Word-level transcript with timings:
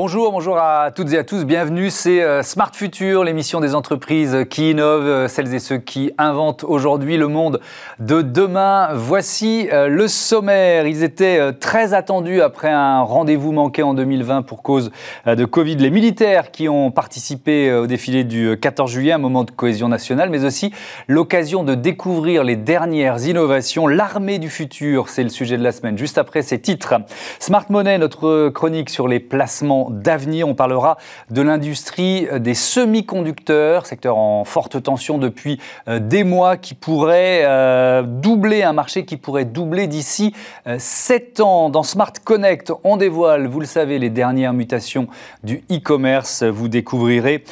Bonjour, 0.00 0.30
bonjour 0.30 0.58
à 0.58 0.92
toutes 0.92 1.12
et 1.12 1.18
à 1.18 1.24
tous. 1.24 1.44
Bienvenue, 1.44 1.90
c'est 1.90 2.22
euh, 2.22 2.44
Smart 2.44 2.70
Future, 2.72 3.24
l'émission 3.24 3.58
des 3.58 3.74
entreprises 3.74 4.44
qui 4.48 4.70
innovent, 4.70 5.08
euh, 5.08 5.26
celles 5.26 5.52
et 5.52 5.58
ceux 5.58 5.78
qui 5.78 6.12
inventent 6.18 6.62
aujourd'hui 6.62 7.16
le 7.16 7.26
monde 7.26 7.58
de 7.98 8.22
demain. 8.22 8.90
Voici 8.94 9.68
euh, 9.72 9.88
le 9.88 10.06
sommaire. 10.06 10.86
Ils 10.86 11.02
étaient 11.02 11.52
très 11.54 11.94
attendus 11.94 12.40
après 12.42 12.70
un 12.70 13.00
rendez-vous 13.00 13.50
manqué 13.50 13.82
en 13.82 13.92
2020 13.92 14.42
pour 14.42 14.62
cause 14.62 14.92
de 15.26 15.44
Covid. 15.44 15.74
Les 15.74 15.90
militaires 15.90 16.52
qui 16.52 16.68
ont 16.68 16.92
participé 16.92 17.72
au 17.72 17.88
défilé 17.88 18.22
du 18.22 18.56
14 18.56 18.88
juillet, 18.88 19.10
un 19.10 19.18
moment 19.18 19.42
de 19.42 19.50
cohésion 19.50 19.88
nationale, 19.88 20.30
mais 20.30 20.44
aussi 20.44 20.72
l'occasion 21.08 21.64
de 21.64 21.74
découvrir 21.74 22.44
les 22.44 22.54
dernières 22.54 23.26
innovations. 23.26 23.88
L'armée 23.88 24.38
du 24.38 24.48
futur, 24.48 25.08
c'est 25.08 25.24
le 25.24 25.28
sujet 25.28 25.58
de 25.58 25.64
la 25.64 25.72
semaine. 25.72 25.98
Juste 25.98 26.18
après 26.18 26.42
ces 26.42 26.60
titres. 26.60 26.94
Smart 27.40 27.66
Money, 27.68 27.98
notre 27.98 28.50
chronique 28.50 28.90
sur 28.90 29.08
les 29.08 29.18
placements 29.18 29.87
d'avenir. 29.90 30.48
On 30.48 30.54
parlera 30.54 30.98
de 31.30 31.42
l'industrie 31.42 32.26
des 32.38 32.54
semi-conducteurs, 32.54 33.86
secteur 33.86 34.16
en 34.16 34.44
forte 34.44 34.82
tension 34.82 35.18
depuis 35.18 35.60
euh, 35.88 35.98
des 35.98 36.24
mois, 36.24 36.56
qui 36.56 36.74
pourrait 36.74 37.42
euh, 37.44 38.02
doubler, 38.02 38.62
un 38.62 38.72
marché 38.72 39.04
qui 39.04 39.16
pourrait 39.16 39.44
doubler 39.44 39.86
d'ici 39.86 40.34
7 40.78 41.40
euh, 41.40 41.42
ans. 41.42 41.70
Dans 41.70 41.82
Smart 41.82 42.12
Connect, 42.24 42.72
on 42.84 42.96
dévoile, 42.96 43.46
vous 43.46 43.60
le 43.60 43.66
savez, 43.66 43.98
les 43.98 44.10
dernières 44.10 44.52
mutations 44.52 45.08
du 45.42 45.62
e-commerce. 45.70 46.42
Vous 46.42 46.68
découvrirez 46.68 47.44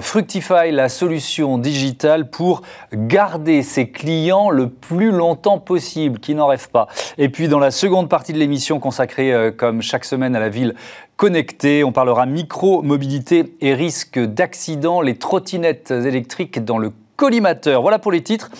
Fructify, 0.00 0.70
la 0.70 0.88
solution 0.88 1.58
digitale 1.58 2.30
pour 2.30 2.62
garder 2.92 3.62
ses 3.62 3.90
clients 3.90 4.50
le 4.50 4.68
plus 4.68 5.10
longtemps 5.10 5.58
possible, 5.58 6.18
qui 6.18 6.34
n'en 6.34 6.46
rêvent 6.46 6.70
pas. 6.70 6.88
Et 7.18 7.28
puis 7.28 7.48
dans 7.48 7.58
la 7.58 7.70
seconde 7.70 8.08
partie 8.08 8.32
de 8.32 8.38
l'émission 8.38 8.80
consacrée, 8.80 9.52
comme 9.56 9.82
chaque 9.82 10.04
semaine, 10.04 10.34
à 10.36 10.40
la 10.40 10.48
ville 10.48 10.74
connecté. 11.16 11.84
On 11.84 11.92
parlera 11.92 12.26
micro-mobilité 12.26 13.54
et 13.60 13.74
risque 13.74 14.18
d'accident, 14.18 15.00
les 15.00 15.16
trottinettes 15.16 15.90
électriques 15.90 16.64
dans 16.64 16.78
le 16.78 16.92
collimateur. 17.16 17.82
Voilà 17.82 17.98
pour 17.98 18.12
les 18.12 18.22
titres. 18.22 18.50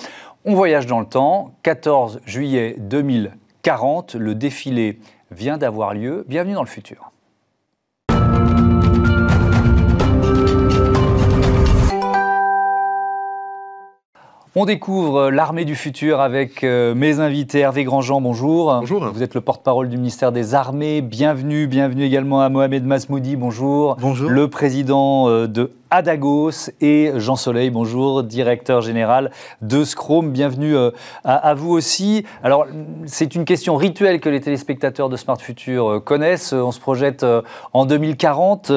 On 0.44 0.54
voyage 0.54 0.86
dans 0.86 1.00
le 1.00 1.06
temps. 1.06 1.54
14 1.62 2.20
juillet 2.26 2.76
2040, 2.78 4.14
le 4.14 4.34
défilé 4.34 4.98
vient 5.30 5.58
d'avoir 5.58 5.94
lieu. 5.94 6.24
Bienvenue 6.28 6.54
dans 6.54 6.62
le 6.62 6.68
futur. 6.68 7.13
On 14.56 14.66
découvre 14.66 15.32
l'armée 15.32 15.64
du 15.64 15.74
futur 15.74 16.20
avec 16.20 16.62
euh, 16.62 16.94
mes 16.94 17.18
invités. 17.18 17.58
Hervé 17.58 17.82
Grandjean, 17.82 18.20
bonjour. 18.20 18.72
Bonjour. 18.78 19.04
Vous 19.12 19.24
êtes 19.24 19.34
le 19.34 19.40
porte-parole 19.40 19.88
du 19.88 19.96
ministère 19.96 20.30
des 20.30 20.54
Armées. 20.54 21.02
Bienvenue, 21.02 21.66
bienvenue 21.66 22.04
également 22.04 22.40
à 22.40 22.48
Mohamed 22.50 22.84
Masmoudi, 22.84 23.34
bonjour. 23.34 23.96
Bonjour. 24.00 24.30
Le 24.30 24.48
président 24.48 25.28
euh, 25.28 25.48
de 25.48 25.72
Adagos 25.94 26.70
et 26.80 27.12
Jean 27.18 27.36
Soleil, 27.36 27.70
bonjour, 27.70 28.24
directeur 28.24 28.80
général 28.80 29.30
de 29.62 29.84
Scrum. 29.84 30.32
Bienvenue 30.32 30.74
euh, 30.76 30.90
à, 31.22 31.54
vous 31.54 31.70
aussi. 31.70 32.24
Alors, 32.42 32.66
c'est 33.06 33.36
une 33.36 33.44
question 33.44 33.76
rituelle 33.76 34.18
que 34.18 34.28
les 34.28 34.40
téléspectateurs 34.40 35.08
de 35.08 35.16
Smart 35.16 35.40
Future 35.40 35.88
euh, 35.88 36.00
connaissent. 36.00 36.52
On 36.52 36.72
se 36.72 36.80
projette 36.80 37.22
euh, 37.22 37.42
en 37.72 37.86
2040, 37.86 38.72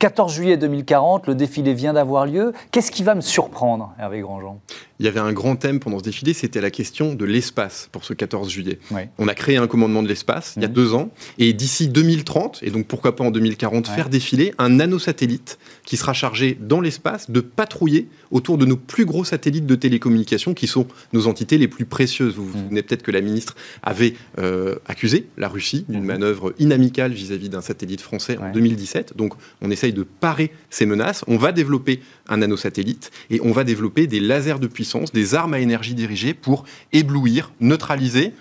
14 0.00 0.34
juillet 0.34 0.56
2040, 0.56 1.28
le 1.28 1.36
défilé 1.36 1.74
vient 1.74 1.92
d'avoir 1.92 2.26
lieu. 2.26 2.52
Qu'est-ce 2.72 2.90
qui 2.90 3.04
va 3.04 3.14
me 3.14 3.20
surprendre, 3.20 3.94
Hervé 4.00 4.18
Grandjean? 4.22 4.58
Il 4.98 5.06
y 5.06 5.08
avait 5.08 5.20
un 5.20 5.32
grand 5.32 5.56
thème 5.56 5.80
pendant 5.80 5.98
ce 5.98 6.04
défilé, 6.04 6.32
c'était 6.32 6.60
la 6.60 6.70
question 6.70 7.14
de 7.14 7.24
l'espace 7.24 7.88
pour 7.90 8.04
ce 8.04 8.14
14 8.14 8.48
juillet. 8.48 8.78
On 9.18 9.26
a 9.26 9.34
créé 9.34 9.56
un 9.56 9.66
commandement 9.66 10.02
de 10.02 10.06
l'espace 10.06 10.54
il 10.56 10.62
y 10.62 10.64
a 10.64 10.68
deux 10.68 10.94
ans, 10.94 11.10
et 11.38 11.52
d'ici 11.52 11.88
2030, 11.88 12.60
et 12.62 12.70
donc 12.70 12.86
pourquoi 12.86 13.16
pas 13.16 13.24
en 13.24 13.32
2040, 13.32 13.88
faire 13.88 14.08
défiler 14.08 14.54
un 14.58 14.68
nanosatellite 14.68 15.58
qui 15.84 15.96
sera 15.96 16.12
chargé 16.12 16.31
dans 16.60 16.80
l'espace 16.80 17.30
de 17.30 17.40
patrouiller 17.40 18.08
autour 18.30 18.58
de 18.58 18.64
nos 18.64 18.76
plus 18.76 19.04
gros 19.04 19.24
satellites 19.24 19.66
de 19.66 19.74
télécommunications, 19.74 20.54
qui 20.54 20.66
sont 20.66 20.86
nos 21.12 21.26
entités 21.26 21.58
les 21.58 21.68
plus 21.68 21.84
précieuses. 21.84 22.34
Vous 22.34 22.46
vous 22.46 22.56
mhm. 22.56 22.64
souvenez 22.64 22.82
peut-être 22.82 23.02
que 23.02 23.10
la 23.10 23.20
ministre 23.20 23.54
avait 23.82 24.14
euh, 24.38 24.76
accusé 24.86 25.26
la 25.36 25.48
Russie 25.48 25.84
d'une 25.88 26.00
mhm. 26.00 26.06
manœuvre 26.06 26.54
inamicale 26.58 27.12
vis-à-vis 27.12 27.48
d'un 27.48 27.60
satellite 27.60 28.00
français 28.00 28.38
en 28.38 28.50
2017. 28.52 29.16
Donc 29.16 29.34
on 29.60 29.70
essaye 29.70 29.92
de 29.92 30.02
parer 30.02 30.50
ces 30.70 30.86
menaces. 30.86 31.24
On 31.28 31.36
va 31.36 31.52
développer 31.52 32.00
un 32.28 32.38
nanosatellite 32.38 33.10
et 33.30 33.40
on 33.42 33.52
va 33.52 33.64
développer 33.64 34.06
des 34.06 34.20
lasers 34.20 34.58
de 34.60 34.66
puissance 34.66 35.12
des 35.12 35.34
armes 35.34 35.54
à 35.54 35.60
énergie 35.60 35.94
dirigée 35.94 36.34
pour 36.34 36.64
éblouir, 36.92 37.52
neutraliser 37.60 38.32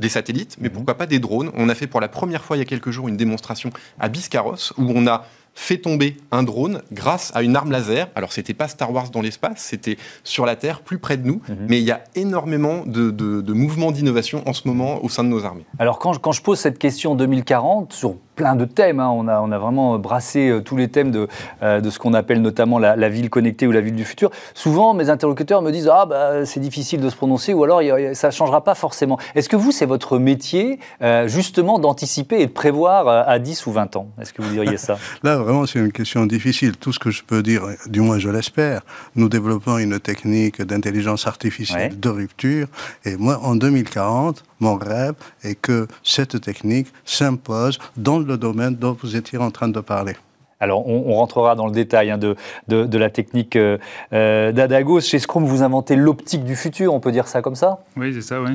des 0.00 0.08
satellites, 0.08 0.56
mais 0.60 0.68
mhm. 0.68 0.74
pourquoi 0.74 0.94
pas 0.94 1.06
des 1.06 1.18
drones. 1.18 1.50
On 1.54 1.68
a 1.68 1.74
fait 1.74 1.86
pour 1.86 2.00
la 2.00 2.08
première 2.08 2.44
fois 2.44 2.56
il 2.56 2.60
y 2.60 2.62
a 2.62 2.66
quelques 2.66 2.90
jours 2.90 3.08
une 3.08 3.16
démonstration 3.16 3.70
à 3.98 4.08
Biscarrosse 4.08 4.72
où 4.76 4.84
on 4.94 5.06
a 5.06 5.26
fait 5.56 5.78
tomber 5.78 6.18
un 6.30 6.42
drone 6.42 6.82
grâce 6.92 7.32
à 7.34 7.42
une 7.42 7.56
arme 7.56 7.72
laser. 7.72 8.08
Alors, 8.14 8.32
c'était 8.32 8.54
pas 8.54 8.68
Star 8.68 8.92
Wars 8.92 9.10
dans 9.10 9.22
l'espace, 9.22 9.62
c'était 9.62 9.96
sur 10.22 10.46
la 10.46 10.54
Terre, 10.54 10.82
plus 10.82 10.98
près 10.98 11.16
de 11.16 11.26
nous. 11.26 11.40
Mhm. 11.48 11.66
Mais 11.68 11.80
il 11.80 11.84
y 11.84 11.90
a 11.90 12.04
énormément 12.14 12.84
de, 12.86 13.52
mouvements 13.52 13.90
d'innovation 13.90 14.42
en 14.46 14.52
ce 14.52 14.68
moment 14.68 15.02
au 15.02 15.08
sein 15.08 15.24
de 15.24 15.30
nos 15.30 15.44
armées. 15.44 15.64
Alors, 15.78 15.98
quand 15.98 16.18
quand 16.18 16.32
je 16.32 16.42
pose 16.42 16.58
cette 16.58 16.78
question 16.78 17.14
2040 17.14 17.92
sur 17.92 18.16
plein 18.36 18.54
de 18.54 18.64
thèmes. 18.64 19.00
Hein. 19.00 19.08
On, 19.08 19.26
a, 19.26 19.40
on 19.40 19.50
a 19.50 19.58
vraiment 19.58 19.98
brassé 19.98 20.48
euh, 20.50 20.60
tous 20.60 20.76
les 20.76 20.88
thèmes 20.88 21.10
de, 21.10 21.26
euh, 21.62 21.80
de 21.80 21.90
ce 21.90 21.98
qu'on 21.98 22.14
appelle 22.14 22.42
notamment 22.42 22.78
la, 22.78 23.08
ville 23.08 23.30
connectée 23.30 23.66
ou 23.66 23.72
la 23.72 23.80
ville 23.80 23.94
du 23.96 24.04
futur. 24.04 24.30
Souvent, 24.54 24.94
mes 24.94 25.10
interlocuteurs 25.10 25.62
me 25.62 25.72
disent 25.72 25.90
Ah, 25.92 26.06
bah, 26.06 26.44
c'est 26.44 26.60
difficile 26.60 27.00
de 27.00 27.08
se 27.08 27.16
prononcer 27.16 27.54
ou 27.54 27.64
alors 27.64 27.80
ça 28.12 28.28
ne 28.28 28.32
changera 28.32 28.62
pas 28.62 28.74
forcément. 28.74 29.18
Est-ce 29.34 29.48
que 29.48 29.56
vous, 29.56 29.72
c'est 29.72 29.86
votre 29.86 30.18
métier, 30.18 30.78
euh, 31.02 31.26
justement, 31.26 31.78
d'anticiper 31.78 32.40
et 32.40 32.46
de 32.46 32.52
prévoir 32.52 33.08
à 33.08 33.38
10 33.38 33.66
ou 33.66 33.72
20 33.72 33.96
ans? 33.96 34.08
Est-ce 34.20 34.32
que 34.32 34.42
vous 34.42 34.50
diriez 34.50 34.76
ça? 34.76 34.98
Là, 35.22 35.38
vraiment, 35.38 35.66
c'est 35.66 35.78
une 35.78 35.92
question 35.92 36.26
difficile. 36.26 36.76
Tout 36.76 36.92
ce 36.92 36.98
que 36.98 37.10
je 37.10 37.24
peux 37.24 37.42
dire, 37.42 37.62
du 37.86 38.00
moins 38.00 38.18
je 38.18 38.28
l'espère, 38.28 38.82
nous 39.14 39.28
développons 39.28 39.78
une 39.78 39.98
technique 39.98 40.60
d'intelligence 40.60 41.26
artificielle 41.26 41.98
de 41.98 42.08
rupture. 42.08 42.66
Et 43.04 43.16
moi, 43.16 43.40
en 43.42 43.56
2040, 43.56 44.44
mon 44.60 44.76
rêve 44.76 45.14
est 45.42 45.54
que 45.56 45.86
cette 46.02 46.40
technique 46.40 46.88
s'impose 47.04 47.78
dans 47.96 48.18
le 48.18 48.36
domaine 48.36 48.76
dont 48.76 48.96
vous 49.00 49.16
étiez 49.16 49.38
en 49.38 49.50
train 49.50 49.68
de 49.68 49.80
parler. 49.80 50.16
Alors, 50.58 50.88
on, 50.88 51.12
rentrera 51.12 51.54
dans 51.54 51.66
le 51.66 51.72
détail 51.72 52.10
hein, 52.10 52.16
de, 52.16 52.34
de, 52.68 52.98
la 52.98 53.10
technique 53.10 53.56
euh, 53.56 53.76
euh, 54.14 54.52
d'Adagos. 54.52 55.00
Chez 55.00 55.18
Scrum, 55.18 55.44
vous 55.44 55.62
inventez 55.62 55.96
l'optique 55.96 56.44
du 56.44 56.56
futur, 56.56 56.94
on 56.94 57.00
peut 57.00 57.12
dire 57.12 57.28
ça 57.28 57.42
comme 57.42 57.54
ça? 57.54 57.80
Oui, 57.94 58.14
c'est 58.14 58.22
ça, 58.22 58.40
oui. 58.40 58.52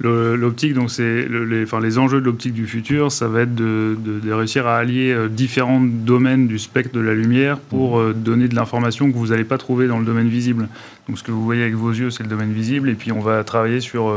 L'optique, 0.00 0.74
donc, 0.74 0.90
c'est 0.90 1.26
les, 1.28 1.62
enfin, 1.62 1.80
les 1.80 1.98
enjeux 1.98 2.20
de 2.20 2.26
l'optique 2.26 2.52
du 2.52 2.66
futur, 2.66 3.10
ça 3.10 3.26
va 3.26 3.42
être 3.42 3.54
de, 3.54 3.96
réussir 4.30 4.66
à 4.66 4.76
allier 4.76 5.12
euh, 5.12 5.28
différents 5.28 5.80
domaines 5.80 6.46
du 6.46 6.58
spectre 6.58 6.94
de 6.94 7.00
la 7.00 7.14
lumière 7.14 7.58
pour 7.58 7.98
mmh. 7.98 8.12
donner 8.12 8.48
de 8.48 8.54
l'information 8.54 9.10
que 9.10 9.16
vous 9.16 9.28
n'allez 9.28 9.44
pas 9.44 9.56
trouver 9.56 9.86
dans 9.86 9.98
le 9.98 10.04
domaine 10.04 10.28
visible. 10.28 10.68
Donc, 11.08 11.18
ce 11.18 11.22
que 11.22 11.32
vous 11.32 11.42
voyez 11.42 11.62
avec 11.62 11.74
vos 11.74 11.90
yeux, 11.90 12.10
c'est 12.10 12.22
le 12.22 12.28
domaine 12.28 12.52
visible, 12.52 12.90
et 12.90 12.94
puis 12.94 13.12
on 13.12 13.20
va 13.20 13.42
travailler 13.44 13.80
sur 13.80 14.14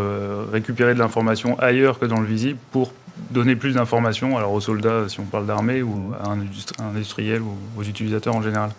récupérer 0.52 0.94
de 0.94 1.00
l'information 1.00 1.58
ailleurs 1.60 2.00
que 2.00 2.06
dans 2.06 2.20
le 2.20 2.28
visible 2.28 2.60
pour 2.72 2.92
donner 3.32 3.56
plus 3.56 3.76
d'informations 3.76 4.38
alors 4.38 4.54
aux 4.54 4.62
soldats 4.62 5.08
si 5.08 5.20
on 5.20 5.26
parle 5.26 5.46
d'armée 5.46 5.82
ou 5.82 6.14
à 6.20 6.30
un, 6.30 6.92
ou 7.20 7.80
aux 7.80 7.84
utilisateurs 7.84 8.36
en 8.36 8.42
général. 8.42 8.70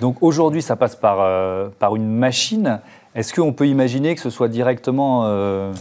Donc 0.00 0.16
aujourd'hui 0.20 0.62
ça 0.62 0.76
passe 0.76 0.96
par, 0.96 1.18
euh, 1.20 1.68
par 1.78 1.96
une 1.96 2.08
machine. 2.08 2.80
Est-ce 3.14 3.32
qu'on 3.32 3.52
peut 3.52 3.68
imaginer 3.68 4.14
que 4.14 4.20
ce 4.20 4.30
soit 4.30 4.48
directement 4.48 5.22
euh, 5.24 5.72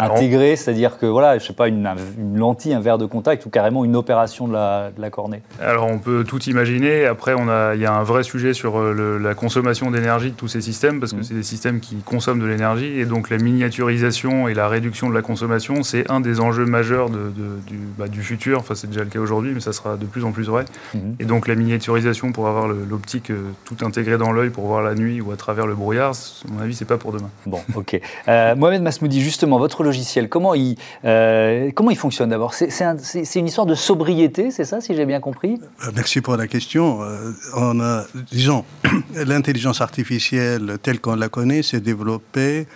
intégré, 0.00 0.56
c'est-à-dire 0.56 0.98
que 0.98 1.06
voilà, 1.06 1.38
je 1.38 1.46
sais 1.46 1.52
pas, 1.52 1.68
une, 1.68 1.88
lentille, 2.34 2.74
un 2.74 2.80
verre 2.80 2.98
de 2.98 3.06
contact 3.06 3.46
ou 3.46 3.50
carrément 3.50 3.84
une 3.84 3.96
opération 3.96 4.48
de 4.48 4.52
la, 4.52 4.90
de 4.96 5.00
la 5.00 5.10
cornée 5.10 5.42
Alors 5.60 5.86
on 5.86 5.98
peut 5.98 6.24
tout 6.24 6.42
imaginer. 6.44 7.06
Après, 7.06 7.34
on 7.34 7.48
a, 7.48 7.74
il 7.74 7.80
y 7.80 7.86
a 7.86 7.92
un 7.92 8.02
vrai 8.02 8.22
sujet 8.22 8.54
sur 8.54 8.78
euh, 8.78 9.18
la 9.20 9.34
consommation 9.34 9.90
d'énergie 9.90 10.30
de 10.30 10.36
tous 10.36 10.48
ces 10.48 10.60
systèmes 10.60 11.00
parce 11.00 11.12
que 11.12 11.18
mmh. 11.18 11.24
c'est 11.24 11.34
des 11.34 11.42
systèmes 11.42 11.80
qui 11.80 11.96
consomment 11.96 12.40
de 12.40 12.46
l'énergie 12.46 13.00
et 13.00 13.04
donc 13.04 13.30
la 13.30 13.38
miniaturisation 13.38 14.48
et 14.48 14.54
la 14.54 14.68
réduction 14.68 15.08
de 15.08 15.14
la 15.14 15.22
consommation, 15.22 15.82
c'est 15.82 16.10
un 16.10 16.20
des 16.20 16.40
enjeux 16.40 16.66
majeurs 16.66 17.10
de, 17.10 17.30
du, 17.66 17.78
bah, 17.98 18.08
du, 18.08 18.22
futur. 18.22 18.60
Enfin, 18.60 18.74
c'est 18.74 18.88
déjà 18.88 19.04
le 19.04 19.10
cas 19.10 19.20
aujourd'hui, 19.20 19.52
mais 19.54 19.60
ça 19.60 19.72
sera 19.72 19.96
de 19.96 20.06
plus 20.06 20.24
en 20.24 20.32
plus 20.32 20.44
vrai. 20.44 20.64
Mmh. 20.94 20.98
Et 21.20 21.24
donc 21.24 21.48
la 21.48 21.54
miniaturisation 21.54 22.32
pour 22.32 22.48
avoir 22.48 22.68
l'optique 22.68 23.30
euh, 23.30 23.50
tout 23.64 23.76
intégré 23.82 24.18
dans 24.18 24.32
l'œil 24.32 24.50
pour 24.50 24.66
voir 24.66 24.82
la 24.82 24.94
nuit 24.94 25.20
ou 25.20 25.32
à 25.32 25.36
travers 25.36 25.66
le 25.66 25.74
brouillard, 25.74 26.10
à 26.10 26.52
mon 26.52 26.60
avis, 26.60 26.74
c'est 26.74 26.84
pas 26.84 26.98
pour 26.98 27.12
demain. 27.12 27.30
Bon, 27.46 27.60
ok. 27.74 28.00
Euh, 28.28 28.54
Mohamed 28.54 28.82
Masmoudi, 28.82 29.20
justement, 29.20 29.58
votre 29.58 29.84
logiciel, 29.90 30.28
comment 30.28 30.54
il, 30.54 30.76
euh, 31.04 31.70
comment 31.74 31.90
il 31.90 31.96
fonctionne 31.96 32.30
d'abord? 32.30 32.54
C'est, 32.54 33.36
une 33.36 33.46
histoire 33.46 33.66
de 33.66 33.74
sobriété, 33.74 34.50
c'est 34.50 34.64
ça, 34.64 34.80
si 34.80 34.94
j'ai 34.94 35.04
bien 35.04 35.20
compris? 35.20 35.60
Euh, 35.84 35.90
Merci 35.94 36.20
pour 36.20 36.36
la 36.36 36.46
question. 36.46 37.02
Euh, 37.02 37.32
on 37.56 37.80
a, 37.80 38.04
disons, 38.30 38.64
l'intelligence 39.14 39.80
artificielle 39.80 40.78
telle 40.82 41.00
qu'on 41.00 41.16
la 41.16 41.28
connaît 41.28 41.62
s'est 41.62 41.80
développée 41.80 42.66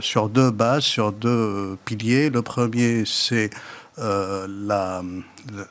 sur 0.00 0.30
deux 0.30 0.50
bases, 0.50 0.84
sur 0.84 1.12
deux 1.12 1.76
piliers. 1.84 2.30
Le 2.30 2.40
premier, 2.40 3.02
c'est 3.04 3.50
la, 3.98 5.02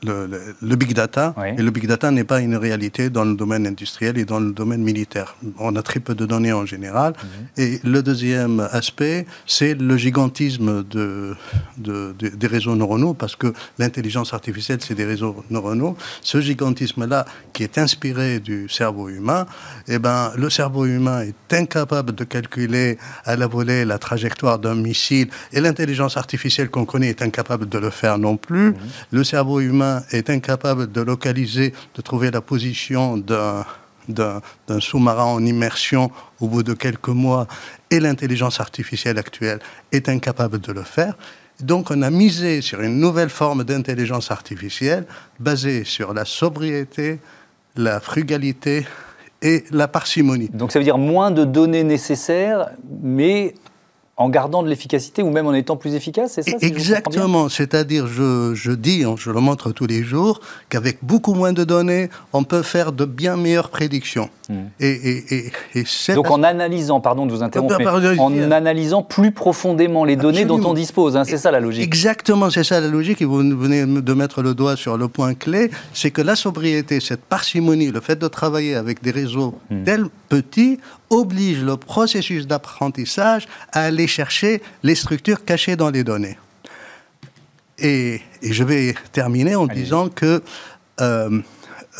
le, 0.02 0.76
big 0.76 0.94
data. 0.94 1.34
Et 1.56 1.62
le 1.62 1.70
big 1.70 1.86
data 1.86 2.10
n'est 2.10 2.24
pas 2.24 2.40
une 2.40 2.56
réalité 2.56 3.10
dans 3.10 3.24
le 3.24 3.34
domaine 3.34 3.66
industriel 3.66 4.18
et 4.18 4.24
dans 4.24 4.40
le 4.40 4.52
domaine 4.52 4.82
militaire. 4.82 5.36
On 5.58 5.74
a 5.76 5.82
très 5.82 6.00
peu 6.00 6.14
de 6.14 6.26
données 6.26 6.52
en 6.52 6.66
général. 6.66 7.12
Mhm. 7.12 7.64
Et 7.64 7.80
le 7.84 8.02
deuxième 8.02 8.60
aspect, 8.72 9.26
c'est 9.46 9.74
le 9.74 9.96
gigantisme 9.96 10.84
de, 10.84 11.36
des 11.78 12.46
réseaux 12.46 12.74
neuronaux, 12.74 13.14
parce 13.14 13.36
que 13.36 13.52
l'intelligence 13.78 14.32
artificielle, 14.32 14.78
c'est 14.80 14.94
des 14.94 15.04
réseaux 15.04 15.44
neuronaux. 15.50 15.96
Ce 16.22 16.40
gigantisme-là, 16.40 17.26
qui 17.52 17.62
est 17.62 17.78
inspiré 17.78 18.40
du 18.40 18.68
cerveau 18.68 19.08
humain, 19.08 19.46
eh 19.88 19.98
ben, 19.98 20.32
le 20.36 20.50
cerveau 20.50 20.86
humain 20.86 21.22
est 21.22 21.54
incapable 21.54 22.14
de 22.14 22.24
calculer 22.24 22.98
à 23.24 23.36
la 23.36 23.46
volée 23.46 23.84
la 23.84 23.98
trajectoire 23.98 24.58
d'un 24.58 24.74
missile, 24.74 25.28
et 25.52 25.60
l'intelligence 25.60 26.16
artificielle 26.16 26.70
qu'on 26.70 26.84
connaît 26.84 27.08
est 27.08 27.22
incapable 27.22 27.68
de 27.68 27.78
le 27.78 27.90
faire 27.90 28.18
non 28.18 28.36
plus. 28.36 28.70
Mhm. 28.70 28.76
Le 29.12 29.24
cerveau 29.24 29.60
humain 29.60 29.65
est 30.10 30.30
incapable 30.30 30.90
de 30.90 31.00
localiser, 31.00 31.72
de 31.94 32.02
trouver 32.02 32.30
la 32.30 32.40
position 32.40 33.16
d'un 33.16 33.64
d'un 34.08 34.40
sous-marin 34.80 35.24
en 35.24 35.44
immersion 35.44 36.10
au 36.40 36.48
bout 36.48 36.62
de 36.62 36.74
quelques 36.74 37.08
mois 37.08 37.46
et 37.90 38.00
l'intelligence 38.00 38.60
artificielle 38.60 39.18
actuelle 39.18 39.58
est 39.92 40.08
incapable 40.08 40.60
de 40.60 40.72
le 40.72 40.82
faire. 40.82 41.16
Donc 41.60 41.90
on 41.90 42.02
a 42.02 42.10
misé 42.10 42.60
sur 42.60 42.82
une 42.82 43.00
nouvelle 43.00 43.30
forme 43.30 43.64
d'intelligence 43.64 44.30
artificielle 44.30 45.06
basée 45.40 45.84
sur 45.84 46.12
la 46.12 46.24
sobriété, 46.24 47.18
la 47.76 48.00
frugalité 48.00 48.86
et 49.42 49.64
la 49.70 49.88
parcimonie. 49.88 50.50
Donc 50.50 50.72
ça 50.72 50.78
veut 50.78 50.84
dire 50.84 50.98
moins 50.98 51.30
de 51.30 51.44
données 51.44 51.84
nécessaires, 51.84 52.70
mais 53.02 53.54
en 54.18 54.30
gardant 54.30 54.62
de 54.62 54.68
l'efficacité 54.68 55.22
ou 55.22 55.30
même 55.30 55.46
en 55.46 55.52
étant 55.52 55.76
plus 55.76 55.94
efficace, 55.94 56.32
c'est 56.34 56.42
ça 56.42 56.56
Exactement, 56.62 57.50
c'est-à-dire 57.50 58.06
je, 58.06 58.54
je 58.54 58.72
dis, 58.72 59.04
je 59.18 59.30
le 59.30 59.40
montre 59.40 59.72
tous 59.72 59.86
les 59.86 60.02
jours, 60.02 60.40
qu'avec 60.70 60.98
beaucoup 61.02 61.34
moins 61.34 61.52
de 61.52 61.64
données, 61.64 62.08
on 62.32 62.42
peut 62.42 62.62
faire 62.62 62.92
de 62.92 63.04
bien 63.04 63.36
meilleures 63.36 63.68
prédictions. 63.68 64.30
Hmm. 64.48 64.68
Et, 64.80 65.50
Donc 66.14 66.30
en 66.30 66.42
analysant, 66.42 67.00
pardon 67.00 67.26
de 67.26 67.32
vous 67.32 67.42
interrompre, 67.42 67.76
mais 67.78 68.18
en 68.18 68.50
analysant 68.52 69.02
plus 69.02 69.32
profondément 69.32 70.04
les 70.04 70.16
données 70.16 70.46
dont 70.46 70.64
on 70.64 70.72
dispose, 70.72 71.16
hein, 71.16 71.24
c'est 71.24 71.36
ça 71.36 71.50
la 71.50 71.60
logique. 71.60 71.84
Exactement, 71.84 72.48
c'est 72.48 72.64
ça 72.64 72.80
la 72.80 72.88
logique, 72.88 73.20
et 73.20 73.26
vous 73.26 73.36
venez 73.36 73.84
de 73.84 74.14
mettre 74.14 74.40
le 74.40 74.54
doigt 74.54 74.76
sur 74.76 74.96
le 74.96 75.08
point 75.08 75.34
clé, 75.34 75.70
c'est 75.92 76.10
que 76.10 76.22
la 76.22 76.36
sobriété, 76.36 77.00
cette 77.00 77.22
parcimonie, 77.22 77.90
le 77.90 78.00
fait 78.00 78.18
de 78.18 78.28
travailler 78.28 78.76
avec 78.76 79.02
des 79.02 79.10
réseaux 79.10 79.54
hmm. 79.70 79.84
tels 79.84 80.06
petits, 80.30 80.78
oblige 81.10 81.62
le 81.62 81.76
processus 81.76 82.46
d'apprentissage 82.46 83.46
à 83.72 83.82
aller 83.82 84.06
chercher 84.06 84.62
les 84.82 84.94
structures 84.94 85.44
cachées 85.44 85.76
dans 85.76 85.90
les 85.90 86.04
données. 86.04 86.38
Et, 87.78 88.20
je 88.42 88.64
vais 88.64 88.94
terminer 89.12 89.54
en 89.54 89.66
disant 89.66 90.08
que 90.08 90.42
euh, 91.00 91.40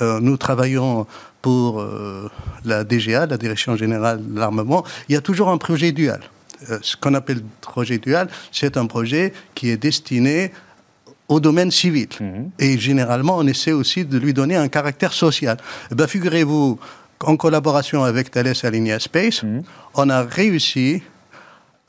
euh, 0.01 0.21
nous 0.21 0.37
travaillons 0.37 1.07
pour 1.43 1.81
euh, 1.81 2.31
la 2.65 2.85
DGA, 2.85 3.27
la 3.27 3.37
Direction 3.37 3.77
générale 3.77 4.21
de 4.27 4.39
l'armement. 4.39 4.85
Il 5.09 5.15
y 5.15 5.17
a 5.17 5.21
toujours 5.21 5.49
un 5.51 5.59
projet 5.59 5.93
dual. 5.93 6.21
ce 6.83 6.97
qu'on 6.97 7.15
appelle 7.15 7.43
projet 7.61 7.99
dual, 7.99 8.29
c'est 8.53 8.77
un 8.77 8.87
projet 8.87 9.33
qui 9.55 9.69
est 9.71 9.77
destiné 9.77 10.53
au 11.29 11.41
domaine 11.41 11.71
civil. 11.71 12.09
Mhm. 12.21 12.51
Et 12.59 12.79
généralement, 12.79 13.37
on 13.37 13.47
essaie 13.47 13.73
aussi 13.73 14.05
de 14.05 14.19
lui 14.19 14.33
donner 14.33 14.57
un 14.57 14.69
caractère 14.69 15.13
social. 15.13 15.57
Eh 15.91 15.95
ben, 15.95 16.07
figurez-vous, 16.07 16.79
en 17.25 17.37
collaboration 17.37 18.05
avec 18.05 18.31
Thales 18.31 18.55
Alenia 18.63 18.99
Space, 18.99 19.43
mhm. 19.43 19.63
on 19.95 20.11
a 20.11 20.23
réussi 20.23 21.03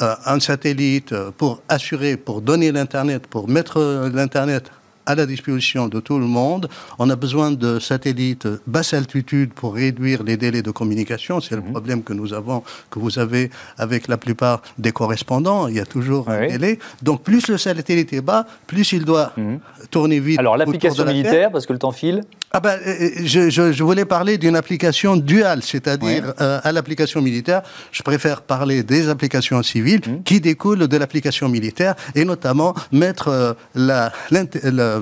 euh, 0.02 0.16
un 0.26 0.40
satellite 0.40 1.14
pour 1.38 1.62
assurer, 1.70 2.18
pour 2.18 2.42
donner 2.42 2.72
l'Internet, 2.72 3.28
pour 3.28 3.48
mettre 3.48 4.10
l'Internet 4.14 4.72
à 5.08 5.16
la 5.16 5.26
disposition 5.26 5.88
de 5.88 6.00
tout 6.00 6.20
le 6.20 6.26
monde. 6.28 6.70
On 7.00 7.10
a 7.10 7.16
besoin 7.16 7.52
de 7.52 7.80
satellites 7.80 8.48
basse 8.68 8.94
altitude 8.94 9.54
pour 9.54 9.74
réduire 9.74 10.22
les 10.22 10.38
délais 10.38 10.62
de 10.62 10.72
communication. 10.72 11.40
C'est 11.40 11.56
le 11.56 11.62
mhm. 11.62 11.72
problème 11.72 12.04
que 12.04 12.14
nous 12.14 12.34
avons, 12.34 12.62
que 12.92 13.00
vous 13.00 13.18
avez 13.18 13.50
avec 13.78 14.08
la 14.08 14.18
plupart 14.18 14.62
des 14.78 14.92
correspondants. 14.92 15.68
Il 15.68 15.76
y 15.76 15.80
a 15.80 15.86
toujours 15.86 16.30
un 16.30 16.48
délai. 16.48 16.78
Donc 17.02 17.24
plus 17.24 17.48
le 17.48 17.58
satellite 17.58 18.14
est 18.14 18.22
bas, 18.22 18.46
plus 18.68 18.92
il 18.92 19.06
doit 19.06 19.32
mhm. 19.38 19.60
tourner 19.90 20.20
vite. 20.20 20.40
Alors 20.40 20.58
l'application 20.58 21.06
militaire, 21.06 21.52
parce 21.52 21.66
que 21.66 21.74
le 21.74 21.80
temps 21.80 21.92
file 21.92 22.22
ah 22.52 22.62
ben, 22.62 22.80
je, 23.26 23.50
je, 23.50 23.84
voulais 23.84 24.06
parler 24.06 24.38
d'une 24.38 24.56
application 24.56 25.18
duale, 25.18 25.62
c'est-à-dire 25.64 26.34
euh, 26.40 26.62
à 26.64 26.72
l'application 26.72 27.22
militaire, 27.22 27.62
je 27.92 28.02
préfère 28.04 28.42
parler 28.42 28.84
des 28.84 29.10
applications 29.10 29.62
civiles 29.64 30.00
mhm. 30.08 30.24
qui 30.24 30.40
découlent 30.40 30.88
de 30.88 30.98
l'application 30.98 31.50
militaire 31.50 31.94
et 32.16 32.24
notamment 32.24 32.74
mettre 32.94 33.28
euh, 33.28 33.54
la, 33.76 34.14
la, 34.32 34.97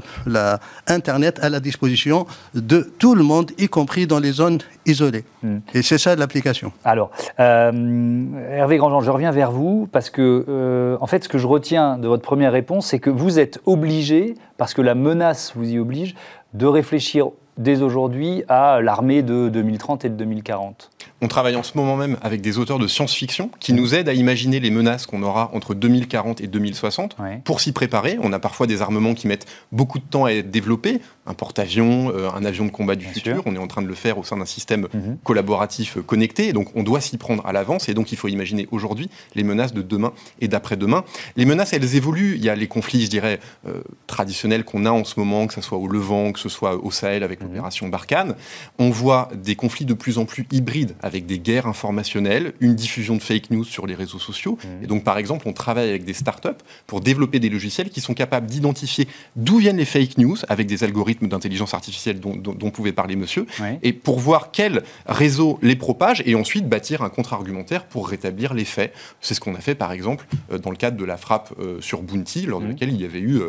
Internet 0.87 1.39
à 1.41 1.49
la 1.49 1.59
disposition 1.59 2.25
de 2.53 2.89
tout 2.99 3.15
le 3.15 3.23
monde, 3.23 3.51
y 3.57 3.67
compris 3.67 4.07
dans 4.07 4.19
les 4.19 4.31
zones 4.31 4.59
isolées. 4.85 5.25
Mhm. 5.43 5.61
Et 5.73 5.81
c'est 5.81 5.97
ça 5.97 6.15
l'application. 6.15 6.71
Alors, 6.83 7.11
Hervé 7.37 8.77
Grandjean, 8.77 9.01
je 9.01 9.11
reviens 9.11 9.31
vers 9.31 9.51
vous 9.51 9.87
parce 9.91 10.09
que, 10.09 10.97
en 10.99 11.07
fait, 11.07 11.23
ce 11.23 11.29
que 11.29 11.37
je 11.37 11.47
retiens 11.47 11.97
de 11.97 12.07
votre 12.07 12.23
première 12.23 12.51
réponse, 12.51 12.87
c'est 12.87 12.99
que 12.99 13.09
vous 13.09 13.39
êtes 13.39 13.59
obligé, 13.65 14.35
parce 14.57 14.73
que 14.73 14.81
la 14.81 14.95
menace 14.95 15.53
vous 15.55 15.69
y 15.69 15.79
oblige, 15.79 16.15
de 16.53 16.65
réfléchir 16.65 17.29
dès 17.57 17.81
aujourd'hui 17.81 18.43
à 18.47 18.81
l'armée 18.81 19.21
de 19.21 19.49
2030 19.49 20.05
et 20.05 20.09
de 20.09 20.15
2040 20.15 20.89
On 21.25 21.27
travaille 21.27 21.55
en 21.55 21.63
ce 21.63 21.75
moment 21.75 21.97
même 21.97 22.17
avec 22.21 22.41
des 22.41 22.59
auteurs 22.59 22.77
de 22.77 22.85
science-fiction 22.85 23.49
qui 23.59 23.73
nous 23.73 23.95
aident 23.95 24.09
à 24.09 24.13
imaginer 24.13 24.59
les 24.59 24.69
menaces 24.69 25.07
qu'on 25.07 25.23
aura 25.23 25.49
entre 25.55 25.73
2040 25.73 26.39
et 26.39 26.45
2060 26.45 27.17
pour 27.43 27.61
s'y 27.61 27.71
préparer. 27.71 28.19
On 28.21 28.31
a 28.31 28.37
parfois 28.37 28.67
des 28.67 28.83
armements 28.83 29.15
qui 29.15 29.27
mettent 29.27 29.47
beaucoup 29.71 29.97
de 29.97 30.03
temps 30.03 30.25
à 30.25 30.29
être 30.33 30.51
développés, 30.51 31.01
un 31.25 31.33
porte-avions, 31.33 32.11
euh, 32.15 32.29
un 32.29 32.45
avion 32.45 32.65
de 32.65 32.69
combat 32.69 32.95
du 32.95 33.07
futur. 33.07 33.41
On 33.47 33.55
est 33.55 33.57
en 33.57 33.65
train 33.65 33.81
de 33.81 33.87
le 33.87 33.95
faire 33.95 34.19
au 34.19 34.23
sein 34.23 34.37
d'un 34.37 34.45
système 34.45 34.87
mhm. 34.93 35.17
collaboratif 35.23 35.97
euh, 35.97 36.03
connecté. 36.03 36.53
Donc 36.53 36.67
on 36.75 36.83
doit 36.83 37.01
s'y 37.01 37.17
prendre 37.17 37.43
à 37.47 37.53
l'avance 37.53 37.89
et 37.89 37.95
donc 37.95 38.11
il 38.11 38.19
faut 38.19 38.27
imaginer 38.27 38.67
aujourd'hui 38.69 39.09
les 39.33 39.41
menaces 39.41 39.73
de 39.73 39.81
demain 39.81 40.13
et 40.41 40.47
d'après-demain. 40.47 41.05
Les 41.37 41.45
menaces, 41.45 41.73
elles 41.73 41.95
évoluent. 41.95 42.35
Il 42.35 42.45
y 42.45 42.49
a 42.49 42.55
les 42.55 42.67
conflits, 42.67 43.01
je 43.01 43.09
dirais, 43.09 43.39
euh, 43.67 43.81
traditionnels 44.05 44.63
qu'on 44.63 44.85
a 44.85 44.91
en 44.91 45.03
ce 45.03 45.19
moment, 45.19 45.47
que 45.47 45.55
ce 45.55 45.61
soit 45.61 45.79
au 45.79 45.87
Levant, 45.87 46.33
que 46.33 46.39
ce 46.39 46.49
soit 46.49 46.75
au 46.85 46.91
Sahel 46.91 47.23
avec 47.23 47.41
mhm. 47.41 47.47
l'opération 47.47 47.87
Barkhane. 47.87 48.35
On 48.77 48.91
voit 48.91 49.29
des 49.33 49.55
conflits 49.55 49.85
de 49.85 49.95
plus 49.95 50.19
en 50.19 50.25
plus 50.25 50.45
hybrides 50.51 50.93
avec 51.01 51.14
des 51.21 51.39
guerres 51.39 51.67
informationnelles, 51.67 52.53
une 52.59 52.75
diffusion 52.75 53.15
de 53.15 53.21
fake 53.21 53.49
news 53.51 53.63
sur 53.63 53.87
les 53.87 53.95
réseaux 53.95 54.19
sociaux. 54.19 54.57
Mhm. 54.63 54.83
Et 54.83 54.87
donc 54.87 55.03
par 55.05 55.17
exemple, 55.17 55.47
on 55.47 55.53
travaille 55.53 55.89
avec 55.89 56.03
des 56.03 56.13
startups 56.13 56.49
pour 56.87 56.99
développer 56.99 57.39
des 57.39 57.49
logiciels 57.49 57.89
qui 57.89 58.01
sont 58.01 58.13
capables 58.13 58.47
d'identifier 58.47 59.07
d'où 59.37 59.57
viennent 59.57 59.77
les 59.77 59.85
fake 59.85 60.17
news 60.17 60.37
avec 60.49 60.67
des 60.67 60.83
algorithmes 60.83 61.27
d'intelligence 61.27 61.73
artificielle 61.73 62.19
dont, 62.19 62.71
pouvait 62.71 62.91
parler 62.91 63.15
monsieur, 63.15 63.45
et 63.83 63.93
pour 63.93 64.19
voir 64.19 64.49
quel 64.51 64.83
réseau 65.05 65.57
les 65.61 65.75
propage 65.85 66.23
et 66.25 66.33
ensuite 66.33 66.67
bâtir 66.67 67.03
un 67.03 67.09
contre-argumentaire 67.09 67.85
pour 67.85 68.09
rétablir 68.09 68.55
les 68.55 68.65
faits. 68.65 68.91
C'est 69.21 69.35
ce 69.35 69.39
qu'on 69.39 69.53
a 69.53 69.59
fait 69.59 69.75
par 69.75 69.91
exemple 69.91 70.25
euh, 70.51 70.57
dans 70.57 70.71
le 70.71 70.77
cadre 70.77 70.97
de 70.97 71.05
la 71.05 71.15
frappe 71.15 71.53
euh, 71.59 71.79
sur 71.79 72.01
Bounty, 72.01 72.47
lors 72.47 72.59
de 72.59 72.65
mmh. 72.65 72.69
laquelle 72.69 72.89
il 72.89 72.99
y 72.99 73.05
avait 73.05 73.19
eu 73.19 73.39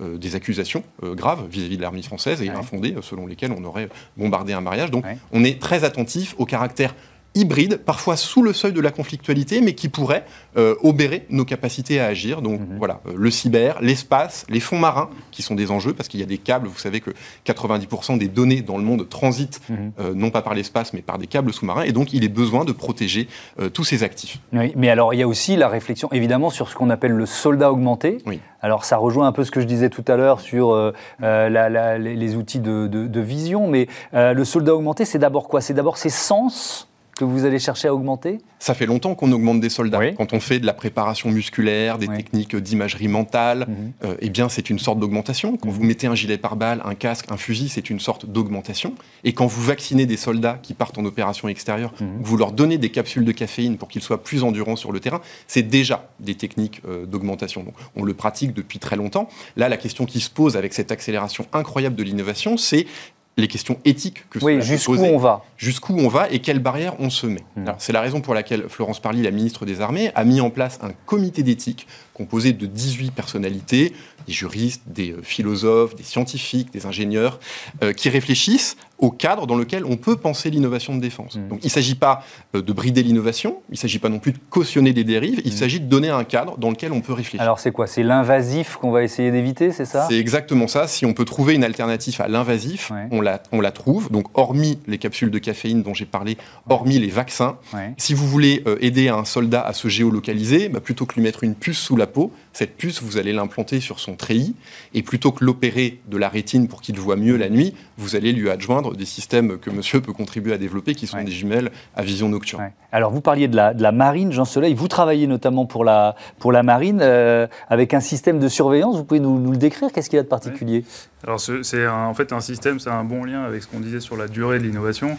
euh, 0.00 0.18
des 0.18 0.34
accusations 0.34 0.82
graves 1.02 1.46
vis-à-vis 1.48 1.76
de 1.76 1.82
l'armée 1.82 2.02
française 2.02 2.42
et 2.42 2.50
infondées, 2.50 2.96
selon 3.00 3.28
lesquelles 3.28 3.52
on 3.52 3.62
aurait 3.64 3.88
bombardé 4.16 4.52
un 4.52 4.60
mariage. 4.60 4.90
Donc 4.90 5.04
on 5.32 5.44
est 5.44 5.60
très 5.60 5.84
attentif 5.84 6.34
au 6.38 6.46
caractère 6.46 6.94
hybride, 7.34 7.78
parfois 7.78 8.16
sous 8.16 8.42
le 8.42 8.52
seuil 8.52 8.72
de 8.72 8.80
la 8.80 8.90
conflictualité, 8.90 9.60
mais 9.60 9.74
qui 9.74 9.88
pourrait 9.88 10.24
euh, 10.56 10.74
obérer 10.82 11.26
nos 11.30 11.44
capacités 11.44 12.00
à 12.00 12.06
agir. 12.06 12.42
Donc 12.42 12.60
mhm. 12.60 12.78
voilà, 12.78 13.00
euh, 13.06 13.14
le 13.16 13.30
cyber, 13.30 13.78
l'espace, 13.80 14.46
les 14.48 14.60
fonds 14.60 14.78
marins, 14.78 15.10
qui 15.30 15.42
sont 15.42 15.54
des 15.54 15.70
enjeux, 15.70 15.94
parce 15.94 16.08
qu'il 16.08 16.20
y 16.20 16.22
a 16.22 16.26
des 16.26 16.38
câbles, 16.38 16.68
vous 16.68 16.78
savez 16.78 17.00
que 17.00 17.10
90% 17.46 18.18
des 18.18 18.28
données 18.28 18.62
dans 18.62 18.78
le 18.78 18.84
monde 18.84 19.08
transitent, 19.08 19.60
mhm. 19.68 19.92
euh, 19.98 20.14
non 20.14 20.30
pas 20.30 20.42
par 20.42 20.54
l'espace, 20.54 20.92
mais 20.92 21.02
par 21.02 21.18
des 21.18 21.26
câbles 21.26 21.52
sous-marins, 21.52 21.82
et 21.82 21.92
donc 21.92 22.12
il 22.12 22.24
est 22.24 22.28
besoin 22.28 22.64
de 22.64 22.72
protéger 22.72 23.28
tous 23.72 23.84
ces 23.84 24.02
actifs. 24.02 24.38
Oui, 24.52 24.72
mais 24.76 24.88
alors 24.88 25.14
il 25.14 25.18
y 25.18 25.22
a 25.22 25.28
aussi 25.28 25.56
la 25.56 25.68
réflexion, 25.68 26.08
évidemment, 26.12 26.50
sur 26.50 26.68
ce 26.68 26.74
qu'on 26.74 26.90
appelle 26.90 27.12
le 27.12 27.26
soldat 27.26 27.72
augmenté. 27.72 28.18
Oui. 28.26 28.40
Alors 28.60 28.84
ça 28.84 28.96
rejoint 28.96 29.26
un 29.26 29.32
peu 29.32 29.44
ce 29.44 29.50
que 29.50 29.60
je 29.60 29.66
disais 29.66 29.90
tout 29.90 30.04
à 30.08 30.16
l'heure 30.16 30.40
sur 30.40 30.92
les, 31.20 32.36
outils 32.36 32.60
de, 32.60 32.86
de 32.86 33.20
vision, 33.20 33.68
mais 33.68 33.88
le 34.12 34.44
soldat 34.44 34.74
augmenté, 34.74 35.04
c'est 35.04 35.18
d'abord 35.18 35.48
quoi? 35.48 35.60
C'est 35.60 35.74
d'abord 35.74 35.98
ses 35.98 36.10
sens 36.10 36.88
que 37.14 37.24
vous 37.24 37.44
allez 37.44 37.58
chercher 37.58 37.88
à 37.88 37.94
augmenter 37.94 38.38
Ça 38.58 38.74
fait 38.74 38.86
longtemps 38.86 39.14
qu'on 39.14 39.30
augmente 39.32 39.60
des 39.60 39.68
soldats. 39.68 40.00
Quand 40.12 40.32
on 40.32 40.40
fait 40.40 40.58
de 40.58 40.66
la 40.66 40.74
préparation 40.74 41.30
musculaire, 41.30 41.98
des 41.98 42.08
techniques 42.08 42.56
d'imagerie 42.56 43.08
mentale, 43.08 43.66
mhm. 43.68 43.92
euh, 44.04 44.16
eh 44.20 44.30
bien 44.30 44.48
c'est 44.48 44.70
une 44.70 44.78
sorte 44.78 44.98
d'augmentation. 44.98 45.56
Quand 45.56 45.68
mhm. 45.68 45.74
vous 45.74 45.84
mettez 45.84 46.06
un 46.06 46.14
gilet 46.14 46.38
pare-balles, 46.38 46.82
un 46.84 46.94
casque, 46.94 47.26
un 47.30 47.36
fusil, 47.36 47.68
c'est 47.68 47.90
une 47.90 48.00
sorte 48.00 48.26
d'augmentation. 48.26 48.94
Et 49.22 49.32
quand 49.32 49.46
vous 49.46 49.62
vaccinez 49.62 50.06
des 50.06 50.16
soldats 50.16 50.58
qui 50.62 50.74
partent 50.74 50.98
en 50.98 51.04
opération 51.04 51.48
extérieure, 51.48 51.94
mhm. 52.00 52.20
vous 52.22 52.36
leur 52.36 52.52
donnez 52.52 52.78
des 52.78 52.90
capsules 52.90 53.24
de 53.24 53.32
caféine 53.32 53.76
pour 53.76 53.88
qu'ils 53.88 54.02
soient 54.02 54.22
plus 54.22 54.42
endurants 54.42 54.76
sur 54.76 54.92
le 54.92 55.00
terrain, 55.00 55.20
c'est 55.46 55.62
déjà 55.62 56.08
des 56.20 56.34
techniques 56.34 56.80
euh, 56.88 57.06
d'augmentation. 57.06 57.64
on 57.96 58.02
le 58.02 58.14
pratique 58.14 58.52
depuis 58.52 58.78
très 58.78 58.96
longtemps. 58.96 59.28
Là, 59.56 59.68
la 59.68 59.76
question 59.76 60.04
qui 60.04 60.20
se 60.20 60.30
pose 60.30 60.56
avec 60.56 60.74
cette 60.74 60.90
accélération 60.90 61.46
incroyable 61.52 61.96
de 61.96 62.02
l'innovation, 62.02 62.56
c'est 62.56 62.86
les 63.36 63.48
questions 63.48 63.78
éthiques 63.84 64.28
que 64.30 64.38
oui, 64.44 64.62
jusqu'où 64.62 64.96
on 64.96 65.18
va. 65.18 65.44
Jusqu'où 65.56 65.96
on 65.98 66.08
va 66.08 66.30
et 66.30 66.38
quelles 66.38 66.60
barrières 66.60 66.94
on 67.00 67.10
se 67.10 67.26
met. 67.26 67.42
C'est 67.78 67.92
la 67.92 68.00
raison 68.00 68.20
pour 68.20 68.34
laquelle 68.34 68.68
Florence 68.68 69.00
Parly, 69.00 69.22
la 69.22 69.30
ministre 69.30 69.66
des 69.66 69.80
Armées, 69.80 70.12
a 70.14 70.24
mis 70.24 70.40
en 70.40 70.50
place 70.50 70.78
un 70.82 70.92
comité 71.06 71.42
d'éthique 71.42 71.86
composé 72.14 72.52
de 72.52 72.66
18 72.66 73.12
personnalités, 73.12 73.92
des 74.26 74.32
juristes, 74.32 74.82
des 74.86 75.12
euh, 75.12 75.22
philosophes, 75.22 75.94
des 75.96 76.02
scientifiques, 76.02 76.72
des 76.72 76.86
ingénieurs, 76.86 77.38
euh, 77.82 77.92
qui 77.92 78.08
réfléchissent 78.08 78.76
au 78.98 79.10
cadre 79.10 79.46
dans 79.46 79.56
lequel 79.56 79.84
on 79.84 79.96
peut 79.96 80.16
penser 80.16 80.50
l'innovation 80.50 80.94
de 80.94 81.00
défense. 81.00 81.36
Hmm. 81.36 81.48
Donc 81.48 81.58
il 81.62 81.66
ne 81.66 81.70
s'agit 81.70 81.96
pas 81.96 82.24
euh, 82.54 82.62
de 82.62 82.72
brider 82.72 83.02
l'innovation, 83.02 83.58
il 83.68 83.72
ne 83.72 83.78
s'agit 83.78 83.98
pas 83.98 84.08
non 84.08 84.20
plus 84.20 84.32
de 84.32 84.38
cautionner 84.50 84.92
des 84.92 85.04
dérives, 85.04 85.42
il 85.44 85.52
hmm. 85.52 85.56
s'agit 85.56 85.80
de 85.80 85.86
donner 85.86 86.08
un 86.08 86.24
cadre 86.24 86.56
dans 86.56 86.70
lequel 86.70 86.92
on 86.92 87.00
peut 87.00 87.12
réfléchir. 87.12 87.42
Alors 87.42 87.58
c'est 87.58 87.72
quoi? 87.72 87.86
C'est 87.86 88.02
l'invasif 88.02 88.76
qu'on 88.76 88.92
va 88.92 89.02
essayer 89.02 89.30
d'éviter, 89.30 89.72
c'est 89.72 89.84
ça? 89.84 90.06
C'est 90.08 90.18
exactement 90.18 90.68
ça. 90.68 90.86
Si 90.86 91.04
on 91.04 91.12
peut 91.12 91.24
trouver 91.24 91.54
une 91.54 91.64
alternative 91.64 92.20
à 92.20 92.28
l'invasif, 92.28 92.92
on, 93.10 93.20
la, 93.20 93.42
on 93.52 93.60
la 93.60 93.72
trouve. 93.72 94.10
Donc 94.10 94.26
hormis 94.34 94.78
les 94.86 94.98
capsules 94.98 95.30
de 95.30 95.38
caféine 95.38 95.82
dont 95.82 95.94
j'ai 95.94 96.06
parlé, 96.06 96.38
hormis 96.68 96.98
les 96.98 97.08
vaccins, 97.08 97.58
si 97.98 98.14
vous 98.14 98.26
voulez 98.26 98.62
aider 98.80 99.08
un 99.08 99.24
soldat 99.24 99.62
à 99.62 99.72
se 99.72 99.88
géolocaliser, 99.88 100.68
bah, 100.68 100.80
plutôt 100.80 101.06
que 101.06 101.14
lui 101.14 101.22
mettre 101.22 101.44
une 101.44 101.54
puce 101.54 101.78
sous 101.78 101.96
la 101.96 102.03
peau, 102.06 102.32
cette 102.54 102.76
puce, 102.76 103.02
vous 103.02 103.18
allez 103.18 103.32
l'implanter 103.32 103.80
sur 103.80 104.00
son 104.00 104.14
treillis, 104.14 104.54
et 104.94 105.02
plutôt 105.02 105.32
que 105.32 105.44
l'opérer 105.44 106.00
de 106.08 106.16
la 106.16 106.28
rétine 106.28 106.68
pour 106.68 106.80
qu'il 106.80 106.98
voit 106.98 107.16
mieux 107.16 107.36
la 107.36 107.48
nuit, 107.48 107.74
vous 107.98 108.16
allez 108.16 108.32
lui 108.32 108.48
adjoindre 108.48 108.94
des 108.94 109.04
systèmes 109.04 109.58
que 109.58 109.70
monsieur 109.70 110.00
peut 110.00 110.12
contribuer 110.12 110.54
à 110.54 110.58
développer, 110.58 110.94
qui 110.94 111.06
sont 111.06 111.22
des 111.22 111.32
jumelles 111.32 111.70
à 111.96 112.02
vision 112.02 112.28
nocturne. 112.28 112.70
Alors, 112.92 113.10
vous 113.10 113.20
parliez 113.20 113.48
de 113.48 113.56
la, 113.56 113.74
de 113.74 113.82
la, 113.82 113.90
marine, 113.90 114.32
Jean 114.32 114.44
Soleil, 114.44 114.74
vous 114.74 114.86
travaillez 114.86 115.26
notamment 115.26 115.66
pour 115.66 115.84
la, 115.84 116.14
pour 116.38 116.52
la 116.52 116.62
marine, 116.62 117.00
euh, 117.02 117.48
avec 117.68 117.92
un 117.92 118.00
système 118.00 118.38
de 118.38 118.46
surveillance, 118.46 118.96
vous 118.96 119.04
pouvez 119.04 119.20
nous, 119.20 119.50
le 119.50 119.56
décrire? 119.56 119.90
Qu'est-ce 119.92 120.08
qu'il 120.08 120.16
y 120.16 120.20
a 120.20 120.22
de 120.22 120.28
particulier? 120.28 120.84
Alors, 121.26 121.40
c'est 121.40 121.88
en 121.88 122.14
fait 122.14 122.32
un 122.32 122.40
système, 122.40 122.78
c'est 122.78 122.90
un 122.90 123.02
bon 123.02 123.24
lien 123.24 123.42
avec 123.42 123.62
ce 123.62 123.68
qu'on 123.68 123.80
disait 123.80 124.00
sur 124.00 124.16
la 124.16 124.28
durée 124.28 124.58
de 124.58 124.64
l'innovation. 124.64 125.16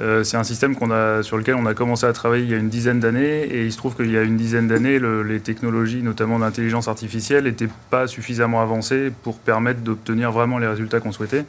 Euh, 0.00 0.24
c'est 0.24 0.38
un 0.38 0.44
système 0.44 0.74
qu'on 0.74 0.90
a, 0.90 1.22
sur 1.22 1.36
lequel 1.36 1.54
on 1.54 1.66
a 1.66 1.74
commencé 1.74 2.06
à 2.06 2.12
travailler 2.12 2.44
il 2.44 2.50
y 2.50 2.54
a 2.54 2.56
une 2.56 2.70
dizaine 2.70 3.00
d'années, 3.00 3.42
et 3.42 3.64
il 3.66 3.72
se 3.72 3.76
trouve 3.76 3.94
qu'il 3.94 4.10
y 4.10 4.16
a 4.16 4.22
une 4.22 4.36
dizaine 4.36 4.66
d'années, 4.66 4.98
les 4.98 5.40
technologies, 5.40 6.02
notamment 6.02 6.38
d'intelligence 6.38 6.71
artificielle 6.80 7.44
n'était 7.44 7.68
pas 7.90 8.06
suffisamment 8.06 8.60
avancée 8.60 9.12
pour 9.22 9.38
permettre 9.38 9.80
d'obtenir 9.80 10.32
vraiment 10.32 10.58
les 10.58 10.66
résultats 10.66 11.00
qu'on 11.00 11.12
souhaitait. 11.12 11.44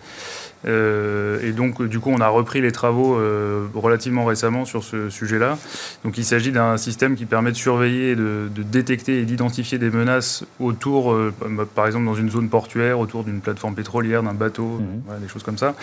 Euh, 0.65 1.39
et 1.41 1.51
donc, 1.51 1.81
du 1.83 1.99
coup, 1.99 2.11
on 2.11 2.21
a 2.21 2.27
repris 2.27 2.61
les 2.61 2.71
travaux 2.71 3.15
euh, 3.15 3.65
relativement 3.73 4.25
récemment 4.25 4.65
sur 4.65 4.83
ce 4.83 5.09
sujet-là. 5.09 5.57
Donc, 6.03 6.17
il 6.17 6.25
s'agit 6.25 6.51
d'un 6.51 6.77
système 6.77 7.15
qui 7.15 7.25
permet 7.25 7.51
de 7.51 7.57
surveiller, 7.57 8.15
de, 8.15 8.49
détecter 8.55 9.19
et 9.19 9.25
d'identifier 9.25 9.77
des 9.77 9.89
menaces 9.89 10.45
autour, 10.59 11.13
euh, 11.13 11.33
par 11.75 11.85
exemple, 11.85 12.05
dans 12.05 12.15
une 12.15 12.29
zone 12.29 12.49
portuaire, 12.49 12.99
autour 12.99 13.23
d'une 13.23 13.41
plateforme 13.41 13.75
pétrolière, 13.75 14.23
d'un 14.23 14.33
bateau, 14.33 14.79
mhm. 14.79 15.21
des 15.21 15.27
choses 15.27 15.43
comme 15.43 15.57
ça. 15.57 15.75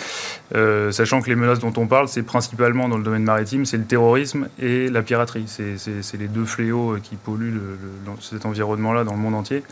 sachant 0.90 1.20
que 1.20 1.28
les 1.28 1.36
menaces 1.36 1.60
dont 1.60 1.72
on 1.76 1.86
parle, 1.86 2.08
c'est 2.08 2.22
principalement 2.22 2.88
dans 2.88 2.98
le 2.98 3.04
domaine 3.04 3.24
maritime, 3.24 3.64
c'est 3.64 3.76
le 3.76 3.84
terrorisme 3.84 4.48
et 4.60 4.88
la 4.88 5.02
piraterie. 5.02 5.44
C'est 5.46 6.18
les 6.18 6.28
deux 6.28 6.44
fléaux 6.44 6.96
qui 7.02 7.16
polluent 7.16 7.60
cet 8.20 8.46
environnement-là 8.46 9.04
dans 9.04 9.12
le 9.12 9.18
monde 9.18 9.34
entier. 9.34 9.62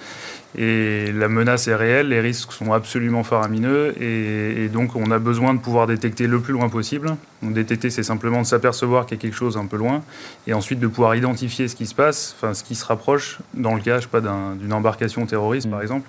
Et 0.56 1.12
la 1.12 1.28
menace 1.28 1.68
est 1.68 1.74
réelle, 1.74 2.08
les 2.08 2.20
risques 2.20 2.52
sont 2.52 2.72
absolument 2.72 3.22
faramineux, 3.22 3.94
et, 4.00 4.64
et 4.64 4.68
donc 4.68 4.96
on 4.98 5.10
a 5.10 5.18
besoin 5.18 5.54
de 5.54 5.60
pouvoir 5.60 5.86
détecter 5.86 6.26
le 6.26 6.40
plus 6.40 6.52
loin 6.52 6.68
possible. 6.68 7.16
Donc, 7.42 7.52
détecter, 7.52 7.90
c'est 7.90 8.02
simplement 8.02 8.42
de 8.42 8.46
s'apercevoir 8.46 9.06
qu'il 9.06 9.16
y 9.16 9.20
a 9.20 9.22
quelque 9.22 9.36
chose 9.36 9.56
un 9.56 9.66
peu 9.66 9.76
loin, 9.76 10.02
et 10.46 10.52
ensuite 10.52 10.80
de 10.80 10.86
pouvoir 10.86 11.14
identifier 11.14 11.68
ce 11.68 11.76
qui 11.76 11.86
se 11.86 11.94
passe, 11.94 12.34
enfin 12.36 12.52
ce 12.54 12.64
qui 12.64 12.74
se 12.74 12.84
rapproche, 12.84 13.38
dans 13.54 13.74
le 13.74 13.80
cas, 13.80 14.00
je 14.00 14.08
pas, 14.08 14.20
d'une 14.20 14.72
embarcation 14.72 15.24
terroriste, 15.26 15.70
par 15.70 15.78
mm. 15.78 15.82
exemple. 15.82 16.08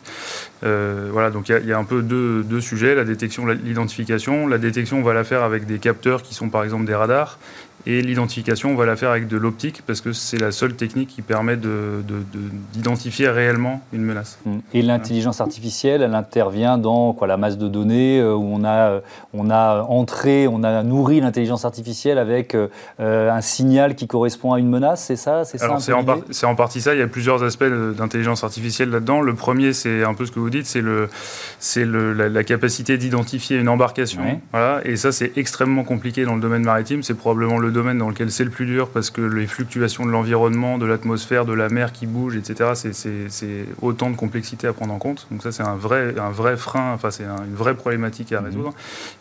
Euh, 0.63 1.10
voilà, 1.12 1.29
donc 1.29 1.50
il 1.50 1.65
y, 1.65 1.74
a 1.74 1.77
un 1.77 1.84
peu 1.84 2.01
deux, 2.01 2.43
deux 2.43 2.62
sujets, 2.62 2.96
la 2.96 3.05
détection, 3.05 3.46
l'identification. 3.46 4.48
La 4.48 4.58
détection, 4.58 5.00
on 5.00 5.03
va 5.03 5.13
la 5.13 5.24
faire 5.24 5.43
avec 5.43 5.65
des 5.65 5.79
capteurs 5.79 6.24
qui 6.24 6.34
sont 6.34 6.50
par 6.50 6.63
exemple 6.63 6.86
des 6.86 6.96
radars, 6.96 7.38
et 7.86 8.02
l'identification, 8.02 8.72
on 8.72 8.76
va 8.76 8.86
la 8.86 8.96
faire 8.96 9.10
avec 9.10 9.28
de 9.28 9.38
l'optique 9.38 9.84
parce 9.88 10.02
que 10.02 10.12
c'est 10.12 10.38
la 10.38 10.52
seule 10.52 10.76
technique 10.76 11.10
qui 11.10 11.22
permet 11.22 11.58
d'identifier 11.58 13.28
de, 13.28 13.32
réellement 13.32 13.82
une 13.94 14.04
menace. 14.04 14.38
Mmh. 14.46 14.58
Et 14.74 14.82
l'intelligence 14.82 15.40
artificielle, 15.40 16.02
elle 16.02 16.14
intervient 16.14 16.78
dans 16.78 17.14
quoi, 17.14 17.28
la 17.28 17.38
masse 17.38 17.58
de 17.58 17.68
données 17.70 18.20
euh, 18.20 18.36
où 18.36 18.44
on 18.44 18.66
a, 18.66 18.90
euh, 18.90 19.00
on 19.34 19.50
a 19.50 19.84
entré, 19.84 20.48
on 20.48 20.64
a 20.64 20.84
nourri 20.84 21.22
l'intelligence 21.22 21.64
artificielle 21.64 22.18
avec 22.18 22.54
euh, 22.54 22.68
un 23.00 23.42
signal 23.42 23.96
qui 23.96 24.08
correspond 24.08 24.54
à 24.54 24.60
une 24.60 24.70
menace, 24.70 25.06
c'est 25.06 25.16
ça 25.16 25.46
C'est 25.46 25.64
en, 25.64 26.02
en, 26.50 26.56
partie 26.56 26.82
ça. 26.82 26.94
Il 26.94 27.00
y 27.00 27.04
a 27.04 27.08
plusieurs 27.08 27.44
aspects 27.44 27.64
d'intelligence 27.64 28.44
artificielle 28.44 28.90
là-dedans. 28.90 29.22
Le 29.22 29.36
premier, 29.36 29.72
c'est 29.72 30.04
un 30.04 30.14
peu 30.14 30.26
ce 30.26 30.32
que 30.32 30.40
vous 30.40 30.50
dites, 30.50 30.66
c'est 30.66 31.86
la, 31.86 32.30
la, 32.30 32.44
capacité 32.44 32.98
d'identifier 32.98 33.58
une 33.58 33.70
embarcation. 33.70 34.22
Voilà. 34.52 34.82
Et 34.84 34.98
ça, 34.98 35.12
c'est 35.12 35.38
extrêmement 35.38 35.84
compliqué 35.84 36.26
dans 36.26 36.36
le 36.36 36.42
domaine 36.42 36.64
maritime. 36.64 37.04
C'est 37.04 37.14
probablement 37.14 37.58
le 37.58 37.72
domaine 37.80 37.98
dans 37.98 38.10
lequel 38.10 38.30
c'est 38.32 38.44
le 38.44 38.50
plus 38.50 38.66
dur 38.66 38.90
parce 38.90 39.10
que 39.10 39.22
les 39.22 39.48
fluctuations 39.48 40.06
de 40.06 40.12
l'environnement, 40.12 40.78
de 40.78 40.86
l'atmosphère, 40.86 41.46
de 41.46 41.54
la 41.54 41.70
mer 41.70 41.94
qui 41.94 42.08
bouge, 42.08 42.36
etc., 42.36 42.72
c'est 42.76 43.66
autant 43.82 44.10
de 44.10 44.16
complexité 44.16 44.68
à 44.68 44.74
prendre 44.74 44.94
en 44.94 45.00
compte. 45.00 45.28
Donc 45.32 45.44
ça, 45.44 45.52
c'est 45.52 45.64
un 45.64 45.76
vrai, 45.76 46.16
un 46.20 46.32
vrai 46.32 46.58
frein, 46.58 46.94
enfin 46.94 47.10
c'est 47.12 47.24
une 47.24 47.56
vraie 47.56 47.76
problématique 47.76 48.34
à 48.34 48.42
mhm. 48.42 48.46
résoudre. 48.48 48.74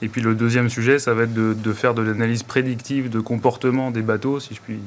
Et 0.03 0.09
puis 0.09 0.21
le 0.21 0.35
deuxième 0.35 0.69
sujet, 0.69 0.99
ça 0.99 1.15
va 1.15 1.23
être 1.23 1.35
de, 1.35 1.55
de 1.55 1.73
faire 1.73 1.95
de 1.95 2.03
l'analyse 2.03 2.43
prédictive 2.43 3.09
de 3.09 3.21
comportement 3.21 3.91
des 3.91 4.03
bateaux, 4.03 4.41
si 4.41 4.55
je 4.55 4.61
puis 4.61 4.81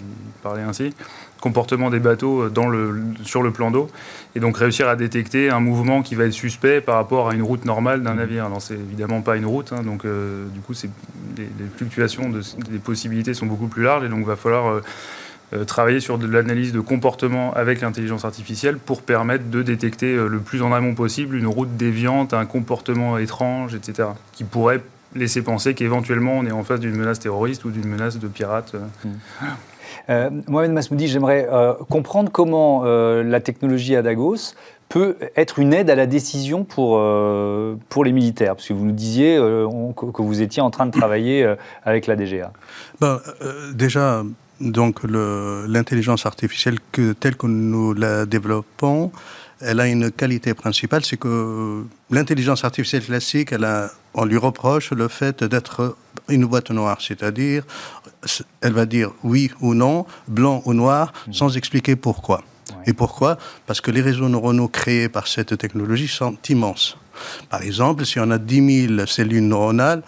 parler 0.44 0.64
ainsi, 0.64 0.94
comportement 1.42 1.90
des 1.90 2.00
bateaux 2.00 2.48
dans 2.50 2.70
le, 2.70 3.04
sur 3.24 3.44
le 3.44 3.52
plan 3.52 3.72
d'eau, 3.72 3.90
et 4.36 4.40
donc 4.40 4.58
réussir 4.58 4.88
à 4.88 4.96
détecter 4.96 5.50
un 5.50 5.60
mouvement 5.60 6.04
qui 6.04 6.16
va 6.16 6.26
être 6.26 6.32
suspect 6.34 6.80
par 6.80 6.96
rapport 6.96 7.30
à 7.30 7.34
une 7.34 7.42
route 7.42 7.66
normale 7.66 8.04
d'un 8.04 8.14
mmh. 8.14 8.18
navire. 8.18 8.46
Alors 8.46 8.62
c'est 8.62 8.76
évidemment 8.76 9.22
pas 9.22 9.36
une 9.36 9.46
route, 9.46 9.74
hein, 9.74 9.84
donc 9.84 10.06
euh, 10.06 10.46
du 10.54 10.62
coup 10.62 10.74
les, 11.38 11.44
les, 11.44 11.70
fluctuations 11.76 12.30
de, 12.30 12.42
des 12.70 12.80
possibilités 12.80 13.34
sont 13.34 13.48
beaucoup 13.48 13.68
plus 13.68 13.84
larges, 13.84 14.06
et 14.06 14.10
donc 14.10 14.20
il 14.20 14.26
va 14.26 14.36
falloir 14.36 14.68
euh, 14.68 14.82
euh, 15.54 15.66
travailler 15.66 16.00
sur 16.00 16.18
de 16.18 16.28
l'analyse 16.28 16.72
de 16.72 16.80
comportement 16.80 17.54
avec 17.56 17.82
l'intelligence 17.82 18.24
artificielle 18.24 18.78
pour 18.78 19.02
permettre 19.02 19.50
de 19.50 19.64
détecter 19.64 20.16
le 20.16 20.40
plus 20.40 20.62
en 20.62 20.72
amont 20.72 20.94
possible 20.94 21.36
une 21.36 21.48
route 21.48 21.76
déviante, 21.76 22.34
un 22.34 22.46
comportement 22.46 23.18
étrange, 23.18 23.76
etc., 23.76 24.10
qui 24.32 24.44
pourrait 24.44 24.82
laisser 25.14 25.42
penser 25.42 25.74
qu'éventuellement 25.74 26.38
on 26.38 26.46
est 26.46 26.52
en 26.52 26.64
face 26.64 26.80
d'une 26.80 26.96
menace 26.96 27.20
terroriste 27.20 27.66
ou 27.66 27.72
d'une 27.72 27.88
menace 27.88 28.18
de 28.18 28.28
pirates. 28.28 28.76
Mmh. 29.04 29.10
Euh, 30.10 30.30
Mohamed 30.48 30.72
Masmoudi, 30.72 31.08
j'aimerais 31.08 31.48
euh, 31.52 31.74
comprendre 31.90 32.32
comment 32.32 32.84
euh, 32.86 33.24
la 33.24 33.40
technologie 33.40 33.96
Adagos 33.96 34.54
peut 34.90 35.16
être 35.38 35.60
une 35.60 35.74
aide 35.74 35.90
à 35.90 35.96
la 35.96 36.06
décision 36.06 36.66
pour, 36.66 36.98
euh, 36.98 37.76
pour 37.88 38.04
les 38.04 38.12
militaires 38.12 38.56
Parce 38.56 38.68
que 38.68 38.74
vous 38.74 38.86
nous 38.86 38.92
disiez 38.92 39.38
que 39.38 40.22
vous 40.22 40.42
étiez 40.42 40.62
en 40.62 40.70
train 40.70 40.86
de 40.86 40.92
travailler 40.92 41.50
avec 41.86 42.08
la 42.08 42.18
DGA. 42.18 42.52
Ben, 43.00 43.22
déjà, 43.74 44.24
donc 44.60 45.00
l'intelligence 45.04 46.26
artificielle 46.26 46.76
telle 47.22 47.38
que 47.38 47.48
nous 47.48 47.94
la 47.94 48.26
développons, 48.26 49.14
elle 49.62 49.80
a 49.80 49.88
une 49.88 50.12
qualité 50.12 50.54
principale, 50.54 51.06
c'est 51.06 51.18
que 51.18 51.86
l'intelligence 52.10 52.66
artificielle 52.66 53.06
classique, 53.06 53.54
on 54.14 54.26
lui 54.26 54.38
reproche 54.38 54.92
le 54.92 55.08
fait 55.08 55.44
d'être 55.46 55.96
une 56.30 56.46
boîte 56.46 56.72
noire, 56.72 56.98
c'est-à-dire, 57.00 57.64
elle 58.62 58.74
va 58.74 58.86
dire 58.86 59.12
oui 59.24 59.52
ou 59.62 59.74
non, 59.74 60.06
blanc 60.28 60.62
ou 60.66 60.74
noir, 60.74 61.14
mmh. 61.28 61.34
sans 61.34 61.58
expliquer 61.58 61.96
pourquoi. 61.96 62.44
Et 62.86 62.94
pourquoi? 62.94 63.38
Parce 63.68 63.82
que 63.82 63.92
les 63.92 64.02
réseaux 64.02 64.30
neuronaux 64.30 64.68
créés 64.68 65.10
par 65.10 65.28
cette 65.28 65.58
technologie 65.58 66.08
sont 66.08 66.38
immenses. 66.50 66.98
Par 67.50 67.62
exemple, 67.62 68.06
si 68.06 68.20
on 68.20 68.32
a 68.32 68.38
10 68.38 68.88
000 68.88 69.06
cellules 69.06 69.48
neuronales, 69.48 70.04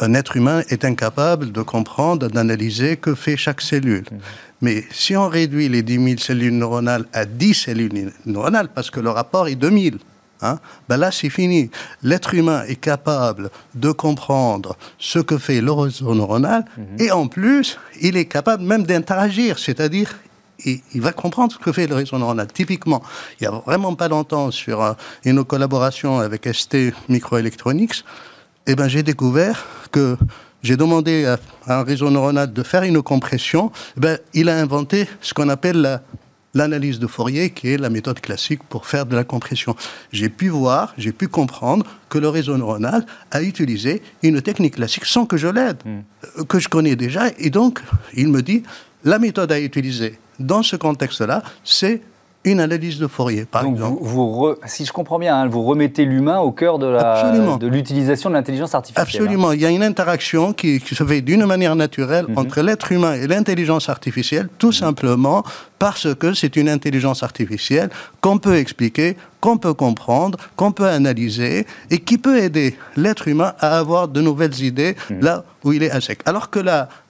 un 0.00 0.14
être 0.14 0.36
humain 0.36 0.62
est 0.68 0.84
incapable 0.84 1.52
de 1.52 1.62
comprendre, 1.62 2.28
d'analyser 2.28 2.96
que 2.96 3.14
fait 3.14 3.36
chaque 3.36 3.60
cellule. 3.60 4.04
Mmh. 4.10 4.16
Mais 4.62 4.84
si 4.90 5.16
on 5.16 5.28
réduit 5.28 5.68
les 5.68 5.82
10 5.82 6.04
000 6.04 6.18
cellules 6.18 6.56
neuronales 6.56 7.06
à 7.12 7.24
10 7.24 7.54
cellules 7.54 8.12
neuronales, 8.24 8.68
parce 8.68 8.90
que 8.90 9.00
le 9.00 9.10
rapport 9.10 9.48
est 9.48 9.54
2000, 9.54 9.98
hein, 10.42 10.58
ben 10.88 10.96
là 10.96 11.10
c'est 11.10 11.30
fini. 11.30 11.70
L'être 12.02 12.34
humain 12.34 12.62
est 12.66 12.76
capable 12.76 13.50
de 13.74 13.90
comprendre 13.90 14.76
ce 14.98 15.18
que 15.18 15.38
fait 15.38 15.60
le 15.60 15.72
réseau 15.72 16.14
neuronal 16.14 16.64
mhm. 16.76 16.84
et 16.98 17.10
en 17.10 17.28
plus, 17.28 17.78
il 18.00 18.16
est 18.16 18.26
capable 18.26 18.62
même 18.62 18.84
d'interagir, 18.84 19.58
c'est-à-dire 19.58 20.14
il, 20.64 20.80
il, 20.94 21.00
va 21.00 21.12
comprendre 21.12 21.52
ce 21.52 21.58
que 21.58 21.72
fait 21.72 21.86
le 21.86 21.94
réseau 21.94 22.18
neuronal. 22.18 22.46
Typiquement, 22.52 23.02
il 23.40 23.48
n'y 23.48 23.54
a 23.54 23.62
vraiment 23.66 23.94
pas 23.94 24.08
longtemps, 24.08 24.50
sur 24.50 24.82
euh, 24.82 24.92
une 25.24 25.44
collaboration 25.44 26.18
avec 26.18 26.48
ST 26.52 26.94
Microelectronics, 27.08 28.04
eh 28.66 28.74
ben, 28.74 28.88
j'ai 28.88 29.02
découvert 29.02 29.64
que 29.92 30.16
j'ai 30.62 30.76
demandé 30.76 31.24
à, 31.26 31.38
un 31.66 31.82
réseau 31.84 32.10
neuronal 32.10 32.52
de 32.52 32.62
faire 32.62 32.82
une 32.82 33.02
compression, 33.02 33.70
eh 33.96 34.00
ben, 34.00 34.18
il 34.34 34.48
a 34.48 34.56
inventé 34.56 35.08
ce 35.20 35.34
qu'on 35.34 35.48
appelle 35.48 36.00
l'analyse 36.56 36.98
de 36.98 37.06
Fourier, 37.06 37.50
qui 37.50 37.68
est 37.68 37.76
la 37.76 37.90
méthode 37.90 38.20
classique 38.20 38.62
pour 38.68 38.86
faire 38.86 39.06
de 39.06 39.14
la 39.14 39.24
compression. 39.24 39.76
J'ai 40.10 40.28
pu 40.28 40.48
voir, 40.48 40.94
j'ai 40.96 41.12
pu 41.12 41.28
comprendre 41.28 41.84
que 42.08 42.18
le 42.18 42.28
réseau 42.28 42.56
neuronal 42.56 43.04
a 43.30 43.42
utilisé 43.42 44.02
une 44.22 44.40
technique 44.40 44.76
classique 44.76 45.04
sans 45.04 45.26
que 45.26 45.36
je 45.36 45.48
l'aide, 45.48 45.78
hmm. 45.84 46.00
euh, 46.38 46.44
que 46.44 46.58
je 46.58 46.68
connais 46.68 46.96
déjà. 46.96 47.28
Et 47.38 47.50
donc, 47.50 47.82
il 48.14 48.28
me 48.28 48.42
dit, 48.42 48.62
la 49.04 49.18
méthode 49.18 49.52
à 49.52 49.60
utiliser 49.60 50.18
dans 50.40 50.62
ce 50.62 50.76
contexte-là, 50.76 51.42
c'est 51.62 52.00
une 52.46 52.60
analyse 52.60 52.98
de 52.98 53.08
Fourier, 53.08 53.44
par 53.44 53.64
Donc 53.64 53.74
exemple. 53.74 53.98
Vous, 54.00 54.54
si 54.66 54.84
je 54.84 54.92
comprends 54.92 55.18
bien, 55.18 55.36
hein, 55.36 55.48
vous 55.48 55.62
remettez 55.62 56.04
l'humain 56.04 56.38
au 56.38 56.52
cœur 56.52 56.78
de 56.78 57.66
l'utilisation 57.66 58.30
de 58.30 58.34
l'intelligence 58.34 58.74
artificielle. 58.74 59.02
Absolument. 59.02 59.52
Il 59.52 59.60
y 59.60 59.66
a 59.66 59.70
une 59.70 59.82
interaction 59.82 60.52
qui, 60.52 60.80
se 60.80 61.04
fait 61.04 61.20
d'une 61.20 61.44
manière 61.44 61.74
naturelle 61.76 62.26
mhm. 62.28 62.38
entre 62.38 62.60
l'être 62.60 62.92
humain 62.92 63.14
et 63.14 63.26
l'intelligence 63.26 63.88
artificielle, 63.88 64.48
tout 64.58 64.68
mhm. 64.68 64.72
simplement 64.72 65.44
parce 65.78 66.14
que 66.14 66.32
c'est 66.32 66.56
une 66.56 66.68
intelligence 66.68 67.22
artificielle 67.22 67.90
qu'on 68.20 68.38
peut 68.38 68.56
expliquer, 68.56 69.16
qu'on 69.40 69.58
peut 69.58 69.74
comprendre, 69.74 70.38
qu'on 70.54 70.72
peut 70.72 70.86
analyser 70.86 71.66
et 71.90 71.98
qui 71.98 72.16
peut 72.16 72.38
aider 72.38 72.76
l'être 72.96 73.28
humain 73.28 73.52
à 73.58 73.76
avoir 73.78 74.08
de 74.08 74.20
nouvelles 74.20 74.62
idées 74.62 74.96
mhm. 75.10 75.20
là 75.20 75.44
où 75.64 75.72
il 75.72 75.82
est 75.82 75.90
à 75.90 76.00
sec. 76.00 76.20
Alors 76.24 76.48
que 76.48 76.60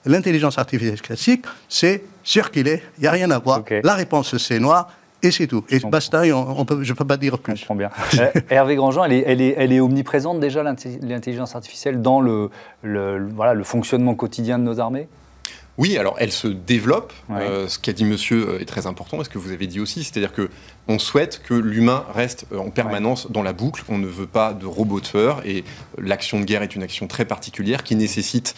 l'intelligence 0.05 0.57
artificielle 0.57 1.01
classique, 1.01 1.45
c'est 1.69 2.03
circuler, 2.23 2.81
il 2.97 3.01
n'y 3.01 3.07
a 3.07 3.11
rien 3.11 3.29
à 3.31 3.39
voir. 3.39 3.61
La 3.83 3.93
réponse, 3.93 4.35
c'est 4.37 4.59
noir. 4.59 4.89
Et 5.27 5.31
c'est 5.31 5.47
tout. 5.47 5.65
Et 5.69 5.79
basta, 5.79 6.23
on, 6.33 6.63
peut, 6.63 6.83
je 6.83 6.93
ne 6.93 6.97
peux 6.97 7.05
pas 7.05 7.17
dire 7.17 7.37
plus. 7.37 7.57
Je 7.57 7.61
comprends 7.61 7.75
bien. 7.75 7.89
Euh, 8.19 8.31
Hervé 8.49 8.75
Grandjean, 8.75 9.03
elle 9.03 9.13
est, 9.13 9.23
elle, 9.27 9.41
est, 9.41 9.53
elle 9.57 9.73
est, 9.73 9.79
omniprésente 9.79 10.39
déjà, 10.39 10.63
l'intelligence 10.63 11.55
artificielle, 11.55 12.01
dans 12.01 12.21
le, 12.21 12.49
le, 12.81 13.27
voilà, 13.35 13.53
le 13.53 13.63
fonctionnement 13.63 14.15
quotidien 14.15 14.57
de 14.57 14.63
nos 14.63 14.79
armées? 14.79 15.07
Oui, 15.77 15.97
alors 15.97 16.15
elle 16.19 16.31
se 16.31 16.47
développe. 16.47 17.13
Euh, 17.29 17.67
ce 17.67 17.77
qu'a 17.77 17.93
dit 17.93 18.05
monsieur 18.05 18.49
euh, 18.49 18.59
est 18.59 18.65
très 18.65 18.87
important, 18.87 19.21
et 19.21 19.23
ce 19.23 19.29
que 19.29 19.37
vous 19.37 19.51
avez 19.51 19.67
dit 19.67 19.79
aussi, 19.79 20.03
c'est-à-dire 20.03 20.33
que 20.33 20.49
on 20.87 20.99
souhaite 20.99 21.41
que 21.43 21.53
l'humain 21.53 22.05
reste 22.13 22.45
euh, 22.51 22.57
en 22.57 22.69
permanence 22.69 23.31
dans 23.31 23.43
la 23.43 23.53
boucle. 23.53 23.83
On 23.89 23.97
ne 23.97 24.07
veut 24.07 24.27
pas 24.27 24.53
de 24.53 24.65
robots 24.65 24.99
tueurs, 24.99 25.41
et 25.45 25.63
l'action 25.97 26.39
de 26.39 26.45
guerre 26.45 26.63
est 26.63 26.75
une 26.75 26.83
action 26.83 27.07
très 27.07 27.25
particulière 27.25 27.83
qui 27.83 27.95
nécessite 27.95 28.55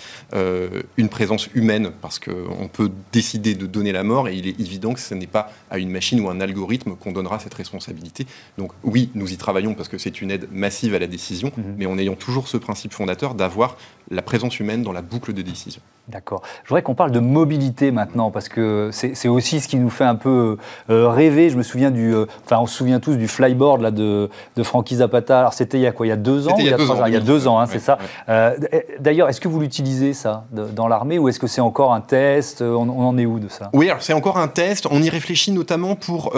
une 0.97 1.09
présence 1.09 1.47
humaine, 1.53 1.91
parce 2.01 2.19
qu'on 2.19 2.67
peut 2.71 2.91
décider 3.11 3.55
de 3.55 3.65
donner 3.65 3.91
la 3.91 4.03
mort, 4.03 4.27
et 4.27 4.35
il 4.35 4.47
est 4.47 4.59
évident 4.59 4.93
que 4.93 4.99
ce 4.99 5.13
n'est 5.13 5.27
pas 5.27 5.51
à 5.69 5.79
une 5.79 5.89
machine 5.89 6.19
ou 6.21 6.29
un 6.29 6.39
algorithme 6.39 6.95
qu'on 6.95 7.11
donnera 7.11 7.39
cette 7.39 7.53
responsabilité. 7.53 8.25
Donc 8.57 8.71
oui, 8.83 9.09
nous 9.15 9.31
y 9.31 9.37
travaillons 9.37 9.73
parce 9.73 9.89
que 9.89 9.97
c'est 9.97 10.21
une 10.21 10.31
aide 10.31 10.47
massive 10.51 10.95
à 10.95 10.99
la 10.99 11.07
décision, 11.07 11.51
mhm. 11.57 11.75
mais 11.77 11.85
en 11.85 11.97
ayant 11.97 12.15
toujours 12.15 12.47
ce 12.47 12.57
principe 12.57 12.93
fondateur 12.93 13.35
d'avoir 13.35 13.77
la 14.11 14.21
présence 14.21 14.59
humaine 14.59 14.81
dans 14.83 14.91
la 14.91 15.01
boucle 15.01 15.33
de 15.33 15.41
décision. 15.41 15.81
D'accord. 16.07 16.41
Je 16.63 16.69
voudrais 16.69 16.81
qu'on 16.81 16.95
parle 16.95 17.11
de 17.11 17.19
mobilité 17.19 17.91
maintenant, 17.91 18.31
parce 18.31 18.49
que 18.49 18.89
c'est 18.91 19.27
aussi 19.27 19.59
ce 19.59 19.67
qui 19.67 19.77
nous 19.77 19.91
fait 19.91 20.05
un 20.05 20.15
peu 20.15 20.57
euh, 20.89 21.09
rêver. 21.09 21.49
Je 21.51 21.57
me 21.57 21.63
souviens 21.63 21.91
du, 21.91 22.15
euh, 22.21 22.27
enfin, 22.45 22.57
on 22.59 22.65
se 22.65 22.75
souvient 22.75 22.99
tous 22.99 23.15
du 23.15 23.27
flyboard 23.27 23.81
là 23.81 23.91
de, 23.91 24.29
de 24.55 24.63
Frankie 24.63 24.97
Zapata. 24.97 25.39
Alors 25.39 25.53
c'était 25.53 25.77
il 25.77 25.81
y 25.81 25.87
a 25.87 25.91
quoi? 25.91 26.05
Il 26.05 26.09
y 26.09 26.13
a 26.13 26.17
deux 26.17 26.47
ans 26.47 26.55
Il 26.57 26.65
y 26.65 26.73
a, 26.73 26.77
deux 26.77 26.91
ans, 26.91 27.05
il 27.05 27.13
y 27.13 27.17
a 27.17 27.19
deux 27.19 27.47
ans, 27.47 27.59
hein, 27.59 27.65
c'est 27.65 27.79
ça. 27.79 27.97
Euh, 28.27 28.55
d'ailleurs, 28.99 29.29
est-ce 29.29 29.41
que 29.41 29.47
vous 29.47 29.59
l'utilisez 29.59 30.13
ça 30.13 30.45
dans 30.51 30.87
l'armée, 30.87 31.19
ou 31.19 31.29
est-ce 31.29 31.39
que 31.39 31.47
c'est 31.47 31.61
encore 31.61 31.93
un 31.93 32.01
test? 32.01 32.61
On, 32.61 32.89
on, 32.89 33.07
en 33.07 33.17
est 33.17 33.25
où 33.25 33.39
de 33.39 33.47
ça? 33.47 33.69
Oui, 33.73 33.89
alors 33.89 34.01
c'est 34.01 34.13
encore 34.13 34.37
un 34.37 34.47
test. 34.47 34.87
On 34.91 35.01
y 35.01 35.09
réfléchit 35.09 35.51
notamment 35.51 35.95
pour 35.95 36.33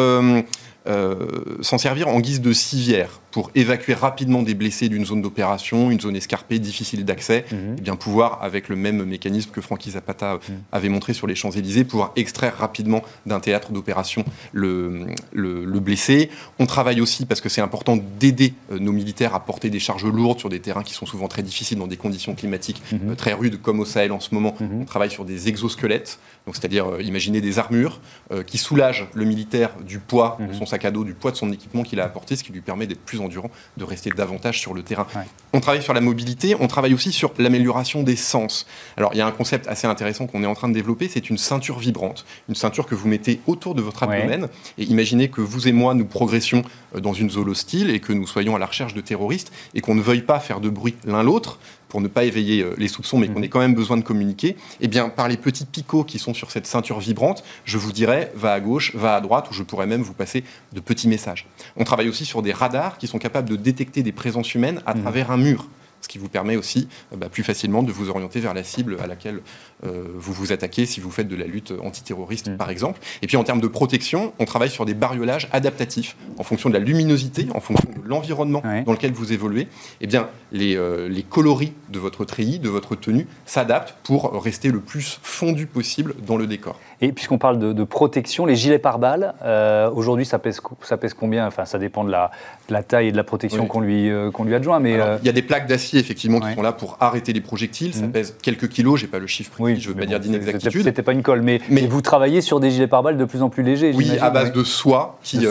s'en 1.62 1.78
servir 1.78 2.08
en 2.08 2.20
guise 2.20 2.42
de 2.42 2.54
civière 2.54 3.20
pour 3.32 3.52
évacuer 3.56 3.94
rapidement 3.94 4.44
des 4.44 4.54
blessés 4.54 4.90
d'une 4.90 5.06
zone 5.06 5.22
d'opération, 5.22 5.90
une 5.90 6.00
zone 6.00 6.16
escarpée, 6.16 6.60
difficile 6.60 7.06
d'accès, 7.06 7.46
mhm. 7.52 7.58
et 7.58 7.76
eh 7.78 7.82
bien 7.82 7.96
pouvoir, 7.96 8.40
avec 8.42 8.70
le 8.70 8.76
même 8.76 9.04
mécanisme 9.04 9.52
que 9.52 9.62
Frankie 9.62 9.92
Zapata 9.92 10.36
mhm. 10.36 10.58
avait 10.72 10.90
montré 10.90 11.14
sur 11.14 11.28
les 11.28 11.36
Champs-Élysées, 11.36 11.86
pouvoir 11.86 12.12
extraire 12.16 12.58
rapidement 12.58 13.02
d'un 13.26 13.40
théâtre 13.40 13.72
d'opération 13.72 14.26
le, 14.52 15.08
le, 15.32 15.80
blessé. 15.80 16.30
On 16.60 16.66
travaille 16.66 17.02
aussi, 17.02 17.26
parce 17.26 17.42
que 17.42 17.50
c'est 17.50 17.62
important 17.62 17.98
d'aider 18.20 18.54
euh, 18.72 18.78
nos 18.78 18.92
militaires 18.92 19.34
à 19.34 19.40
porter 19.40 19.70
des 19.70 19.80
charges 19.80 20.06
lourdes 20.06 20.40
sur 20.40 20.50
des 20.50 20.60
terrains 20.60 20.84
qui 20.84 20.94
sont 20.94 21.06
souvent 21.08 21.28
très 21.28 21.42
difficiles, 21.42 21.80
dans 21.80 21.88
des 21.88 21.98
conditions 21.98 22.36
climatiques 22.36 22.82
mhm. 22.92 23.12
euh, 23.12 23.16
très 23.16 23.34
rudes, 23.34 23.62
comme 23.62 23.80
au 23.80 23.86
Sahel 23.86 24.12
en 24.12 24.20
ce 24.20 24.36
moment. 24.36 24.56
On 24.60 24.86
travaille 24.86 25.10
sur 25.10 25.26
des 25.26 25.48
exosquelettes, 25.48 26.20
donc 26.46 26.56
c'est-à-dire 26.56 26.88
euh, 26.88 27.02
imaginer 27.02 27.42
des 27.42 27.60
armures 27.60 28.00
qui 28.46 28.58
soulagent 28.58 29.08
le 29.14 29.26
militaire 29.26 29.72
du 29.86 30.00
poids 30.00 30.38
de 30.40 30.54
son 30.54 30.66
sac 30.66 30.86
à 30.86 30.92
dos, 30.92 31.04
du 31.04 31.14
poids 31.14 31.32
de 31.32 31.36
son 31.36 31.52
équipement 31.52 31.84
qu'il 31.84 32.00
a 32.00 32.06
apporté, 32.06 32.36
ce 32.36 32.44
qui 32.44 32.52
lui 32.52 32.62
permet 32.62 32.88
d'être 32.88 33.02
plus 33.02 33.21
de 33.30 33.84
rester 33.84 34.10
davantage 34.10 34.60
sur 34.60 34.74
le 34.74 34.84
terrain. 34.84 35.08
On 35.54 35.60
travaille 35.60 35.84
sur 35.84 35.94
la 35.94 36.02
mobilité, 36.02 36.56
on 36.60 36.68
travaille 36.68 36.94
aussi 36.94 37.12
sur 37.12 37.34
l'amélioration 37.38 38.04
des 38.04 38.16
sens. 38.16 38.66
Alors, 38.98 39.12
il 39.14 39.18
y 39.18 39.22
a 39.22 39.28
un 39.28 39.32
concept 39.32 39.68
assez 39.68 39.88
intéressant 39.88 40.28
qu'on 40.28 40.44
est 40.44 40.48
en 40.48 40.54
train 40.54 40.70
de 40.70 40.74
développer, 40.74 41.08
c'est 41.08 41.30
une 41.30 41.38
ceinture 41.38 41.80
vibrante, 41.80 42.26
une 42.50 42.56
ceinture 42.56 42.86
que 42.86 42.96
vous 42.96 43.08
mettez 43.08 43.42
autour 43.48 43.76
de 43.76 43.82
votre 43.82 44.04
abdomen. 44.04 44.48
Et 44.78 44.84
imaginez 44.84 45.30
que 45.30 45.42
vous 45.42 45.68
et 45.68 45.72
moi, 45.72 45.94
nous 45.94 46.06
progressions 46.06 46.64
euh, 46.96 47.00
dans 47.00 47.14
une 47.14 47.30
zone 47.30 47.50
hostile 47.50 47.90
et 47.90 48.00
que 48.00 48.14
nous 48.14 48.28
soyons 48.28 48.56
à 48.56 48.60
la 48.60 48.66
recherche 48.66 48.94
de 48.94 49.02
terroristes 49.02 49.52
et 49.74 49.82
qu'on 49.82 49.96
ne 49.96 50.02
veuille 50.02 50.22
pas 50.22 50.40
faire 50.40 50.60
de 50.60 50.70
bruit 50.70 50.96
l'un 51.06 51.24
l'autre 51.24 51.60
pour 51.92 52.00
ne 52.00 52.08
pas 52.08 52.24
éveiller 52.24 52.64
euh, 52.64 52.74
les 52.78 52.88
soupçons, 52.88 53.18
mais 53.18 53.28
qu'on 53.28 53.40
mhm. 53.40 53.44
ait 53.44 53.50
quand 53.50 53.60
même 53.60 53.76
besoin 53.76 53.98
de 53.98 54.02
communiquer, 54.02 54.56
eh 54.80 54.88
bien, 54.88 55.10
par 55.10 55.28
les 55.28 55.36
petits 55.36 55.66
picots 55.66 56.06
qui 56.06 56.20
sont 56.20 56.34
sur 56.34 56.50
cette 56.50 56.66
ceinture 56.66 57.00
vibrante, 57.00 57.44
je 57.66 57.78
vous 57.78 57.92
dirais, 57.92 58.32
va 58.34 58.54
à 58.54 58.62
gauche, 58.62 58.96
va 58.96 59.16
à 59.16 59.20
droite, 59.20 59.52
ou 59.52 59.54
je 59.54 59.62
pourrais 59.62 59.88
même 59.88 60.02
vous 60.02 60.14
passer 60.14 60.46
de 60.72 60.80
petits 60.80 61.10
messages. 61.10 61.48
On 61.76 61.84
travaille 61.84 62.08
aussi 62.08 62.24
sur 62.24 62.42
des 62.42 62.54
radars 62.54 62.98
qui 62.98 63.08
sont 63.08 63.20
capables 63.20 63.50
de 63.50 63.58
détecter 63.58 64.04
des 64.04 64.14
présences 64.14 64.56
humaines 64.56 64.82
à 64.86 64.96
mhm. 64.96 65.02
travers 65.02 65.32
un 65.32 65.38
mur 65.38 65.68
ce 66.02 66.08
qui 66.08 66.18
vous 66.18 66.30
permet 66.30 66.56
aussi 66.56 66.88
euh, 67.14 67.16
bah, 67.16 67.30
plus 67.30 67.44
facilement 67.44 67.84
de 67.84 67.92
vous 67.92 68.10
orienter 68.10 68.40
vers 68.40 68.54
la 68.54 68.64
cible 68.64 68.98
à 69.02 69.08
laquelle 69.08 69.42
vous 69.84 70.34
vous 70.34 70.52
attaquez 70.52 70.86
si 70.86 71.00
vous 71.00 71.12
faites 71.12 71.28
de 71.28 71.36
la 71.36 71.46
lutte 71.46 71.74
antiterroriste, 71.84 72.50
mm. 72.50 72.58
par 72.58 72.70
exemple. 72.70 73.00
Et 73.22 73.28
puis 73.28 73.38
en 73.38 73.44
termes 73.44 73.62
de 73.62 73.68
protection, 73.68 74.34
on 74.40 74.46
travaille 74.46 74.70
sur 74.70 74.86
des 74.86 74.94
bariolages 74.94 75.50
adaptatifs 75.52 76.16
en 76.38 76.44
fonction 76.44 76.70
de 76.70 76.74
la 76.74 76.80
luminosité, 76.80 77.48
en 77.56 77.60
fonction 77.60 77.90
de 77.90 78.08
l'environnement 78.08 78.62
dans 78.86 78.92
lequel 78.92 79.12
vous 79.12 79.34
évoluez. 79.34 79.68
Eh 80.02 80.08
bien, 80.08 80.30
les, 80.52 80.76
euh, 80.76 81.08
les 81.08 81.24
coloris 81.24 81.74
de 81.90 82.00
votre 82.00 82.26
treillis, 82.26 82.60
de 82.60 82.70
votre 82.70 82.96
tenue, 82.96 83.28
s'adaptent 83.46 83.96
pour 84.04 84.42
rester 84.42 84.70
le 84.70 84.80
plus 84.80 85.20
fondu 85.24 85.66
possible 85.66 86.16
dans 86.26 86.38
le 86.38 86.48
décor. 86.48 86.80
Et 87.04 87.12
puisqu'on 87.12 87.40
parle 87.40 87.58
de, 87.74 87.84
protection, 87.84 88.46
les 88.46 88.56
gilets 88.56 88.78
pare-balles, 88.78 89.34
euh, 89.44 89.90
aujourd'hui, 89.90 90.24
ça 90.24 90.38
pèse, 90.38 90.62
ça 90.84 90.98
pèse 90.98 91.16
combien? 91.16 91.48
Enfin, 91.48 91.66
ça 91.66 91.80
dépend 91.80 92.04
de 92.04 92.12
la, 92.12 92.30
la, 92.70 92.84
taille 92.84 93.08
et 93.08 93.12
de 93.12 93.18
la 93.18 93.24
protection 93.24 93.66
qu'on 93.66 93.80
lui, 93.80 94.08
euh, 94.10 94.30
qu'on 94.30 94.44
lui 94.44 94.54
adjoint. 94.54 94.80
Mais 94.80 95.00
euh, 95.00 95.18
il 95.22 95.26
y 95.26 95.30
a 95.30 95.34
des 95.34 95.42
plaques 95.42 95.68
d'acier 95.68 96.00
effectivement 96.00 96.40
qui 96.40 96.54
sont 96.54 96.62
là 96.62 96.74
pour 96.74 96.98
arrêter 97.00 97.34
les 97.34 97.42
projectiles. 97.42 97.96
Ça 97.96 98.06
mhm. 98.06 98.12
pèse 98.12 98.36
quelques 98.44 98.70
kilos. 98.70 99.00
J'ai 99.00 99.08
pas 99.08 99.18
le 99.18 99.26
chiffre 99.26 99.50
précis. 99.50 99.71
Je 99.80 99.90
veux 99.90 99.96
pas 99.96 100.06
dire 100.06 100.20
d'inexactitude. 100.20 100.84
C'était 100.84 101.04
pas 101.04 101.14
une 101.14 101.24
colle, 101.24 101.42
mais, 101.42 101.62
mais, 101.70 101.88
vous 101.88 102.02
travaillez 102.02 102.42
sur 102.42 102.60
des 102.60 102.72
gilets 102.72 102.88
pare-balles 102.88 103.18
de 103.18 103.26
plus 103.26 103.42
en 103.42 103.50
plus 103.50 103.64
légers. 103.64 103.92
Oui, 103.96 104.12
à 104.20 104.30
base 104.30 104.52
de 104.52 104.64
soie, 104.64 105.20
qui, 105.24 105.46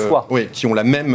qui 0.53 0.67
ont 0.67 0.75
la 0.75 0.85
même, 0.85 1.15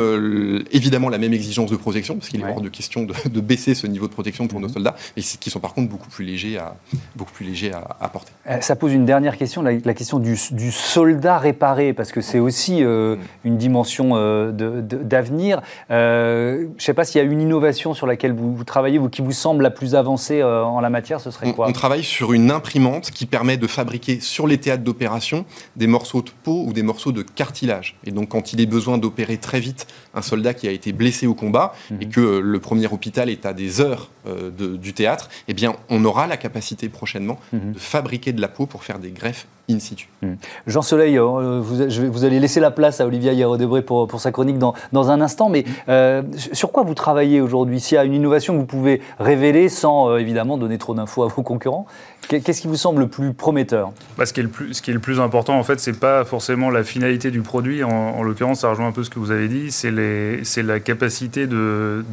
évidemment 0.72 1.10
la 1.10 1.18
même 1.18 1.34
exigence 1.34 1.72
de 1.72 1.76
protection, 1.76 2.15
parce 2.15 2.30
qu'il 2.30 2.41
est 2.41 2.46
hors 2.46 2.62
de 2.62 2.70
question 2.70 3.06
de, 3.06 3.41
baisser 3.41 3.76
ce 3.76 3.86
niveau 3.86 4.08
de 4.08 4.13
protection 4.13 4.48
pour 4.48 4.60
nos 4.60 4.68
mhm. 4.68 4.74
soldats, 4.74 4.96
mais 5.15 5.22
qui 5.22 5.50
sont 5.50 5.60
par 5.60 5.74
contre 5.74 5.89
beaucoup 5.89 6.10
plus 6.10 6.26
légers 6.26 6.58
à, 6.58 6.76
beaucoup 7.15 7.32
plus 7.32 7.46
légers 7.46 7.72
à, 7.74 8.10
porter. 8.10 8.32
Ça 8.62 8.76
pose 8.76 8.94
une 8.94 9.06
dernière 9.06 9.38
question, 9.38 9.62
la, 9.62 9.74
la 9.84 9.94
question 9.94 10.20
du, 10.20 10.38
du 10.52 10.72
soldat 10.72 11.38
réparé, 11.38 11.94
parce 11.94 12.12
que 12.12 12.22
c'est 12.22 12.39
aussi 12.39 12.84
euh, 12.84 13.15
mm. 13.15 13.20
une 13.46 13.58
dimension 13.58 14.12
euh, 14.13 14.52
d'avenir. 14.52 15.62
Euh, 15.91 16.60
je 16.60 16.63
ne 16.65 16.80
sais 16.80 16.94
pas 16.94 17.06
s'il 17.06 17.22
y 17.22 17.24
a 17.24 17.28
une 17.28 17.41
innovation 17.41 17.94
sur 17.94 18.08
laquelle 18.08 18.34
vous, 18.34 18.63
travaillez, 18.63 18.98
vous, 18.98 19.10
qui 19.10 19.22
vous 19.22 19.32
semble 19.32 19.63
la 19.63 19.72
plus 19.72 19.96
avancée 19.96 20.44
en 20.44 20.80
la 20.80 20.89
matière, 20.89 21.20
ce 21.20 21.32
serait 21.32 21.52
quoi? 21.54 21.68
on, 21.68 21.72
travaille 21.72 22.04
sur 22.04 22.34
une 22.34 22.52
imprimante 22.52 22.94
qui 23.01 23.25
permet 23.25 23.58
de 23.58 23.67
fabriquer 23.67 24.19
sur 24.19 24.47
les 24.47 24.58
théâtres 24.58 24.84
d'opération 24.84 25.45
des 25.75 25.88
morceaux 25.88 26.21
de 26.21 26.31
peau 26.43 26.63
ou 26.65 26.73
des 26.73 26.84
morceaux 26.84 27.12
de 27.12 27.21
cartilage. 27.21 27.97
Et 28.05 28.12
donc, 28.12 28.29
quand 28.29 28.53
il 28.53 28.62
est 28.62 28.65
besoin 28.65 28.97
d'opérer 28.97 29.38
très 29.38 29.60
vite 29.60 29.88
un 30.13 30.21
soldat 30.21 30.53
qui 30.53 30.67
a 30.67 30.71
été 30.71 30.93
blessé 30.93 31.27
au 31.27 31.34
combat 31.34 31.73
mm-hmm. 31.91 32.01
et 32.01 32.10
que 32.10 32.21
le 32.21 32.60
premier 32.60 32.88
hôpital 32.88 33.29
est 33.29 33.45
à 33.45 33.53
des 33.53 33.81
heures 33.81 34.10
du 34.58 34.93
théâtre, 34.93 35.29
eh 35.47 35.53
bien, 35.53 35.75
on 35.89 36.03
aura 36.03 36.25
la 36.27 36.38
capacité 36.38 36.89
prochainement 36.89 37.39
mm-hmm. 37.53 37.73
de 37.73 37.79
fabriquer 37.79 38.34
de 38.34 38.41
la 38.41 38.47
peau 38.47 38.65
pour 38.65 38.84
faire 38.84 38.99
des 38.99 39.12
greffes 39.12 39.47
in 39.69 39.80
situ. 39.80 40.08
Mm. 40.21 40.34
Jean 40.67 40.82
Soleil, 40.82 41.17
euh, 41.17 41.62
vous, 41.62 42.23
allez 42.25 42.39
laisser 42.39 42.60
la 42.60 42.71
place 42.71 43.01
à 43.01 43.08
Olivia 43.08 43.34
Hierro-Debré 43.34 43.82
pour, 43.82 44.08
pour 44.08 44.19
sa 44.19 44.32
chronique 44.32 44.58
dans, 44.58 44.73
dans 44.93 45.12
un 45.12 45.21
instant, 45.21 45.49
mais 45.49 45.65
euh, 45.89 46.21
sur 46.54 46.71
quoi 46.71 46.84
vous 46.84 46.93
travaillez 46.93 47.41
aujourd'hui? 47.41 47.80
S'il 47.80 47.95
y 47.95 47.97
a 47.97 48.06
une 48.06 48.13
innovation 48.13 48.54
que 48.54 48.60
vous 48.60 48.65
pouvez 48.65 49.01
révéler 49.19 49.69
sans 49.69 50.10
euh, 50.10 50.17
évidemment 50.17 50.58
donner 50.58 50.78
trop 50.78 50.93
d'infos 50.93 51.23
à 51.23 51.28
vos 51.28 51.41
concurrents, 51.41 51.88
Qu'est-ce 52.28 52.62
qui 52.62 52.67
vous 52.67 52.75
semble 52.75 53.01
le 53.01 53.08
plus 53.08 53.34
prometteur? 53.34 53.91
Bah, 54.17 54.25
ce, 54.25 54.34
qui 54.34 54.39
est 54.39 54.43
le 54.43 54.49
plus, 54.49 54.73
ce 54.73 54.82
qui 54.82 54.89
est 54.89 54.93
le 54.93 54.99
plus 54.99 55.19
important, 55.19 55.58
en 55.58 55.63
fait, 55.63 55.80
c'est 55.80 55.99
pas 55.99 56.25
forcément 56.25 56.71
la 56.71 56.84
finalité 56.84 57.30
du 57.30 57.41
produit. 57.41 57.84
En, 57.84 58.23
l'occurrence, 58.23 58.62
ça 58.62 58.69
rejoint 58.69 58.88
un 58.88 58.91
peu 58.91 59.04
ce 59.04 59.10
que 59.10 59.19
vous 59.19 59.32
avez 59.32 59.47
dit. 59.47 59.71
C'est 59.71 59.91
la 59.91 60.80
capacité 60.80 61.45
de, 61.45 62.04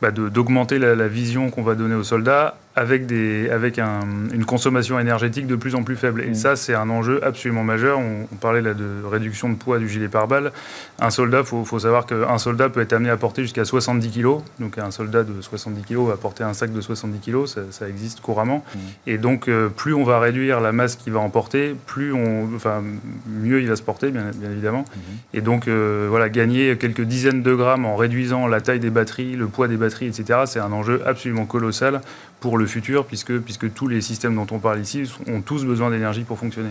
bah, 0.00 0.10
d'augmenter 0.12 0.78
la, 0.78 0.94
la, 0.94 1.08
vision 1.08 1.50
qu'on 1.50 1.62
va 1.62 1.74
donner 1.74 1.94
aux 1.94 2.04
soldats 2.04 2.54
avec, 2.80 3.04
des, 3.04 3.50
avec 3.50 3.78
un, 3.78 4.00
une 4.32 4.46
consommation 4.46 4.98
énergétique 4.98 5.46
de 5.46 5.54
plus 5.54 5.74
en 5.74 5.82
plus 5.82 5.96
faible. 5.96 6.22
Et 6.22 6.30
mmh. 6.30 6.34
ça, 6.34 6.56
c'est 6.56 6.72
un 6.74 6.88
enjeu 6.88 7.22
absolument 7.22 7.62
majeur. 7.62 7.98
On, 7.98 8.24
parlait 8.40 8.62
là 8.62 8.72
de 8.72 9.04
réduction 9.04 9.50
de 9.50 9.54
poids 9.54 9.78
du 9.78 9.86
gilet 9.86 10.08
pare-balles. 10.08 10.50
Un 10.98 11.10
soldat, 11.10 11.40
il 11.40 11.44
faut, 11.44 11.62
faut, 11.66 11.80
savoir 11.80 12.06
qu'un 12.06 12.38
soldat 12.38 12.70
peut 12.70 12.80
être 12.80 12.94
amené 12.94 13.10
à 13.10 13.18
porter 13.18 13.42
jusqu'à 13.42 13.66
70 13.66 14.10
kg. 14.10 14.38
Donc 14.60 14.78
un 14.78 14.90
soldat 14.90 15.24
de 15.24 15.42
70 15.42 15.82
kg 15.82 16.06
va 16.06 16.16
porter 16.16 16.42
un 16.42 16.54
sac 16.54 16.72
de 16.72 16.80
70 16.80 17.20
kg, 17.20 17.44
ça, 17.44 17.60
ça 17.70 17.86
existe 17.86 18.22
couramment. 18.22 18.64
Mmh. 18.74 18.78
Et 19.06 19.18
donc, 19.18 19.48
euh, 19.48 19.68
plus 19.68 19.92
on 19.92 20.04
va 20.04 20.18
réduire 20.18 20.62
la 20.62 20.72
masse 20.72 20.96
qu'il 20.96 21.12
va 21.12 21.20
emporter, 21.20 21.76
plus 21.86 22.14
on, 22.14 22.48
enfin, 22.56 22.82
mieux 23.26 23.60
il 23.60 23.68
va 23.68 23.76
se 23.76 23.82
porter, 23.82 24.10
bien, 24.10 24.30
évidemment. 24.42 24.86
Mhm. 24.94 25.16
Et 25.34 25.40
donc, 25.42 25.68
euh, 25.68 26.06
voilà, 26.08 26.30
gagner 26.30 26.76
quelques 26.78 27.02
dizaines 27.02 27.42
de 27.42 27.54
grammes 27.54 27.84
en 27.84 27.96
réduisant 27.96 28.46
la 28.46 28.62
taille 28.62 28.80
des 28.80 28.90
batteries, 28.90 29.36
le 29.36 29.48
poids 29.48 29.68
des 29.68 29.76
batteries, 29.76 30.06
etc., 30.06 30.40
c'est 30.46 30.60
un 30.60 30.72
enjeu 30.72 31.02
absolument 31.04 31.44
colossal 31.44 32.00
pour 32.40 32.56
le, 32.58 32.66
futur, 32.70 33.06
puisque, 33.06 33.38
puisque 33.38 33.72
tous 33.72 33.88
les 33.88 34.00
systèmes 34.00 34.34
dont 34.34 34.46
on 34.50 34.58
parle 34.58 34.80
ici 34.80 35.02
ont 35.26 35.42
tous 35.42 35.64
besoin 35.64 35.90
d'énergie 35.90 36.22
pour 36.22 36.38
fonctionner. 36.38 36.70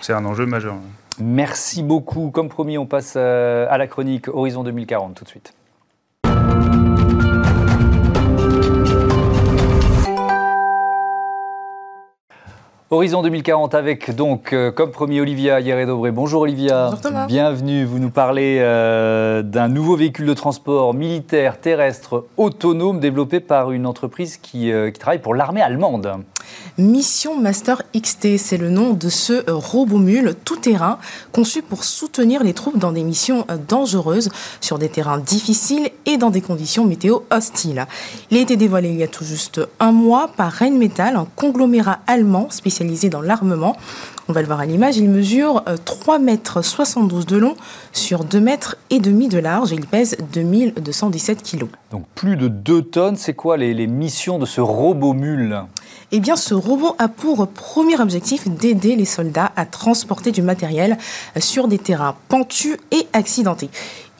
C'est 0.00 0.12
un 0.12 0.24
enjeu 0.24 0.46
majeur. 0.46 0.76
Merci 1.20 1.82
beaucoup. 1.82 2.30
Comme 2.30 2.48
promis, 2.48 2.78
on 2.78 2.86
passe 2.86 3.14
euh, 3.16 3.66
à 3.68 3.78
la 3.78 3.86
chronique 3.86 4.28
Horizon 4.28 4.62
2040 4.62 5.16
tout 5.16 5.24
de 5.24 5.28
suite. 5.28 5.54
Horizon 12.90 13.20
2040 13.20 13.74
avec 13.74 14.16
donc, 14.16 14.54
euh, 14.54 14.70
comme 14.72 14.92
promis, 14.92 15.20
Olivia 15.20 15.60
Hieré-Dobré. 15.60 16.10
Bonjour 16.10 16.40
Olivia. 16.40 16.86
Bonjour 16.86 17.02
Thomas. 17.02 17.26
Bienvenue. 17.26 17.84
Vous 17.84 17.98
nous 17.98 18.08
parlez 18.08 18.60
euh, 18.60 19.42
d'un 19.42 19.68
nouveau 19.68 19.94
véhicule 19.94 20.24
de 20.24 20.32
transport 20.32 20.94
militaire 20.94 21.60
terrestre 21.60 22.24
autonome 22.38 22.98
développé 22.98 23.40
par 23.40 23.72
une 23.72 23.84
entreprise 23.84 24.38
qui, 24.38 24.72
euh, 24.72 24.90
qui 24.90 24.98
travaille 24.98 25.18
pour 25.18 25.34
l'armée 25.34 25.60
allemande. 25.60 26.10
Mission 26.78 27.40
Master 27.40 27.82
XT, 27.96 28.38
c'est 28.38 28.56
le 28.56 28.70
nom 28.70 28.92
de 28.92 29.08
ce 29.08 29.50
robot 29.50 29.98
mule 29.98 30.34
tout-terrain 30.44 30.98
conçu 31.32 31.62
pour 31.62 31.84
soutenir 31.84 32.44
les 32.44 32.54
troupes 32.54 32.78
dans 32.78 32.92
des 32.92 33.02
missions 33.02 33.46
dangereuses 33.68 34.30
sur 34.60 34.78
des 34.78 34.88
terrains 34.88 35.18
difficiles 35.18 35.90
et 36.06 36.18
dans 36.18 36.30
des 36.30 36.40
conditions 36.40 36.84
météo 36.84 37.20
hostiles. 37.30 37.86
Il 38.30 38.36
a 38.36 38.40
été 38.40 38.56
dévoilé 38.56 38.90
il 38.90 38.96
y 38.96 39.02
a 39.02 39.08
tout 39.08 39.24
juste 39.24 39.60
un 39.80 39.92
mois 39.92 40.28
par 40.36 40.52
Rheinmetall, 40.52 41.16
un 41.16 41.26
conglomérat 41.36 42.00
allemand 42.06 42.48
spécialisé 42.50 43.08
dans 43.08 43.22
l'armement. 43.22 43.76
On 44.30 44.34
va 44.34 44.42
le 44.42 44.46
voir 44.46 44.60
à 44.60 44.66
l'image, 44.66 44.98
il 44.98 45.08
mesure 45.08 45.64
3 45.86 46.16
euh, 46.16 46.18
mètres 46.18 46.60
72 46.60 47.24
de 47.24 47.38
long 47.38 47.56
sur 47.92 48.24
2 48.24 48.38
mètres 48.40 48.76
et 48.90 49.00
demi 49.00 49.28
de 49.28 49.38
large 49.38 49.72
et 49.72 49.76
il 49.76 49.86
pèse 49.86 50.18
2217 50.34 51.42
kilos. 51.42 51.70
Donc 51.90 52.04
plus 52.14 52.36
de 52.36 52.48
2 52.48 52.82
tonnes, 52.82 53.16
c'est 53.16 53.32
quoi 53.32 53.56
les, 53.56 53.72
les 53.72 53.86
missions 53.86 54.38
de 54.38 54.44
ce 54.44 54.60
robot 54.60 55.14
mule? 55.14 55.62
Eh 56.12 56.20
bien, 56.20 56.36
ce 56.36 56.52
robot 56.52 56.94
a 56.98 57.08
pour 57.08 57.48
premier 57.48 57.98
objectif 57.98 58.48
d'aider 58.48 58.96
les 58.96 59.06
soldats 59.06 59.50
à 59.56 59.64
transporter 59.64 60.30
du 60.30 60.42
matériel 60.42 60.98
sur 61.38 61.66
des 61.66 61.78
terrains 61.78 62.14
pentus 62.28 62.76
et 62.90 63.06
accidentés. 63.14 63.70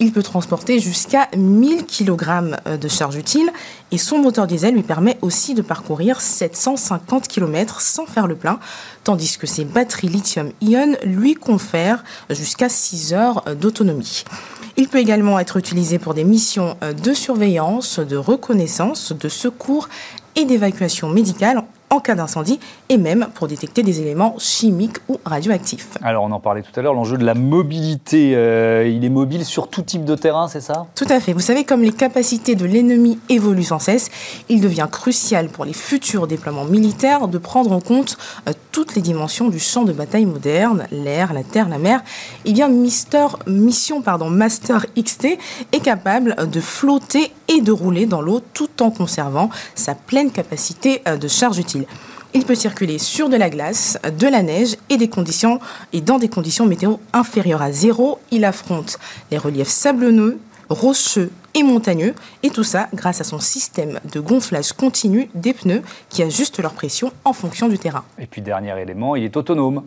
Il 0.01 0.13
peut 0.13 0.23
transporter 0.23 0.79
jusqu'à 0.79 1.29
1000 1.37 1.85
kg 1.87 2.57
de 2.81 2.89
charge 2.89 3.17
utile 3.17 3.51
et 3.91 3.99
son 3.99 4.19
moteur 4.19 4.47
diesel 4.47 4.75
lui 4.75 4.85
permet 4.85 5.19
aussi 5.23 5.55
de 5.55 5.63
parcourir 5.63 6.21
750 6.21 7.27
km 7.27 7.81
sans 7.81 8.07
faire 8.07 8.29
le 8.29 8.37
plein, 8.37 8.61
tandis 9.03 9.39
que 9.39 9.47
ses 9.49 9.65
batteries 9.65 10.09
lithium-ion 10.09 10.97
lui 11.03 11.35
confèrent 11.35 12.05
jusqu'à 12.31 12.69
6 12.69 13.13
heures 13.13 13.45
d'autonomie. 13.61 14.25
Il 14.77 14.87
peut 14.87 14.99
également 14.99 15.41
être 15.41 15.57
utilisé 15.57 15.99
pour 15.99 16.15
des 16.15 16.23
missions 16.23 16.77
de 16.81 17.13
surveillance, 17.13 17.99
de 17.99 18.17
reconnaissance, 18.17 19.13
de 19.13 19.29
secours 19.29 19.89
et 20.37 20.45
d'évacuation 20.45 21.09
médicale 21.09 21.65
en 21.91 22.01
cas 22.01 22.15
d'incendie 22.15 22.61
et 22.89 22.99
même 22.99 23.29
pour 23.35 23.49
détecter 23.49 23.83
des 23.83 24.01
éléments 24.01 24.35
chimiques 24.39 24.99
ou 25.09 25.19
radioactifs. 25.25 25.97
Alors 26.03 26.25
on 26.25 26.33
en 26.33 26.41
parlait 26.41 26.63
tout 26.63 26.79
à 26.79 26.83
l'heure, 26.83 26.95
l'enjeu 26.95 27.17
de 27.17 27.25
la 27.25 27.35
mobilité, 27.35 28.33
euh, 28.35 28.87
il 28.89 29.05
est 29.05 29.11
mobile 29.11 29.45
sur 29.45 29.69
tout 29.69 29.83
type 29.83 30.05
de 30.05 30.15
terrain, 30.15 30.49
c'est 30.49 30.61
ça? 30.61 30.87
Tout 30.95 31.07
à 31.09 31.21
fait. 31.21 31.33
Vous 31.33 31.41
savez, 31.41 31.65
comme 31.65 31.83
les 31.83 31.93
capacités 31.93 32.55
de 32.55 32.65
l'ennemi 32.65 33.19
évoluent 33.29 33.63
sans 33.63 33.79
cesse, 33.79 34.11
il 34.49 34.61
devient 34.61 34.89
crucial 34.91 35.49
pour 35.49 35.65
les 35.65 35.73
futurs 35.73 36.27
déploiements 36.27 36.65
militaires 36.65 37.29
de 37.29 37.39
prendre 37.39 37.73
en 37.73 37.81
compte 37.81 38.17
euh, 38.49 38.53
toutes 38.73 38.95
les 38.95 39.03
dimensions 39.03 39.49
du 39.49 39.59
champ 39.59 39.85
de 39.85 39.93
bataille 39.93 40.27
moderne, 40.27 40.87
l'air, 40.91 41.33
la 41.33 41.43
terre, 41.43 41.69
la 41.69 41.79
mer. 41.79 42.03
Eh 42.45 42.53
bien, 42.53 42.69
Mister, 42.69 43.27
Mission 43.47 44.03
pardon, 44.03 44.31
Master 44.31 44.87
XT 44.97 45.39
est 45.73 45.81
capable 45.81 46.37
de 46.51 46.61
flotter 46.61 47.33
et 47.49 47.61
de 47.61 47.73
rouler 47.73 48.07
dans 48.07 48.21
l'eau 48.21 48.41
tout 48.55 48.83
en 48.83 48.91
conservant 48.91 49.51
sa 49.75 49.95
pleine 49.95 50.31
capacité 50.31 51.03
euh, 51.09 51.17
de 51.17 51.29
charge 51.29 51.59
utile. 51.59 51.87
Il 52.35 52.45
peut 52.45 52.55
circuler 52.55 52.99
sur 52.99 53.31
de 53.31 53.37
la 53.37 53.49
glace, 53.49 53.99
de 54.19 54.27
la 54.27 54.43
neige 54.43 54.77
et, 54.91 54.99
des 54.99 55.09
conditions, 55.09 55.61
et 55.95 56.03
dans 56.03 56.19
des 56.19 56.29
conditions 56.29 56.67
météo 56.67 56.97
inférieures 57.15 57.63
à 57.63 57.73
zéro. 57.73 58.19
Il 58.31 58.45
affronte 58.45 58.99
les 59.31 59.39
reliefs 59.39 59.69
sablonneux, 59.69 60.39
rocheux 60.69 61.31
et 61.55 61.63
montagneux, 61.63 62.15
et 62.43 62.51
tout 62.51 62.65
ça 62.65 62.89
grâce 62.93 63.23
à 63.23 63.25
son 63.25 63.39
système 63.39 63.99
de 64.13 64.21
gonflage 64.21 64.73
continu 64.73 65.31
des 65.35 65.55
pneus 65.55 65.83
qui 66.11 66.23
ajustent 66.23 66.61
leur 66.61 66.73
pression 66.73 67.13
en 67.25 67.33
fonction 67.33 67.69
du 67.69 67.79
terrain. 67.79 68.05
Et 68.19 68.27
puis 68.27 68.43
dernier 68.43 68.79
élément, 68.79 69.17
il 69.17 69.25
est 69.25 69.37
autonome. 69.37 69.85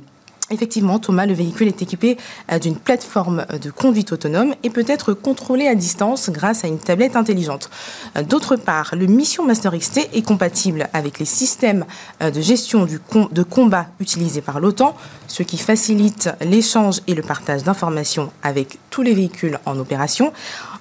Effectivement, 0.51 0.99
Thomas, 0.99 1.25
le 1.25 1.33
véhicule 1.33 1.67
est 1.67 1.81
équipé 1.81 2.17
euh, 2.51 2.59
d'une 2.59 2.75
plateforme 2.75 3.45
de 3.61 3.71
conduite 3.71 4.11
autonome 4.11 4.53
et 4.63 4.69
peut 4.69 4.85
être 4.87 5.13
contrôlé 5.13 5.67
à 5.67 5.75
distance 5.75 6.29
grâce 6.29 6.65
à 6.65 6.67
une 6.67 6.77
tablette 6.77 7.15
intelligente. 7.15 7.69
Euh, 8.17 8.23
d'autre 8.23 8.57
part, 8.57 8.93
le 8.95 9.05
Mission 9.07 9.45
Master 9.45 9.77
XT 9.77 10.09
est 10.13 10.25
compatible 10.25 10.89
avec 10.93 11.19
les 11.19 11.25
systèmes 11.25 11.85
euh, 12.21 12.31
de 12.31 12.41
gestion 12.41 12.85
de 12.85 13.43
combat 13.43 13.87
utilisés 13.99 14.41
par 14.41 14.59
l'OTAN, 14.59 14.95
ce 15.27 15.43
qui 15.43 15.57
facilite 15.57 16.29
l'échange 16.41 16.99
et 17.07 17.15
le 17.15 17.21
partage 17.21 17.63
d'informations 17.63 18.31
avec 18.43 18.77
tous 18.89 19.01
les 19.01 19.13
véhicules 19.13 19.57
en 19.65 19.79
opération. 19.79 20.33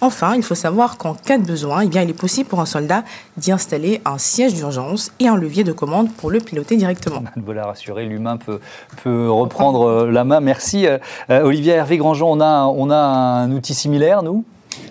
Enfin, 0.02 0.34
il 0.34 0.42
faut 0.42 0.54
savoir 0.54 0.96
qu'en 0.96 1.14
cas 1.14 1.36
de 1.36 1.44
besoin, 1.44 1.82
eh 1.82 1.88
bien, 1.88 2.02
il 2.02 2.10
est 2.10 2.14
possible 2.14 2.48
pour 2.48 2.60
un 2.60 2.66
soldat 2.66 3.04
d'y 3.36 3.52
installer 3.52 4.00
un 4.06 4.16
siège 4.16 4.54
d'urgence 4.54 5.12
et 5.20 5.28
un 5.28 5.36
levier 5.36 5.62
de 5.62 5.72
commande 5.72 6.10
pour 6.12 6.30
le 6.30 6.38
piloter 6.38 6.76
directement. 6.76 7.22
Voilà, 7.36 7.66
rassurer, 7.66 8.06
l'humain 8.06 8.36
peut, 8.36 8.60
peut 9.02 9.30
reprendre 9.30 9.82
euh, 9.88 10.10
la 10.10 10.24
main. 10.24 10.40
Merci. 10.40 10.86
Euh, 10.86 10.98
euh, 11.30 11.42
Olivier 11.42 11.72
Hervé 11.72 11.96
Grandjean, 11.96 12.28
on 12.30 12.40
a, 12.40 12.64
on 12.64 12.90
a 12.90 12.96
un 12.96 13.50
outil 13.50 13.74
similaire, 13.74 14.22
nous? 14.22 14.44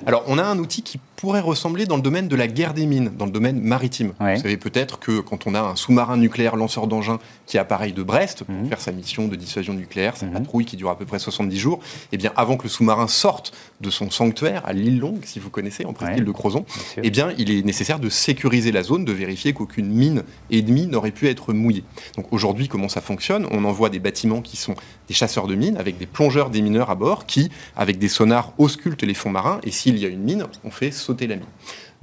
Alors, 0.05 0.23
on 0.27 0.37
a 0.37 0.43
un 0.43 0.59
outil 0.59 0.81
qui 0.81 0.99
pourrait 1.19 1.41
ressembler 1.41 1.85
dans 1.85 1.97
le 1.97 2.01
domaine 2.01 2.29
de 2.29 2.35
la 2.37 2.47
guerre 2.47 2.73
des 2.73 2.85
mines, 2.85 3.11
dans 3.17 3.25
le 3.25 3.31
domaine 3.31 3.59
maritime. 3.59 4.13
Vous 4.19 4.41
savez 4.41 4.55
peut-être 4.55 4.99
que 4.99 5.19
quand 5.19 5.47
on 5.47 5.53
a 5.53 5.59
un 5.59 5.75
sous-marin 5.75 6.15
nucléaire 6.15 6.55
lanceur 6.55 6.87
d'engins 6.87 7.19
qui 7.45 7.57
est 7.57 7.59
appareil 7.59 7.91
de 7.91 8.03
Brest 8.03 8.45
pour 8.45 8.55
mhm. 8.55 8.69
faire 8.69 8.79
sa 8.79 8.93
mission 8.93 9.27
de 9.27 9.35
dissuasion 9.35 9.73
nucléaire, 9.73 10.15
sa 10.15 10.27
mhm. 10.27 10.33
patrouille 10.33 10.63
qui 10.63 10.77
dure 10.77 10.89
à 10.89 10.97
peu 10.97 11.05
près 11.05 11.19
70 11.19 11.57
jours, 11.57 11.79
eh 12.13 12.17
bien 12.17 12.31
avant 12.37 12.55
que 12.55 12.63
le 12.63 12.69
sous-marin 12.69 13.07
sorte 13.07 13.51
de 13.81 13.89
son 13.89 14.09
sanctuaire 14.09 14.65
à 14.65 14.71
l'île 14.71 14.99
Longue, 14.99 15.25
si 15.25 15.39
vous 15.39 15.49
connaissez, 15.49 15.85
en 15.85 15.91
presqu'île 15.91 16.23
de 16.23 16.31
Crozon, 16.31 16.65
eh 17.01 17.09
bien 17.09 17.33
il 17.37 17.51
est 17.51 17.65
nécessaire 17.65 17.99
de 17.99 18.09
sécuriser 18.09 18.71
la 18.71 18.83
zone, 18.83 19.03
de 19.03 19.11
vérifier 19.11 19.51
qu'aucune 19.51 19.87
mine 19.87 20.23
ennemie 20.51 20.87
n'aurait 20.87 21.11
pu 21.11 21.27
être 21.27 21.51
mouillée. 21.51 21.83
Donc 22.15 22.31
aujourd'hui, 22.31 22.69
comment 22.69 22.87
ça 22.87 23.01
fonctionne? 23.01 23.45
On 23.51 23.65
envoie 23.65 23.89
des 23.89 23.99
bâtiments 23.99 24.41
qui 24.41 24.55
sont 24.55 24.75
des 25.09 25.13
chasseurs 25.13 25.47
de 25.47 25.55
mines 25.55 25.75
avec 25.75 25.97
des 25.97 26.05
plongeurs 26.05 26.49
des 26.49 26.61
mineurs 26.61 26.89
à 26.89 26.95
bord 26.95 27.25
qui, 27.25 27.49
avec 27.75 27.97
des 27.97 28.07
sonars, 28.07 28.53
auscultent 28.57 29.03
les 29.03 29.13
fonds 29.13 29.31
marins 29.31 29.59
et 29.63 29.71
s'il 29.71 29.97
y 29.97 30.05
a 30.05 30.07
une 30.07 30.23
mine, 30.23 30.45
on 30.63 30.71
fait 30.71 30.91
sauter 31.09 31.27
la 31.27 31.37
mine. 31.37 31.45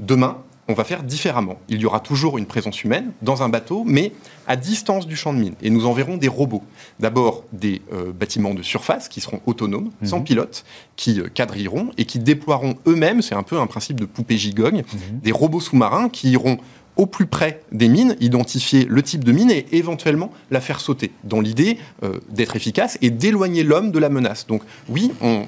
Demain, 0.01 0.43
on 0.69 0.75
va 0.75 0.83
faire 0.83 1.05
différemment. 1.05 1.61
Il 1.69 1.81
y 1.81 1.87
aura 1.87 2.01
toujours 2.01 2.39
une 2.39 2.47
présence 2.47 2.83
humaine 2.83 3.13
dans 3.23 3.45
un 3.45 3.49
bateau, 3.49 3.85
mais 3.87 4.13
à 4.49 4.57
distance 4.57 5.07
du 5.07 5.15
champ 5.15 5.33
de 5.33 5.39
mine. 5.39 5.55
Et 5.63 5.71
nous 5.71 5.87
enverrons 5.87 6.17
des 6.17 6.27
robots. 6.27 6.65
D'abord 6.99 7.45
des 7.53 7.83
euh, 7.93 8.13
bâtiments 8.13 8.53
de 8.53 8.63
surface 8.63 9.09
qui 9.09 9.21
seront 9.21 9.41
autonomes, 9.47 9.91
sans 10.03 10.19
mhm. 10.19 10.25
pilote, 10.25 10.65
qui 10.97 11.21
euh, 11.21 11.29
quadrilleront 11.33 11.91
et 11.99 12.05
qui 12.05 12.19
déploieront 12.19 12.75
eux-mêmes, 12.89 13.23
c'est 13.23 13.37
un 13.37 13.45
peu 13.45 13.61
un 13.61 13.69
principe 13.69 14.01
de 14.01 14.07
poupée 14.07 14.39
gigogne, 14.39 14.83
mhm. 14.93 15.21
des 15.21 15.33
robots 15.33 15.61
sous-marins 15.61 16.09
qui 16.09 16.31
iront 16.31 16.59
au 16.97 17.07
plus 17.07 17.27
près 17.27 17.61
des 17.73 17.89
mines, 17.89 18.17
identifier 18.21 18.87
le 18.89 19.03
type 19.03 19.25
de 19.25 19.33
mine 19.33 19.51
et 19.51 19.67
éventuellement 19.73 20.31
la 20.51 20.61
faire 20.61 20.81
sauter, 20.81 21.13
dans 21.25 21.41
l'idée 21.41 21.79
euh, 22.03 22.21
d'être 22.31 22.57
efficace 22.57 22.99
et 23.03 23.11
d'éloigner 23.11 23.63
l'homme 23.63 23.91
de 23.91 23.99
la 23.99 24.09
menace. 24.09 24.47
Donc 24.47 24.63
oui, 24.89 25.13
on, 25.21 25.43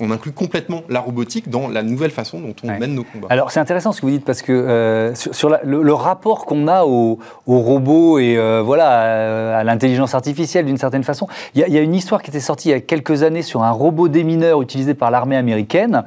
on, 0.00 0.10
inclut 0.10 0.32
complètement 0.32 0.82
la 0.88 1.00
robotique 1.00 1.48
dans 1.48 1.68
la 1.68 1.82
nouvelle 1.82 2.10
façon 2.10 2.40
dont 2.40 2.54
on 2.64 2.78
mène 2.78 2.94
nos 2.94 3.04
combats. 3.04 3.28
Alors 3.30 3.52
c'est 3.52 3.60
intéressant 3.60 3.92
ce 3.92 4.00
que 4.00 4.06
vous 4.06 4.12
dites 4.12 4.24
parce 4.24 4.42
que 4.42 4.52
euh, 4.52 5.14
sur, 5.14 5.56
le, 5.62 5.92
rapport 5.92 6.44
qu'on 6.44 6.66
a 6.68 6.84
aux 6.84 7.18
au 7.46 7.58
robots 7.60 8.18
et 8.18 8.36
euh, 8.36 8.62
voilà 8.62 9.58
à, 9.58 9.64
l'intelligence 9.64 10.14
artificielle 10.14 10.66
d'une 10.66 10.78
certaine 10.78 11.04
façon, 11.04 11.28
il 11.54 11.60
y, 11.60 11.78
a 11.78 11.80
une 11.80 11.94
histoire 11.94 12.22
qui 12.22 12.30
était 12.30 12.40
sortie 12.40 12.68
il 12.68 12.72
y 12.72 12.74
a 12.74 12.80
quelques 12.80 13.22
années 13.22 13.42
sur 13.42 13.62
un 13.62 13.70
robot 13.70 14.08
démineur 14.08 14.62
utilisé 14.62 14.94
par 14.94 15.10
l'armée 15.10 15.36
américaine. 15.36 16.04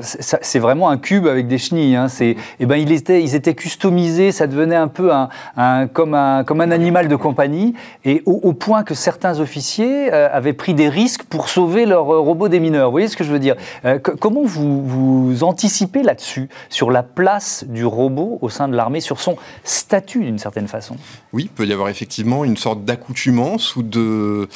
C'est 0.00 0.58
vraiment 0.58 0.90
un 0.90 0.98
cube 0.98 1.26
avec 1.26 1.48
des 1.48 1.58
chenilles. 1.58 1.96
Hein. 1.96 2.06
Et 2.20 2.36
eh 2.60 2.66
ben 2.66 2.76
il 2.76 2.92
était, 2.92 3.22
ils 3.22 3.34
étaient 3.34 3.54
customisés 3.54 4.30
ça 4.32 4.46
devenait 4.46 4.76
un 4.76 4.88
peu 4.88 5.10
un, 5.12 5.86
comme, 5.88 6.14
un, 6.14 6.44
comme 6.44 6.60
un 6.60 6.70
animal 6.70 7.08
de 7.08 7.16
compagnie, 7.16 7.74
et 8.04 8.22
au, 8.26 8.52
point 8.52 8.82
que 8.82 8.94
certains 8.94 9.40
officiers 9.40 10.12
euh, 10.12 10.28
avaient 10.32 10.52
pris 10.52 10.74
des 10.74 10.88
risques 10.88 11.24
pour 11.24 11.48
sauver 11.48 11.86
leur 11.86 12.12
euh, 12.12 12.18
robot 12.18 12.48
des 12.48 12.60
mineurs. 12.60 12.86
Vous 12.86 12.92
voyez 12.92 13.08
ce 13.08 13.16
que 13.16 13.24
je 13.24 13.30
veux 13.30 13.38
dire? 13.38 13.56
Euh, 13.84 13.98
Comment 13.98 14.42
vous, 14.44 14.84
vous 14.84 15.44
anticipez 15.44 16.02
là-dessus, 16.02 16.48
sur 16.68 16.90
la 16.90 17.02
place 17.02 17.64
du 17.66 17.84
robot 17.84 18.38
au 18.40 18.48
sein 18.48 18.68
de 18.68 18.76
l'armée, 18.76 19.00
sur 19.00 19.20
son 19.20 19.36
statut 19.64 20.24
d'une 20.24 20.38
certaine 20.38 20.68
façon? 20.68 20.96
Oui, 21.32 21.44
il 21.44 21.48
peut 21.48 21.66
y 21.66 21.72
avoir 21.72 21.88
effectivement 21.88 22.44
une 22.44 22.56
sorte 22.56 22.84
d'accoutumance 22.84 23.76
ou 23.76 23.82
de 23.82 24.48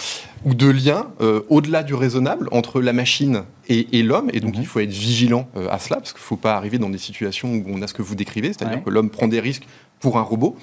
ou 0.45 0.55
de 0.55 0.69
lien 0.69 1.09
euh, 1.21 1.41
au-delà 1.49 1.83
du 1.83 1.95
raisonnable 1.95 2.49
entre 2.53 2.81
la 2.81 2.93
machine 2.93 3.45
et, 3.69 4.03
l'homme. 4.03 4.31
Et 4.33 4.41
donc, 4.41 4.57
mhm. 4.57 4.61
il 4.61 4.67
faut 4.67 4.81
être 4.81 4.91
vigilant 4.91 5.49
euh, 5.57 5.69
à 5.71 5.79
cela, 5.79 5.97
parce 5.97 6.13
qu'il 6.13 6.21
ne 6.21 6.27
faut 6.27 6.37
pas 6.37 6.55
arriver 6.55 6.79
dans 6.79 6.91
des 6.91 6.99
situations 6.99 7.55
où 7.55 7.65
on 7.69 7.81
a 7.83 7.87
ce 7.87 7.95
que 7.95 8.03
vous 8.03 8.15
décrivez, 8.15 8.49
c'est-à-dire 8.49 8.83
que 8.85 8.91
l'homme 8.91 9.11
prend 9.11 9.29
des 9.29 9.41
risques 9.41 9.67
pour 10.05 10.19
un 10.19 10.23
robot. 10.23 10.55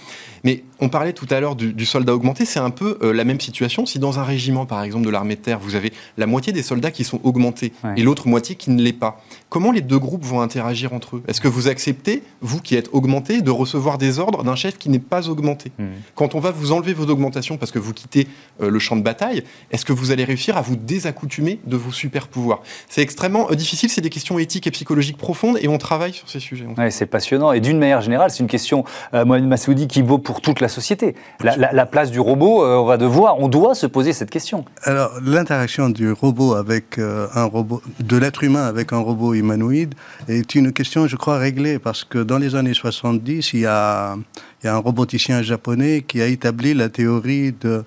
Mais 0.43 0.63
on 0.79 0.89
parlait 0.89 1.13
tout 1.13 1.25
à 1.31 1.39
l'heure 1.39 1.55
du, 1.55 1.85
soldat 1.85 2.13
augmenté, 2.13 2.45
c'est 2.45 2.59
un 2.59 2.69
peu 2.69 2.97
euh, 3.01 3.11
la 3.11 3.23
même 3.23 3.39
situation. 3.39 3.87
Si 3.87 3.97
dans 3.97 4.19
un 4.19 4.23
régiment, 4.23 4.67
par 4.67 4.83
exemple, 4.83 5.05
de 5.05 5.09
l'armée 5.09 5.35
de 5.35 5.41
terre, 5.41 5.59
vous 5.59 5.73
avez 5.75 5.91
la 6.17 6.27
moitié 6.27 6.53
des 6.53 6.63
soldats 6.63 6.91
qui 6.91 7.03
sont 7.03 7.19
augmentés 7.23 7.73
et 7.95 8.03
l'autre 8.03 8.27
moitié 8.27 8.55
qui 8.55 8.69
ne 8.69 8.81
l'est 8.81 8.93
pas, 8.93 9.21
comment 9.49 9.71
les 9.71 9.81
deux 9.81 9.99
groupes 9.99 10.23
vont 10.23 10.41
interagir 10.41 10.93
entre 10.93 11.17
eux? 11.17 11.23
Est-ce 11.27 11.41
que 11.41 11.47
vous 11.47 11.67
acceptez, 11.67 12.23
vous 12.41 12.61
qui 12.61 12.75
êtes 12.75 12.89
augmenté, 12.91 13.41
de 13.41 13.51
recevoir 13.51 13.97
des 13.97 14.19
ordres 14.19 14.43
d'un 14.43 14.55
chef 14.55 14.77
qui 14.77 14.89
n'est 14.89 14.99
pas 14.99 15.27
augmenté? 15.27 15.71
Hmm. 15.77 15.87
Quand 16.15 16.35
on 16.35 16.39
va 16.39 16.51
vous 16.51 16.71
enlever 16.71 16.93
vos 16.93 17.05
augmentations 17.05 17.57
parce 17.57 17.71
que 17.71 17.79
vous 17.79 17.93
quittez 17.93 18.27
euh, 18.61 18.69
le 18.69 18.79
champ 18.79 18.95
de 18.95 19.03
bataille, 19.03 19.43
est-ce 19.71 19.85
que 19.85 19.93
vous 19.93 20.11
allez 20.11 20.23
réussir 20.23 20.57
à 20.57 20.61
vous 20.61 20.75
désaccoutumer 20.75 21.59
de 21.65 21.77
vos 21.77 21.91
super 21.91 22.27
pouvoirs? 22.27 22.61
C'est 22.89 23.01
extrêmement 23.01 23.51
euh, 23.51 23.55
difficile, 23.55 23.89
c'est 23.89 24.01
des 24.01 24.09
questions 24.09 24.39
éthiques 24.39 24.67
et 24.67 24.71
psychologiques 24.71 25.17
profondes 25.17 25.57
et 25.61 25.67
on 25.67 25.77
travaille 25.77 26.13
sur 26.13 26.29
ces 26.29 26.39
sujets. 26.39 26.65
c'est 26.89 27.05
passionnant 27.05 27.51
et 27.51 27.59
d'une 27.59 27.77
manière 27.77 28.01
générale, 28.01 28.31
c'est 28.31 28.41
une 28.41 28.47
question, 28.47 28.83
Mohamed 29.31 29.47
Massoudi, 29.47 29.87
qui 29.87 30.01
vaut 30.01 30.17
pour 30.17 30.41
toute 30.41 30.59
la 30.59 30.67
société. 30.67 31.15
La, 31.41 31.85
place 31.85 32.11
du 32.11 32.19
robot, 32.19 32.63
euh, 32.63 32.75
on 32.75 32.85
va 32.85 32.97
devoir, 32.97 33.39
on 33.39 33.47
doit 33.47 33.75
se 33.75 33.85
poser 33.85 34.11
cette 34.11 34.29
question. 34.29 34.65
Alors, 34.83 35.11
l'interaction 35.23 35.89
du 35.89 36.11
robot 36.11 36.55
avec 36.55 36.97
euh, 36.97 37.27
un 37.33 37.45
robot, 37.45 37.81
de 38.01 38.17
l'être 38.17 38.43
humain 38.43 38.65
avec 38.65 38.91
un 38.91 38.97
robot 38.97 39.33
humanoïde 39.33 39.95
est 40.27 40.53
une 40.55 40.73
question, 40.73 41.07
je 41.07 41.15
crois, 41.15 41.37
réglée 41.37 41.79
parce 41.79 42.03
que 42.03 42.19
dans 42.19 42.37
les 42.37 42.55
années 42.55 42.73
70, 42.73 43.53
il 43.53 43.61
y 43.61 43.65
a, 43.65 44.17
il 44.61 44.67
y 44.67 44.69
a 44.69 44.75
un 44.75 44.79
roboticien 44.79 45.41
japonais 45.41 46.03
qui 46.05 46.21
a 46.21 46.27
établi 46.27 46.73
la 46.73 46.89
théorie 46.89 47.53
de 47.53 47.85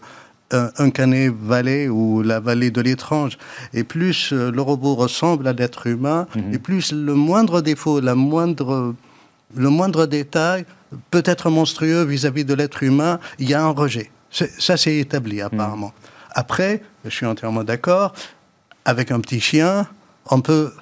un, 0.50 0.90
canet 0.90 1.30
vallée 1.30 1.88
ou 1.88 2.22
la 2.22 2.40
vallée 2.40 2.70
de 2.70 2.80
l'étrange. 2.80 3.36
Et 3.74 3.84
plus 3.84 4.32
euh, 4.32 4.50
le 4.50 4.62
robot 4.62 4.94
ressemble 4.94 5.46
à 5.46 5.52
l'être 5.52 5.86
humain, 5.86 6.26
mhm. 6.34 6.54
et 6.54 6.58
plus 6.58 6.92
le 6.92 7.14
moindre 7.14 7.60
défaut, 7.60 8.00
la 8.00 8.14
moindre, 8.14 8.94
le 9.54 9.68
moindre 9.68 10.06
détail 10.06 10.64
peut 11.10 11.22
être 11.24 11.50
monstrueux 11.50 12.04
vis-à-vis 12.04 12.44
de 12.44 12.54
l'être 12.54 12.82
humain, 12.82 13.18
il 13.38 13.48
y 13.48 13.54
a 13.54 13.62
un 13.62 13.70
rejet. 13.70 14.10
Ça, 14.30 14.76
c'est 14.76 14.96
établi 14.96 15.40
apparemment. 15.40 15.88
Mm. 15.88 16.10
Après, 16.32 16.82
je 17.04 17.10
suis 17.10 17.26
entièrement 17.26 17.64
d'accord, 17.64 18.14
avec 18.84 19.10
un 19.10 19.20
petit 19.20 19.40
chien, 19.40 19.86
on 20.26 20.40
peut 20.40 20.72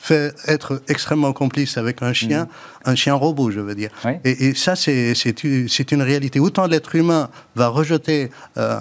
faire 0.00 0.32
être 0.46 0.82
extrêmement 0.88 1.32
complice 1.32 1.76
avec 1.76 2.02
un 2.02 2.12
chien, 2.12 2.44
mm. 2.44 2.90
un 2.90 2.94
chien 2.94 3.14
robot, 3.14 3.50
je 3.50 3.60
veux 3.60 3.74
dire. 3.74 3.90
Et, 4.24 4.54
ça, 4.54 4.74
c'est 4.76 5.92
une 5.92 6.02
réalité. 6.02 6.40
Autant 6.40 6.66
l'être 6.66 6.94
humain 6.94 7.30
va 7.54 7.68
rejeter 7.68 8.30
euh, 8.56 8.80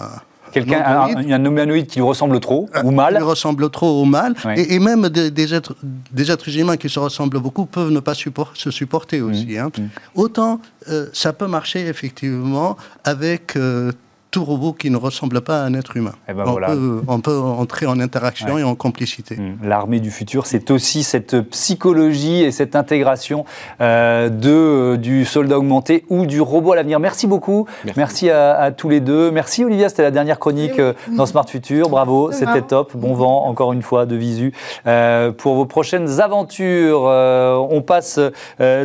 Quelqu'un, 0.52 0.82
un, 0.82 1.32
un, 1.32 1.46
humanoïde 1.46 1.88
qui 1.88 2.00
lui 2.00 2.06
ressemble 2.06 2.40
trop, 2.40 2.70
ou 2.84 2.92
mal. 2.92 3.14
Qui 3.14 3.20
lui 3.20 3.26
ressemble 3.26 3.70
trop 3.70 4.02
ou 4.02 4.06
mal. 4.06 4.36
Et, 4.56 4.80
même 4.80 5.10
des, 5.10 5.54
êtres, 5.54 5.76
des 5.84 6.32
êtres 6.32 6.58
humains 6.58 6.78
qui 6.78 6.90
se 6.90 7.00
ressemblent 7.00 7.40
beaucoup 7.40 7.66
peuvent 7.66 7.92
ne 7.92 8.00
pas 8.00 8.14
se 8.14 8.72
supporter 8.72 9.22
aussi. 9.22 9.48
Mmh. 9.48 9.58
Hein. 9.58 9.72
Mmh. 9.78 9.82
Autant 10.16 10.60
euh, 10.90 11.08
ça 11.14 11.34
peut 11.34 11.48
marcher 11.48 11.88
effectivement 11.88 12.78
avec 13.04 13.56
euh, 13.56 13.92
tout 14.32 14.44
robot 14.44 14.74
qui 14.74 14.90
ne 14.90 14.98
ressemble 14.98 15.42
pas 15.42 15.62
à 15.62 15.66
un 15.66 15.74
être 15.74 15.96
humain. 15.98 16.14
Eh 16.28 16.34
ben 16.34 16.44
on, 17.08 17.20
peut, 17.20 17.38
entrer 17.38 17.86
en 17.86 18.00
interaction 18.00 18.58
et 18.58 18.64
en 18.64 18.76
complicité. 18.76 19.36
Mmh. 19.36 19.60
L'armée 19.64 20.00
du 20.00 20.12
futur, 20.12 20.46
c'est 20.46 20.72
aussi 20.72 21.04
cette 21.04 21.40
psychologie 21.50 22.44
et 22.44 22.52
cette 22.52 22.76
intégration 22.76 23.46
euh, 23.82 24.30
de, 24.30 24.50
euh, 24.50 24.98
du 24.98 25.26
soldat 25.26 25.58
augmenté 25.58 26.06
ou 26.10 26.26
du 26.26 26.42
robot 26.42 26.74
à 26.74 26.76
l'avenir. 26.76 27.00
Merci 27.00 27.28
beaucoup. 27.28 27.68
Merci, 27.96 28.30
à, 28.30 28.72
tous 28.72 28.90
les 28.90 29.00
deux. 29.00 29.32
Merci 29.32 29.64
Olivia, 29.64 29.90
c'était 29.90 30.04
la 30.04 30.12
dernière 30.12 30.40
chronique 30.40 30.80
euh, 30.80 30.94
dans 31.16 31.26
Smart 31.26 31.48
Future. 31.48 31.90
Bravo, 31.90 32.32
c'était 32.32 32.62
top. 32.62 32.96
Bon 32.96 33.14
vent, 33.14 33.46
encore 33.46 33.74
une 33.74 33.82
fois, 33.82 34.06
de 34.06 34.16
visu. 34.16 34.54
pour 35.38 35.56
vos 35.56 35.66
prochaines 35.66 36.20
aventures, 36.20 37.02
on 37.02 37.82
passe 37.82 38.20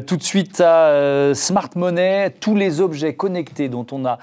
tout 0.07 0.16
de 0.16 0.22
suite 0.22 0.61
à 0.61 1.33
Smart 1.35 1.70
Money, 1.76 2.35
tous 2.40 2.55
les 2.55 2.81
objets 2.81 3.14
connectés 3.14 3.68
dont 3.68 3.87
on 3.92 4.05
a 4.05 4.18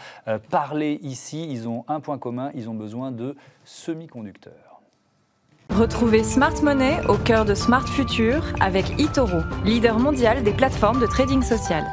parlé 0.50 1.00
ici, 1.10 1.48
ils 1.50 1.68
ont 1.68 1.84
un 1.88 2.00
point 2.00 2.18
commun, 2.18 2.52
ils 2.56 2.70
ont 2.70 2.74
besoin 2.74 3.12
de 3.12 3.36
semi-conducteurs. 3.66 4.82
Retrouvez 5.70 6.24
Smart 6.24 6.64
Money 6.64 7.00
au 7.08 7.16
cœur 7.16 7.46
de 7.46 7.54
Smart 7.54 7.88
Future 7.88 8.44
avec 8.60 9.00
eToro, 9.00 9.42
leader 9.66 10.00
mondial 10.00 10.44
des 10.44 10.54
plateformes 10.54 11.00
de 11.00 11.06
trading 11.06 11.44
social. 11.44 11.86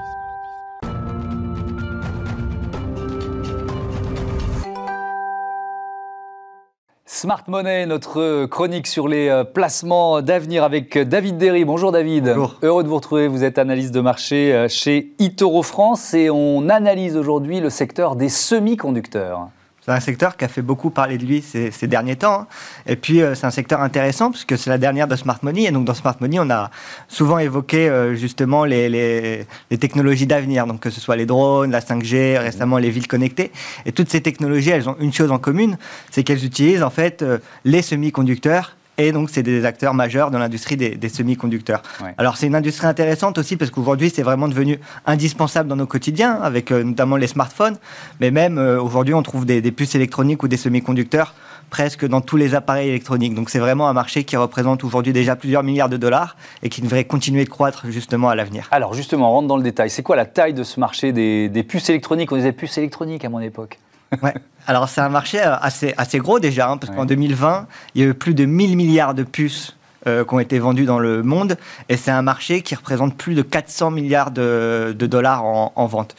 Smart 7.16 7.44
Money, 7.48 7.86
notre 7.86 8.44
chronique 8.44 8.86
sur 8.86 9.08
les 9.08 9.30
euh, 9.30 9.42
placements 9.42 10.20
d'avenir 10.20 10.64
avec 10.64 10.98
David 10.98 11.38
Derry. 11.38 11.64
Bonjour 11.64 11.90
David. 11.90 12.24
Bonjour. 12.24 12.56
Heureux 12.60 12.82
de 12.82 12.88
vous 12.88 12.96
retrouver. 12.96 13.26
Vous 13.26 13.42
êtes 13.42 13.56
analyste 13.56 13.94
de 13.94 14.02
marché 14.02 14.52
euh, 14.52 14.68
chez 14.68 15.14
Itoro 15.18 15.62
France 15.62 16.12
et 16.12 16.28
on 16.28 16.68
analyse 16.68 17.16
aujourd'hui 17.16 17.60
le 17.60 17.70
secteur 17.70 18.16
des 18.16 18.28
semi-conducteurs. 18.28 19.48
C'est 19.86 19.92
un 19.92 20.00
secteur 20.00 20.36
qui 20.36 20.44
a 20.44 20.48
fait 20.48 20.62
beaucoup 20.62 20.90
parler 20.90 21.16
de 21.16 21.24
lui 21.24 21.42
ces, 21.42 21.86
derniers 21.86 22.16
temps. 22.16 22.40
Hein. 22.40 22.46
Et 22.88 22.96
puis, 22.96 23.22
euh, 23.22 23.36
c'est 23.36 23.46
un 23.46 23.52
secteur 23.52 23.80
intéressant 23.82 24.32
puisque 24.32 24.58
c'est 24.58 24.68
la 24.68 24.78
dernière 24.78 25.06
de 25.06 25.14
Smart 25.14 25.38
Money. 25.42 25.62
Et 25.62 25.70
donc, 25.70 25.84
dans 25.84 25.94
Smart 25.94 26.16
Money, 26.18 26.40
on 26.40 26.50
a 26.50 26.72
souvent 27.06 27.38
évoqué 27.38 27.88
euh, 27.88 28.16
justement 28.16 28.64
les, 28.64 29.46
technologies 29.78 30.26
d'avenir. 30.26 30.66
Donc, 30.66 30.80
que 30.80 30.90
ce 30.90 31.00
soit 31.00 31.14
les 31.14 31.24
drones, 31.24 31.70
la 31.70 31.78
5G, 31.78 32.36
récemment 32.36 32.78
les 32.78 32.90
villes 32.90 33.06
connectées. 33.06 33.52
Et 33.84 33.92
toutes 33.92 34.10
ces 34.10 34.20
technologies, 34.20 34.70
elles 34.70 34.88
ont 34.88 34.96
une 34.98 35.12
chose 35.12 35.30
en 35.30 35.38
commune, 35.38 35.78
c'est 36.10 36.24
qu'elles 36.24 36.44
utilisent 36.44 36.82
en 36.82 36.90
fait 36.90 37.22
euh, 37.22 37.38
les 37.64 37.82
semi-conducteurs 37.82 38.74
et 38.98 39.12
donc, 39.12 39.30
c'est 39.30 39.42
des 39.42 39.64
acteurs 39.64 39.94
majeurs 39.94 40.30
dans 40.30 40.38
l'industrie 40.38 40.76
des, 40.76 41.08
semi-conducteurs. 41.08 41.82
Alors, 42.18 42.36
c'est 42.36 42.46
une 42.46 42.54
industrie 42.54 42.86
intéressante 42.86 43.38
aussi 43.38 43.56
parce 43.56 43.70
qu'aujourd'hui, 43.70 44.10
c'est 44.10 44.22
vraiment 44.22 44.48
devenu 44.48 44.80
indispensable 45.04 45.68
dans 45.68 45.76
nos 45.76 45.86
quotidiens, 45.86 46.40
avec 46.42 46.72
euh, 46.72 46.82
notamment 46.82 47.16
les 47.16 47.26
smartphones. 47.26 47.76
Mais 48.20 48.30
même 48.30 48.58
euh, 48.58 48.80
aujourd'hui, 48.80 49.14
on 49.14 49.22
trouve 49.22 49.44
des, 49.44 49.60
puces 49.70 49.94
électroniques 49.94 50.42
ou 50.42 50.48
des 50.48 50.56
semi-conducteurs 50.56 51.34
presque 51.68 52.06
dans 52.06 52.20
tous 52.20 52.36
les 52.36 52.54
appareils 52.54 52.88
électroniques. 52.88 53.34
Donc, 53.34 53.50
c'est 53.50 53.58
vraiment 53.58 53.88
un 53.88 53.92
marché 53.92 54.24
qui 54.24 54.36
représente 54.36 54.84
aujourd'hui 54.84 55.12
déjà 55.12 55.36
plusieurs 55.36 55.62
milliards 55.62 55.88
de 55.88 55.96
dollars 55.96 56.36
et 56.62 56.68
qui 56.68 56.80
devrait 56.80 57.04
continuer 57.04 57.44
de 57.44 57.50
croître 57.50 57.86
justement 57.90 58.28
à 58.28 58.34
l'avenir. 58.34 58.68
Alors, 58.70 58.94
justement, 58.94 59.30
on 59.30 59.34
rentre 59.34 59.48
dans 59.48 59.56
le 59.56 59.62
détail. 59.62 59.90
C'est 59.90 60.02
quoi 60.02 60.16
la 60.16 60.26
taille 60.26 60.54
de 60.54 60.62
ce 60.62 60.80
marché 60.80 61.12
des, 61.12 61.48
des 61.48 61.62
puces 61.64 61.90
électroniques? 61.90 62.32
On 62.32 62.36
disait 62.36 62.52
puces 62.52 62.78
électroniques 62.78 63.24
à 63.24 63.28
mon 63.28 63.40
époque. 63.40 63.78
Ouais. 64.22 64.34
Alors 64.66 64.88
c'est 64.88 65.00
un 65.00 65.08
marché 65.08 65.40
euh, 65.40 65.56
assez, 65.56 65.94
assez 65.96 66.18
gros 66.18 66.40
déjà, 66.40 66.68
hein, 66.68 66.76
parce 66.76 66.94
qu'en 66.94 67.04
2020, 67.04 67.66
il 67.94 68.02
y 68.02 68.04
a 68.04 68.08
eu 68.08 68.14
plus 68.14 68.34
de 68.34 68.44
1000 68.44 68.76
milliards 68.76 69.14
de 69.14 69.22
puces 69.22 69.76
euh, 70.06 70.24
qui 70.24 70.34
ont 70.34 70.40
été 70.40 70.58
vendues 70.58 70.84
dans 70.84 70.98
le 70.98 71.22
monde, 71.22 71.56
et 71.88 71.96
c'est 71.96 72.10
un 72.10 72.22
marché 72.22 72.62
qui 72.62 72.74
représente 72.74 73.16
plus 73.16 73.34
de 73.34 73.42
400 73.42 73.90
milliards 73.90 74.30
de, 74.30 74.94
dollars 74.98 75.44
en, 75.44 75.86
vente. 75.86 76.14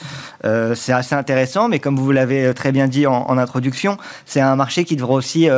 Euh, 0.45 0.76
c'est 0.76 0.93
assez 0.93 1.15
intéressant, 1.15 1.67
mais 1.69 1.80
comme 1.80 1.97
vous 1.97 2.12
l'avez 2.12 2.54
très 2.54 2.71
bien 2.71 2.88
dit 2.88 3.06
en, 3.08 3.38
introduction, 3.38 3.97
c'est 4.26 4.41
un 4.41 4.56
marché 4.56 4.84
qui 4.84 4.95
devrait 4.95 5.15
aussi 5.15 5.50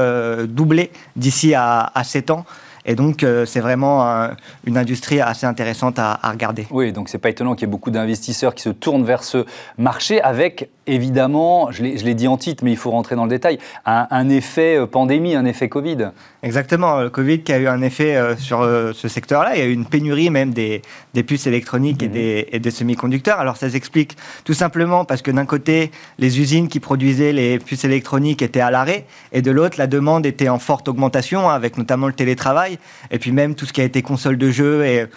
doubler 0.48 0.92
d'ici 1.16 1.54
à, 1.54 1.92
à 1.94 2.04
7 2.04 2.32
ans. 2.32 2.46
Et 2.90 2.96
donc, 2.96 3.22
euh, 3.22 3.46
c'est 3.46 3.60
vraiment 3.60 4.30
une 4.66 4.76
industrie 4.76 5.22
assez 5.22 5.46
intéressante 5.46 6.00
à, 6.00 6.20
regarder. 6.24 6.66
Oui, 6.72 6.92
donc 6.92 7.08
c'est 7.08 7.20
pas 7.20 7.30
étonnant 7.30 7.54
qu'il 7.54 7.68
y 7.68 7.70
ait 7.70 7.72
beaucoup 7.72 7.92
d'investisseurs 7.92 8.56
qui 8.56 8.64
se 8.64 8.70
tournent 8.70 9.06
vers 9.06 9.24
ce 9.24 9.46
marché 9.78 10.20
avec, 10.24 10.70
évidemment, 10.88 11.70
je 11.70 11.84
l'ai 11.84 12.14
dit 12.16 12.28
en 12.28 12.38
titre, 12.38 12.64
mais 12.64 12.72
il 12.72 12.78
faut 12.78 12.90
rentrer 12.90 13.16
dans 13.16 13.26
le 13.26 13.30
détail, 13.30 13.60
un, 13.86 14.30
effet 14.30 14.76
euh, 14.76 14.88
pandémie, 14.88 15.36
un 15.36 15.46
effet 15.46 15.70
Covid. 15.70 16.10
Exactement, 16.42 17.02
le 17.02 17.12
Covid 17.12 17.42
qui 17.44 17.54
a 17.54 17.60
eu 17.60 17.68
un 17.68 17.84
effet 17.84 18.16
euh, 18.16 18.36
sur 18.36 18.64
ce 18.64 19.08
secteur-là. 19.08 19.56
Il 19.56 19.60
y 19.60 19.62
a 19.62 19.68
eu 19.68 19.74
une 19.74 19.86
pénurie 19.86 20.32
même 20.32 20.52
des, 20.52 20.82
puces 21.28 21.46
électroniques 21.46 22.02
et, 22.02 22.08
mhm. 22.08 22.14
des, 22.14 22.48
et 22.52 22.60
des 22.60 22.72
semi-conducteurs. 22.72 23.40
Alors, 23.40 23.58
ça 23.58 23.70
s'explique 23.70 24.18
tout 24.46 24.56
simplement 24.56 25.06
parce 25.06 25.22
que 25.22 25.30
d'un 25.30 25.46
côté, 25.46 25.92
les 26.18 26.40
usines 26.40 26.68
qui 26.68 26.80
produisaient 26.80 27.34
les 27.34 27.60
puces 27.60 27.84
électroniques 27.84 28.42
étaient 28.42 28.62
à 28.62 28.72
l'arrêt, 28.72 29.06
et 29.32 29.44
de 29.44 29.52
l'autre, 29.52 29.78
la 29.78 29.86
demande 29.86 30.26
était 30.26 30.50
en 30.50 30.58
forte 30.58 30.88
augmentation, 30.88 31.50
avec 31.50 31.78
notamment 31.78 32.08
le 32.08 32.14
télétravail 32.14 32.79
et 33.12 33.20
puis 33.20 33.32
même 33.32 33.56
tout 33.56 33.66
ce 33.66 33.74
qui 33.74 33.82
a 33.82 33.84
été 33.84 34.02
console 34.02 34.38
de 34.38 34.52
jeu 34.52 34.86
et, 34.86 35.08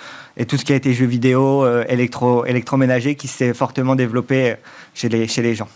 tout 0.46 0.56
ce 0.56 0.64
qui 0.64 0.72
a 0.72 0.76
été 0.76 0.94
jeux 0.94 1.06
vidéo, 1.06 1.64
euh, 1.64 1.84
électro, 1.88 2.46
électroménager 2.46 3.16
qui 3.16 3.28
s'est 3.28 3.52
fortement 3.52 3.94
développé 3.94 4.56
chez 4.94 5.08
les, 5.08 5.28
chez 5.28 5.42
les 5.42 5.54
gens. 5.54 5.68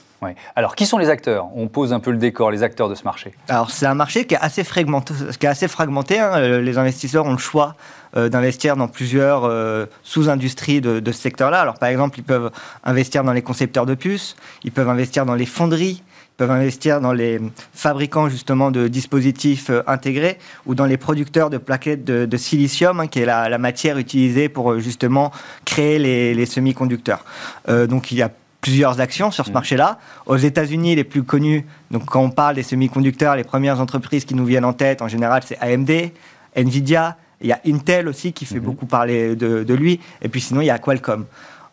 Alors, 0.56 0.74
qui 0.74 0.86
sont 0.86 0.98
les 0.98 1.08
acteurs? 1.08 1.46
On 1.54 1.68
pose 1.68 1.92
un 1.92 2.00
peu 2.00 2.10
le 2.10 2.16
décor, 2.16 2.50
les 2.50 2.64
acteurs 2.64 2.88
de 2.88 2.96
ce 2.96 3.04
marché. 3.04 3.32
Alors, 3.48 3.70
c'est 3.70 3.86
un 3.86 3.94
marché 3.94 4.24
qui 4.24 4.34
est 4.34 4.40
assez 4.40 4.64
fragmenté. 4.64 5.14
Qui 5.38 5.46
est 5.46 5.48
assez 5.48 5.68
fragmenté 5.68 6.18
hein. 6.18 6.32
euh, 6.36 6.60
Les 6.60 6.78
investisseurs 6.78 7.26
ont 7.26 7.32
le 7.32 7.38
choix 7.38 7.76
euh, 8.16 8.28
d'investir 8.28 8.76
dans 8.76 8.88
plusieurs 8.88 9.48
sous-industries 10.02 10.80
de, 10.80 10.98
de, 10.98 11.12
ce 11.12 11.20
secteur-là. 11.20 11.60
Alors, 11.60 11.74
par 11.74 11.90
exemple, 11.90 12.18
ils 12.18 12.24
peuvent 12.24 12.50
investir 12.82 13.22
dans 13.22 13.32
les 13.32 13.42
concepteurs 13.42 13.86
de 13.86 13.94
puces, 13.94 14.36
ils 14.64 14.72
peuvent 14.72 14.88
investir 14.88 15.26
dans 15.26 15.34
les 15.34 15.46
fonderies, 15.46 16.02
peuvent 16.36 16.50
investir 16.50 17.00
dans 17.00 17.12
les 17.12 17.40
fabricants 17.72 18.28
justement 18.28 18.70
de 18.70 18.88
dispositifs 18.88 19.70
euh, 19.70 19.82
intégrés 19.86 20.38
ou 20.66 20.74
dans 20.74 20.84
les 20.84 20.96
producteurs 20.96 21.50
de 21.50 21.58
plaquettes 21.58 22.04
de, 22.04 22.36
silicium, 22.36 23.00
hein, 23.00 23.06
qui 23.06 23.20
est 23.20 23.26
la, 23.26 23.58
matière 23.58 23.98
utilisée 23.98 24.48
pour 24.48 24.72
euh, 24.72 24.80
justement 24.80 25.32
créer 25.64 25.98
les, 25.98 26.46
semi-conducteurs. 26.46 27.24
Euh, 27.68 27.86
donc 27.86 28.12
il 28.12 28.18
y 28.18 28.22
a 28.22 28.30
plusieurs 28.60 29.00
actions 29.00 29.30
sur 29.30 29.44
ce 29.44 29.50
mmh. 29.50 29.54
marché-là. 29.54 29.98
Aux 30.26 30.36
États-Unis, 30.36 30.94
les 30.96 31.04
plus 31.04 31.22
connus, 31.22 31.64
donc 31.90 32.04
quand 32.04 32.20
on 32.20 32.30
parle 32.30 32.56
des 32.56 32.62
semi-conducteurs, 32.62 33.36
les 33.36 33.44
premières 33.44 33.80
entreprises 33.80 34.24
qui 34.24 34.34
nous 34.34 34.44
viennent 34.44 34.64
en 34.64 34.72
tête, 34.72 35.02
en 35.02 35.08
général, 35.08 35.42
c'est 35.44 35.58
AMD, 35.60 35.90
Nvidia. 36.54 37.16
Il 37.42 37.48
y 37.48 37.52
a 37.52 37.60
Intel 37.66 38.08
aussi 38.08 38.32
qui 38.32 38.46
fait 38.46 38.60
mmh. 38.60 38.64
beaucoup 38.64 38.86
parler 38.86 39.36
de, 39.36 39.62
de, 39.62 39.74
lui. 39.74 40.00
Et 40.22 40.28
puis 40.28 40.40
sinon, 40.40 40.62
il 40.62 40.66
y 40.66 40.70
a 40.70 40.78
Qualcomm. 40.78 41.26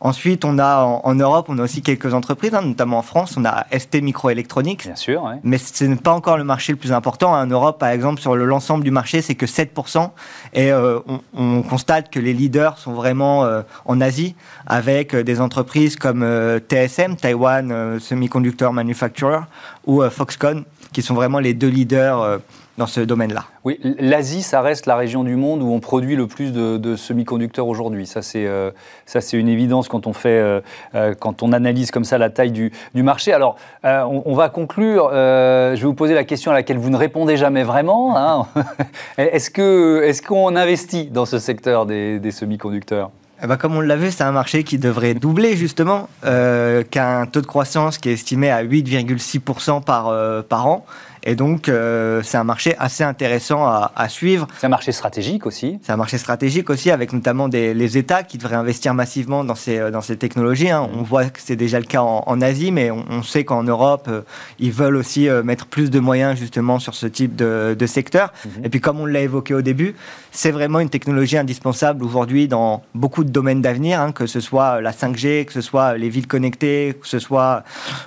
Ensuite, 0.05 0.43
on 0.43 0.59
a 0.59 0.83
en, 0.83 1.15
Europe, 1.15 1.45
on 1.47 1.57
a 1.59 1.63
aussi 1.63 1.81
quelques 1.81 2.13
entreprises, 2.13 2.53
hein, 2.53 2.61
notamment 2.61 2.97
en 2.97 3.01
France, 3.03 3.35
on 3.37 3.45
a 3.45 3.65
ST 3.71 4.01
Microelectronics. 4.01 4.83
Bien 4.83 4.97
sûr, 4.97 5.31
Mais 5.43 5.57
ce 5.57 5.85
n'est 5.85 5.95
pas 5.95 6.11
encore 6.11 6.37
le 6.37 6.43
marché 6.43 6.73
le 6.73 6.77
plus 6.77 6.91
important. 6.91 7.31
En 7.31 7.47
Europe, 7.47 7.79
par 7.79 7.87
exemple, 7.87 8.19
sur 8.19 8.35
l'ensemble 8.35 8.83
du 8.83 8.91
marché, 8.91 9.21
c'est 9.21 9.35
que 9.35 9.45
7%. 9.45 10.09
Et 10.53 10.73
euh, 10.73 10.99
on, 11.33 11.61
constate 11.63 12.11
que 12.11 12.19
les 12.19 12.33
leaders 12.33 12.77
sont 12.79 12.91
vraiment 12.91 13.45
euh, 13.45 13.61
en 13.85 14.01
Asie, 14.01 14.35
avec 14.67 15.15
des 15.15 15.39
entreprises 15.39 15.95
comme 15.95 16.27
TSM, 16.67 17.15
Taiwan 17.15 17.97
Semiconductor 17.97 18.73
Manufacturer, 18.73 19.39
ou 19.87 20.03
Foxconn, 20.09 20.65
qui 20.91 21.01
sont 21.01 21.13
vraiment 21.13 21.39
les 21.39 21.53
deux 21.53 21.69
leaders 21.69 22.41
dans 22.77 22.87
ce 22.87 23.01
domaine-là. 23.01 23.45
Oui, 23.63 23.79
l'Asie, 23.99 24.41
ça 24.41 24.61
reste 24.61 24.87
la 24.87 24.95
région 24.95 25.23
du 25.23 25.35
monde 25.35 25.61
où 25.61 25.71
on 25.71 25.79
produit 25.79 26.15
le 26.15 26.27
plus 26.27 26.51
de, 26.51 26.95
semi-conducteurs 26.95 27.67
aujourd'hui. 27.67 28.07
Ça, 28.07 28.21
c'est 28.21 28.47
euh, 28.47 28.71
ça, 29.05 29.21
c'est 29.21 29.37
une 29.37 29.47
évidence 29.47 29.87
quand 29.87 30.07
on 30.07 30.13
fait, 30.13 30.39
euh, 30.39 30.61
euh, 30.95 31.13
quand 31.17 31.43
on 31.43 31.53
analyse 31.53 31.91
comme 31.91 32.03
ça 32.03 32.17
la 32.17 32.29
taille 32.29 32.51
du, 32.51 32.71
du 32.95 33.03
marché. 33.03 33.31
Alors, 33.31 33.57
on, 33.83 34.33
va 34.33 34.49
conclure. 34.49 35.09
je 35.11 35.75
vais 35.75 35.85
vous 35.85 35.93
poser 35.93 36.13
la 36.13 36.23
question 36.23 36.51
à 36.51 36.53
laquelle 36.53 36.77
vous 36.77 36.89
ne 36.89 36.97
répondez 36.97 37.37
jamais 37.37 37.63
vraiment. 37.63 38.17
Hein. 38.17 38.47
est-ce 39.17 39.49
que, 39.49 40.01
est-ce 40.03 40.21
qu'on 40.21 40.55
investit 40.55 41.05
dans 41.05 41.25
ce 41.25 41.39
secteur 41.39 41.85
des, 41.85 42.19
des 42.19 42.31
semi-conducteurs? 42.31 43.11
Eh 43.43 43.47
ben, 43.47 43.57
comme 43.57 43.75
on 43.75 43.81
l'a 43.81 43.97
vu, 43.97 44.09
c'est 44.09 44.23
un 44.23 44.31
marché 44.31 44.63
qui 44.63 44.77
devrait 44.77 45.15
doubler 45.15 45.57
justement, 45.57 46.07
euh, 46.23 46.83
qu'un 46.89 47.25
taux 47.25 47.41
de 47.41 47.45
croissance 47.45 47.97
qui 47.97 48.09
est 48.09 48.13
estimé 48.13 48.49
à 48.49 48.63
8,6% 48.63 49.83
par, 49.83 50.13
par 50.45 50.67
an. 50.67 50.85
Et 51.23 51.35
donc, 51.35 51.69
euh, 51.69 52.21
c'est 52.23 52.37
un 52.37 52.43
marché 52.43 52.75
assez 52.79 53.03
intéressant 53.03 53.65
à, 53.65 53.91
à 53.95 54.09
suivre. 54.09 54.47
C'est 54.59 54.65
un 54.65 54.69
marché 54.69 54.91
stratégique 54.91 55.45
aussi. 55.45 55.79
C'est 55.81 55.91
un 55.91 55.97
marché 55.97 56.17
stratégique 56.17 56.69
aussi, 56.69 56.91
avec 56.91 57.13
notamment 57.13 57.47
des, 57.47 57.73
les 57.73 57.97
États 57.97 58.23
qui 58.23 58.37
devraient 58.37 58.55
investir 58.55 58.93
massivement 58.93 59.43
dans 59.43 59.55
ces, 59.55 59.79
euh, 59.79 59.91
dans 59.91 60.01
ces 60.01 60.17
technologies. 60.17 60.69
Hein. 60.69 60.87
On 60.93 61.01
voit 61.01 61.25
que 61.25 61.39
c'est 61.41 61.55
déjà 61.55 61.79
le 61.79 61.85
cas 61.85 62.01
en, 62.01 62.23
en 62.25 62.41
Asie, 62.41 62.71
mais 62.71 62.91
on, 62.91 63.05
on 63.09 63.23
sait 63.23 63.45
qu'en 63.45 63.63
Europe, 63.63 64.07
euh, 64.09 64.21
ils 64.59 64.71
veulent 64.71 64.95
aussi 64.95 65.29
mettre 65.43 65.65
plus 65.65 65.89
de 65.89 65.99
moyens 65.99 66.37
justement 66.37 66.79
sur 66.79 66.95
ce 66.95 67.07
type 67.07 67.35
de, 67.35 67.75
de 67.77 67.85
secteur. 67.85 68.33
Mhm. 68.45 68.65
Et 68.65 68.69
puis, 68.69 68.81
comme 68.81 68.99
on 68.99 69.05
l'a 69.05 69.21
évoqué 69.21 69.53
au 69.53 69.61
début, 69.61 69.95
c'est 70.31 70.51
vraiment 70.51 70.79
une 70.79 70.89
technologie 70.89 71.37
indispensable 71.37 72.03
aujourd'hui 72.03 72.47
dans 72.47 72.83
beaucoup 72.95 73.23
de 73.23 73.29
domaines 73.29 73.61
d'avenir, 73.61 74.01
hein, 74.01 74.11
que 74.11 74.25
ce 74.25 74.39
soit 74.39 74.81
la 74.81 74.91
5G, 74.91 75.45
que 75.45 75.53
ce 75.53 75.61
soit 75.61 75.97
les 75.97 76.09
villes 76.09 76.27
connectées, 76.27 76.97
que 76.99 77.07
ce 77.07 77.19
soit 77.19 77.63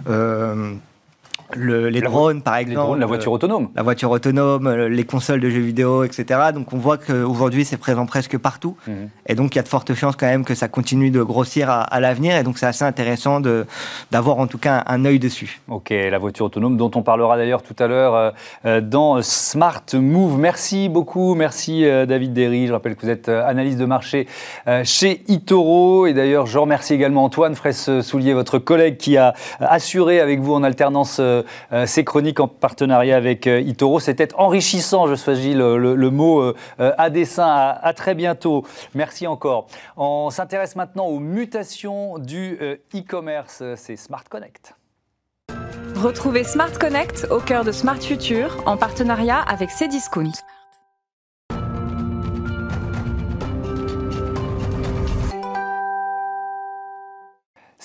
euh, 0.08 0.74
les 1.54 2.00
drones, 2.00 2.42
par 2.42 2.56
exemple. 2.56 2.78
Les 2.78 2.86
drones, 2.86 3.00
la 3.00 3.06
voiture 3.06 3.32
autonome. 3.32 3.68
La 3.74 3.82
voiture 3.82 4.10
autonome, 4.10 4.66
euh, 4.66 4.88
les 4.88 5.04
consoles 5.04 5.40
de 5.40 5.48
jeux 5.48 5.60
vidéo, 5.60 6.04
etc. 6.04 6.40
Donc 6.54 6.72
on 6.72 6.78
voit 6.78 6.98
qu'aujourd'hui, 6.98 7.64
c'est 7.64 7.76
présent 7.76 8.06
presque 8.06 8.38
partout. 8.38 8.76
Mhm. 8.86 9.08
Et 9.26 9.34
donc 9.34 9.54
il 9.54 9.56
y 9.56 9.60
a 9.60 9.62
de 9.62 9.68
fortes 9.68 9.94
chances 9.94 10.16
quand 10.16 10.26
même 10.26 10.44
que 10.44 10.54
ça 10.54 10.68
continue 10.68 11.10
de 11.10 11.22
grossir 11.22 11.70
à, 11.70 12.00
l'avenir. 12.00 12.36
Et 12.36 12.42
donc 12.42 12.58
c'est 12.58 12.66
assez 12.66 12.84
intéressant 12.84 13.40
d'avoir 14.10 14.38
en 14.38 14.46
tout 14.46 14.58
cas 14.58 14.84
un, 14.86 15.04
œil 15.04 15.18
dessus. 15.18 15.60
Ok, 15.68 15.90
la 15.90 16.18
voiture 16.18 16.46
autonome 16.46 16.76
dont 16.76 16.90
on 16.94 17.02
parlera 17.02 17.36
d'ailleurs 17.36 17.62
tout 17.62 17.76
à 17.78 17.86
l'heure 17.86 18.14
euh, 18.14 18.30
euh, 18.64 18.80
dans 18.80 19.22
Smart 19.22 19.84
Move. 19.94 20.38
Merci 20.38 20.88
beaucoup. 20.88 21.34
Merci 21.34 21.84
David 22.06 22.32
Derry. 22.32 22.66
Je 22.66 22.72
rappelle 22.72 22.96
que 22.96 23.02
vous 23.02 23.10
êtes 23.10 23.28
analyste 23.28 23.78
de 23.78 23.84
marché 23.84 24.26
chez 24.84 25.22
Itoro. 25.28 26.06
Et 26.06 26.14
d'ailleurs, 26.14 26.46
je 26.46 26.58
remercie 26.58 26.94
également 26.94 27.24
Antoine 27.24 27.54
Fraisse-Soulier, 27.54 28.34
votre 28.34 28.58
collègue 28.58 28.96
qui 28.96 29.16
a 29.16 29.34
assuré 29.60 30.20
avec 30.20 30.40
vous 30.40 30.54
en 30.54 30.62
alternance 30.62 31.20
ces 31.86 32.04
chroniques 32.04 32.40
en 32.40 32.48
partenariat 32.48 33.16
avec 33.16 33.46
euh, 33.46 33.60
Itoro. 33.60 34.00
C'était 34.00 34.34
enrichissant, 34.34 35.06
je 35.06 35.14
choisis 35.14 35.54
le, 35.54 36.10
mot 36.10 36.52
à 36.78 37.10
dessin. 37.10 37.46
À, 37.46 37.92
très 37.92 38.14
bientôt. 38.14 38.64
Merci 38.94 39.26
encore. 39.26 39.66
On 39.96 40.30
s'intéresse 40.30 40.76
maintenant 40.76 41.06
aux 41.06 41.18
mutations 41.18 42.18
du 42.18 42.58
e-commerce. 42.94 43.62
C'est 43.76 43.96
Smart 43.96 44.24
Connect. 44.28 44.74
Retrouvez 45.96 46.44
Smart 46.44 46.72
Connect 46.78 47.26
au 47.30 47.40
cœur 47.40 47.64
de 47.64 47.72
Smart 47.72 48.00
Future 48.00 48.62
en 48.66 48.76
partenariat 48.76 49.40
avec 49.40 49.70
Cdiscount. 49.70 50.32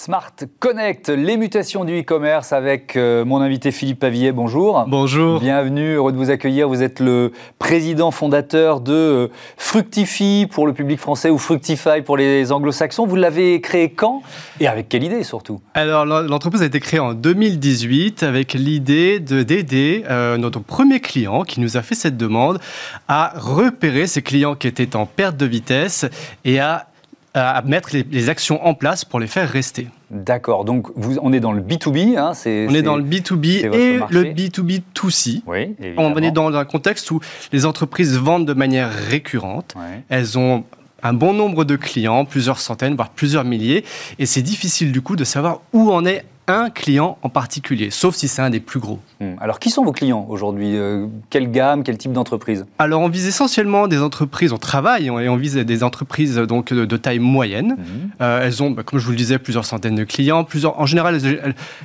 Smart 0.04 0.34
Connect, 0.58 1.10
les 1.10 1.38
mutations 1.38 1.86
du 1.86 2.00
e-commerce 2.00 2.54
avec 2.54 2.96
euh, 2.96 3.24
mon 3.24 3.40
invité 3.40 3.72
Philippe 3.72 4.00
Pavillet. 4.00 4.32
Bonjour. 4.32 4.84
Bonjour. 4.88 5.40
Bienvenue, 5.40 5.94
heureux 5.94 6.12
de 6.12 6.18
vous 6.18 6.32
accueillir. 6.32 6.68
Vous 6.68 6.82
êtes 6.82 7.00
le 7.00 7.32
président 7.60 8.10
fondateur 8.10 8.82
de 8.82 8.94
euh, 8.94 9.28
Fructify 9.58 10.48
pour 10.50 10.66
le 10.66 10.74
public 10.74 11.00
français 11.00 11.30
ou 11.30 11.38
Fructify 11.38 12.02
pour 12.04 12.18
les 12.18 12.52
anglo-saxons. 12.52 13.06
Vous 13.06 13.16
l'avez 13.16 13.62
créé 13.62 13.92
quand 13.92 14.24
et 14.60 14.68
avec 14.68 14.90
quelle 14.90 15.04
idée 15.04 15.22
surtout? 15.22 15.62
Alors 15.76 16.04
l'entreprise 16.04 16.64
a 16.64 16.66
été 16.66 16.80
créée 16.80 17.00
en 17.00 17.14
2018 17.14 18.24
avec 18.24 18.54
l'idée 18.54 19.20
d'aider 19.20 20.04
euh, 20.10 20.36
notre 20.38 20.62
premier 20.62 21.00
client 21.00 21.44
qui 21.44 21.60
nous 21.60 21.78
a 21.78 21.84
fait 21.84 21.94
cette 21.94 22.18
demande 22.18 22.60
à 23.08 23.34
repérer 23.36 24.08
ces 24.08 24.24
clients 24.24 24.56
qui 24.56 24.66
étaient 24.66 24.96
en 24.96 25.06
perte 25.06 25.38
de 25.38 25.46
vitesse 25.46 26.08
et 26.44 26.60
à 26.60 26.88
à 27.34 27.62
mettre 27.62 27.90
les, 27.94 28.30
actions 28.30 28.66
en 28.66 28.74
place 28.74 29.06
pour 29.06 29.20
les 29.20 29.28
faire 29.28 29.50
rester. 29.50 29.88
D'accord, 30.10 30.66
donc 30.66 30.88
vous, 30.96 31.18
on 31.22 31.32
est 31.32 31.40
dans 31.40 31.54
le 31.54 31.62
B2B. 31.62 32.18
Hein, 32.18 32.34
on 32.46 32.74
est, 32.74 32.82
dans 32.82 32.98
le 32.98 33.04
B2B 33.04 33.46
et 33.66 34.00
le 34.10 34.24
B2B2C. 34.24 35.42
Oui, 35.48 35.76
on 35.98 36.16
est 36.18 36.32
dans 36.32 36.54
un 36.54 36.66
contexte 36.66 37.10
où 37.12 37.22
les 37.54 37.66
entreprises 37.66 38.18
vendent 38.18 38.46
de 38.46 38.54
manière 38.54 38.92
récurrente. 38.92 39.76
Elles 40.10 40.38
ont 40.38 40.66
un 41.04 41.14
bon 41.14 41.34
nombre 41.34 41.64
de 41.64 41.76
clients, 41.76 42.26
plusieurs 42.26 42.60
centaines, 42.60 42.96
voire 42.96 43.10
plusieurs 43.10 43.44
milliers, 43.44 43.84
et 44.20 44.26
c'est 44.26 44.42
difficile 44.42 44.92
du 44.92 45.02
coup 45.02 45.16
de 45.16 45.24
savoir 45.24 45.62
où 45.74 45.92
en 45.92 46.06
est 46.06 46.26
un 46.52 46.70
client 46.70 47.18
en 47.22 47.30
particulier, 47.30 47.90
sauf 47.90 48.16
si 48.16 48.28
c'est 48.28 48.42
un 48.42 48.50
des 48.50 48.60
plus 48.60 48.80
gros. 48.80 49.00
Hmm. 49.20 49.34
Alors, 49.40 49.60
qui 49.60 49.70
sont 49.70 49.84
vos 49.84 49.92
clients 49.92 50.26
aujourd'hui? 50.30 50.78
Euh, 50.78 51.08
Quelle 51.30 51.52
gamme, 51.52 51.84
quel 51.84 51.98
type 51.98 52.12
d'entreprise? 52.12 52.66
Alors, 52.80 53.02
on 53.02 53.10
vise 53.10 53.28
essentiellement 53.28 53.88
des 53.88 54.02
entreprises, 54.02 54.54
on 54.54 54.58
travaille 54.58 55.08
et 55.08 55.10
on 55.30 55.38
vise 55.38 55.56
des 55.56 55.84
entreprises 55.84 56.36
donc 56.38 56.74
de, 56.74 56.98
taille 56.98 57.20
moyenne. 57.20 57.78
Hmm. 57.78 58.22
Euh, 58.22 58.46
elles 58.46 58.62
ont, 58.64 58.72
bah, 58.72 58.84
comme 58.84 59.00
je 59.00 59.06
vous 59.06 59.12
le 59.12 59.18
disais, 59.18 59.40
plusieurs 59.40 59.66
centaines 59.66 59.96
de 59.96 60.04
clients. 60.04 60.44
Plusieurs, 60.44 60.80
en 60.80 60.86
général, 60.86 61.20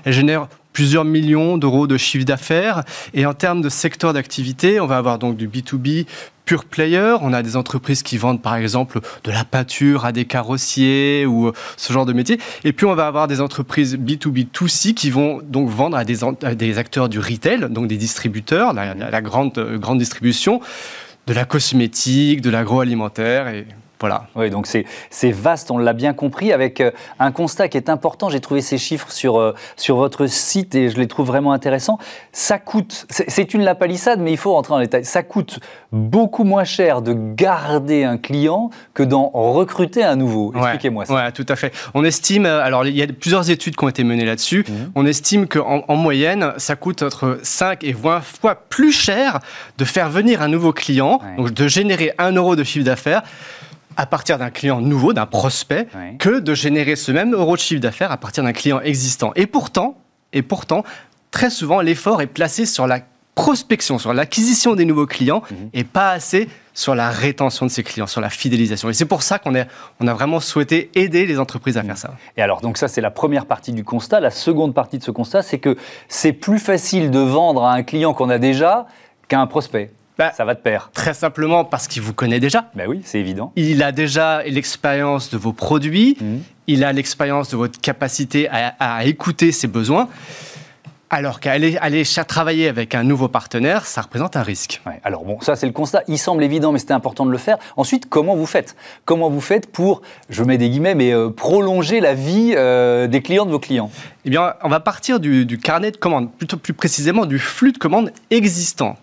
elles 0.05 0.13
génèrent 0.13 0.49
plusieurs 0.77 1.07
millions 1.07 1.57
d'euros 1.57 1.87
de 1.87 1.97
chiffre 1.97 2.27
d'affaires. 2.27 2.85
Et 3.15 3.25
en 3.25 3.33
termes 3.33 3.63
de 3.63 3.71
secteur 3.71 4.13
d'activité, 4.13 4.79
on 4.79 4.87
va 4.87 4.99
avoir 4.99 5.19
donc 5.19 5.35
du 5.39 5.49
B2B, 5.49 6.05
pure 6.45 6.67
player. 6.67 7.17
On 7.23 7.33
a 7.33 7.43
des 7.43 7.57
entreprises 7.57 8.03
qui 8.03 8.19
vendent 8.19 8.43
par 8.43 8.57
exemple 8.57 9.01
de 9.25 9.31
la 9.31 9.47
peinture 9.47 10.05
à 10.05 10.13
des 10.13 10.27
carrossiers 10.27 11.25
ou 11.25 11.47
euh, 11.47 11.53
ce 11.79 11.95
genre 11.95 12.05
de 12.05 12.13
métier. 12.13 12.39
Et 12.65 12.75
puis 12.75 12.85
on 12.85 12.95
va 12.95 13.07
avoir 13.07 13.27
des 13.27 13.41
entreprises 13.41 13.97
B2B2C 13.97 14.93
qui 14.93 15.09
vont 15.09 15.41
donc 15.43 15.71
vendre 15.71 15.97
à 15.97 16.05
des, 16.05 16.79
acteurs 16.79 17.09
du 17.09 17.21
retail, 17.21 17.71
donc 17.71 17.89
des 17.89 17.97
distributeurs, 17.97 18.75
la, 18.75 18.93
la 18.93 19.23
grande, 19.23 19.57
euh, 19.57 19.79
grande 19.79 19.97
distribution, 19.97 20.61
de 21.27 21.33
la 21.33 21.47
cosmétique, 21.47 22.43
de 22.43 22.51
l'agroalimentaire 22.51 23.49
et 23.49 23.67
voilà. 24.01 24.27
Oui, 24.35 24.51
donc 24.51 24.67
c'est 24.67 25.31
vaste, 25.31 25.71
on 25.71 25.79
l'a 25.79 25.93
bien 25.93 26.13
compris, 26.13 26.53
avec 26.53 26.81
euh, 26.81 26.91
un 27.19 27.33
constat 27.33 27.69
qui 27.69 27.77
est 27.77 27.89
important. 27.89 28.29
J'ai 28.29 28.41
trouvé 28.41 28.61
ces 28.61 28.79
chiffres 28.79 29.11
sur, 29.11 29.39
euh, 29.39 29.55
sur 29.77 29.97
votre 29.97 30.27
site 30.27 30.75
et 30.75 30.91
je 30.91 30.97
les 30.97 31.07
trouve 31.07 31.27
vraiment 31.27 31.53
intéressants. 31.53 31.99
Ça 32.33 32.59
coûte, 32.59 33.07
c'est 33.09 33.55
une 33.55 33.63
lapalissade, 33.63 34.21
mais 34.21 34.33
il 34.33 34.37
faut 34.37 34.53
rentrer 34.53 34.75
en 34.75 34.81
détail. 34.81 35.05
Ça 35.05 35.23
coûte 35.23 35.61
beaucoup 35.93 36.45
moins 36.45 36.65
cher 36.65 37.01
de 37.01 37.15
garder 37.15 38.05
un 38.05 38.19
client 38.19 38.71
que 38.93 39.03
d'en 39.03 39.31
recruter 39.33 40.05
un 40.05 40.17
nouveau. 40.17 40.53
Expliquez-moi 40.55 41.07
ça. 41.07 41.15
Oui, 41.15 41.33
tout 41.33 41.47
à 41.49 41.57
fait. 41.57 41.73
On 41.95 42.05
estime, 42.05 42.45
euh, 42.45 42.63
alors 42.63 42.87
il 42.87 42.97
y 42.97 43.03
a 43.03 43.07
plusieurs 43.07 43.51
études 43.51 43.77
qui 43.77 43.85
ont 43.85 43.89
été 43.89 44.05
menées 44.05 44.27
là-dessus. 44.27 44.65
Mhm. 44.69 44.93
On 44.95 45.07
estime 45.07 45.47
qu'en 45.47 45.85
en 45.89 45.97
moyenne, 45.97 46.53
ça 46.59 46.77
coûte 46.77 47.03
entre 47.03 47.39
5 47.43 47.83
et 47.83 47.93
20 47.93 48.21
fois 48.21 48.57
plus 48.69 48.93
cher 48.93 49.41
de 49.79 49.85
faire 49.85 50.11
venir 50.11 50.43
un 50.43 50.49
nouveau 50.49 50.73
client, 50.73 51.21
donc 51.39 51.53
de 51.53 51.69
générer 51.69 52.13
un 52.19 52.33
euro 52.33 52.57
de 52.57 52.65
chiffre 52.65 52.85
d'affaires 52.85 53.23
à 53.97 54.07
partir 54.07 54.39
d'un 54.39 54.51
client 54.51 54.81
nouveau, 54.81 55.13
d'un 55.13 55.27
prospect, 55.27 55.89
que 56.19 56.39
de 56.39 56.55
générer 56.55 56.97
ce 56.97 57.13
même 57.13 57.35
euro 57.35 57.57
de 57.57 57.61
chiffre 57.61 57.81
d'affaires 57.81 58.13
à 58.13 58.17
partir 58.17 58.45
d'un 58.45 58.53
client 58.53 58.81
existant. 58.81 59.33
Et 59.37 59.47
pourtant, 59.47 59.97
et 60.33 60.43
pourtant, 60.43 60.85
très 61.31 61.51
souvent, 61.51 61.81
l'effort 61.81 62.21
est 62.23 62.27
placé 62.27 62.67
sur 62.67 62.87
la 62.87 63.01
prospection, 63.35 63.99
sur 63.99 64.15
l'acquisition 64.15 64.75
des 64.75 64.87
nouveaux 64.87 65.07
clients 65.07 65.43
mhm. 65.51 65.71
et 65.75 65.85
pas 65.85 66.11
assez 66.11 66.49
sur 66.73 66.95
la 66.95 67.11
rétention 67.11 67.67
de 67.67 67.71
ces 67.71 67.83
clients, 67.83 68.07
sur 68.07 68.21
la 68.21 68.31
fidélisation. 68.31 68.91
Et 68.91 68.95
c'est 68.95 69.07
pour 69.07 69.23
ça 69.23 69.39
qu'on 69.39 69.53
on 70.01 70.07
a 70.07 70.15
vraiment 70.15 70.41
souhaité 70.41 70.91
aider 70.95 71.27
les 71.27 71.39
entreprises 71.39 71.79
à 71.79 71.83
faire 71.83 71.97
ça. 71.97 72.15
Et 72.37 72.43
alors, 72.43 72.61
donc 72.61 72.77
ça, 72.77 72.89
c'est 72.89 73.01
la 73.01 73.11
première 73.11 73.47
partie 73.47 73.73
du 73.73 73.85
constat. 73.85 74.21
La 74.21 74.31
seconde 74.31 74.75
partie 74.75 74.99
de 74.99 75.03
ce 75.03 75.11
constat, 75.11 75.43
c'est 75.43 75.59
que 75.59 75.77
c'est 76.09 76.33
plus 76.33 76.59
facile 76.59 77.11
de 77.11 77.19
vendre 77.19 77.65
à 77.65 77.73
un 77.73 77.83
client 77.83 78.15
qu'on 78.15 78.31
a 78.31 78.39
déjà 78.39 78.87
qu'à 79.29 79.41
un 79.41 79.47
prospect. 79.47 79.91
Bah, 80.19 80.33
ça 80.35 80.45
va 80.45 80.55
de 80.55 80.61
pair. 80.61 80.91
Très 80.95 81.13
simplement 81.13 81.65
parce 81.65 81.89
qu'il 81.89 82.03
vous 82.03 82.15
connaît 82.15 82.41
déjà. 82.41 82.71
Ben 82.75 82.89
oui, 82.89 83.03
c'est 83.05 83.21
évident. 83.21 83.53
Il 83.57 83.83
a 83.83 83.93
déjà 83.93 84.43
l'expérience 84.45 85.31
de 85.31 85.37
vos 85.37 85.53
produits, 85.53 86.17
mhm. 86.21 86.43
il 86.67 86.85
a 86.85 86.93
l'expérience 86.93 87.51
de 87.51 87.57
votre 87.57 87.81
capacité 87.81 88.49
à, 88.51 89.05
écouter 89.05 89.53
ses 89.53 89.67
besoins. 89.69 90.09
Alors 91.09 91.39
qu'aller 91.39 91.77
aller 91.77 92.03
travailler 92.27 92.67
avec 92.67 92.95
un 92.95 93.05
nouveau 93.05 93.29
partenaire, 93.29 93.87
ça 93.87 94.01
représente 94.01 94.37
un 94.37 94.43
risque. 94.43 94.83
alors 95.05 95.25
bon, 95.25 95.41
ça 95.41 95.55
c'est 95.55 95.67
le 95.67 95.73
constat. 95.73 96.03
Il 96.09 96.19
semble 96.19 96.43
évident, 96.43 96.73
mais 96.73 96.81
c'était 96.81 96.95
important 96.95 97.25
de 97.25 97.31
le 97.31 97.39
faire. 97.39 97.59
Ensuite, 97.77 98.09
comment 98.09 98.35
vous 98.35 98.47
faites? 98.47 98.75
Comment 99.05 99.31
vous 99.31 99.41
faites 99.41 99.71
pour, 99.71 100.03
je 100.31 100.43
mets 100.43 100.59
des 100.59 100.69
guillemets, 100.69 100.97
mais 100.97 101.13
euh, 101.13 101.31
prolonger 101.31 102.01
la 102.01 102.15
vie 102.15 102.55
euh, 102.57 103.07
des 103.07 103.23
clients 103.23 103.47
de 103.47 103.53
vos 103.53 103.61
clients? 103.61 103.91
Eh 104.25 104.31
bien, 104.31 104.55
on 104.65 104.69
va 104.69 104.81
partir 104.81 105.21
du, 105.21 105.47
carnet 105.63 105.93
de 105.93 105.97
commandes, 105.97 106.33
plutôt 106.33 106.57
plus 106.57 106.75
précisément 106.75 107.25
du 107.25 107.39
flux 107.39 107.71
de 107.71 107.79
commandes 107.79 108.11
existant. 108.31 108.97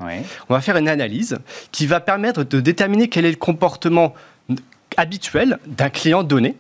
On 0.50 0.54
va 0.54 0.60
faire 0.60 0.76
une 0.76 0.90
analyse 0.90 1.40
qui 1.72 1.88
va 1.88 2.02
permettre 2.02 2.44
de 2.44 2.60
déterminer 2.60 3.08
quel 3.08 3.24
est 3.24 3.32
le 3.32 3.38
comportement 3.38 4.14
habituel 4.98 5.58
d'un 5.66 5.90
client 5.90 6.24
donné. 6.24 6.58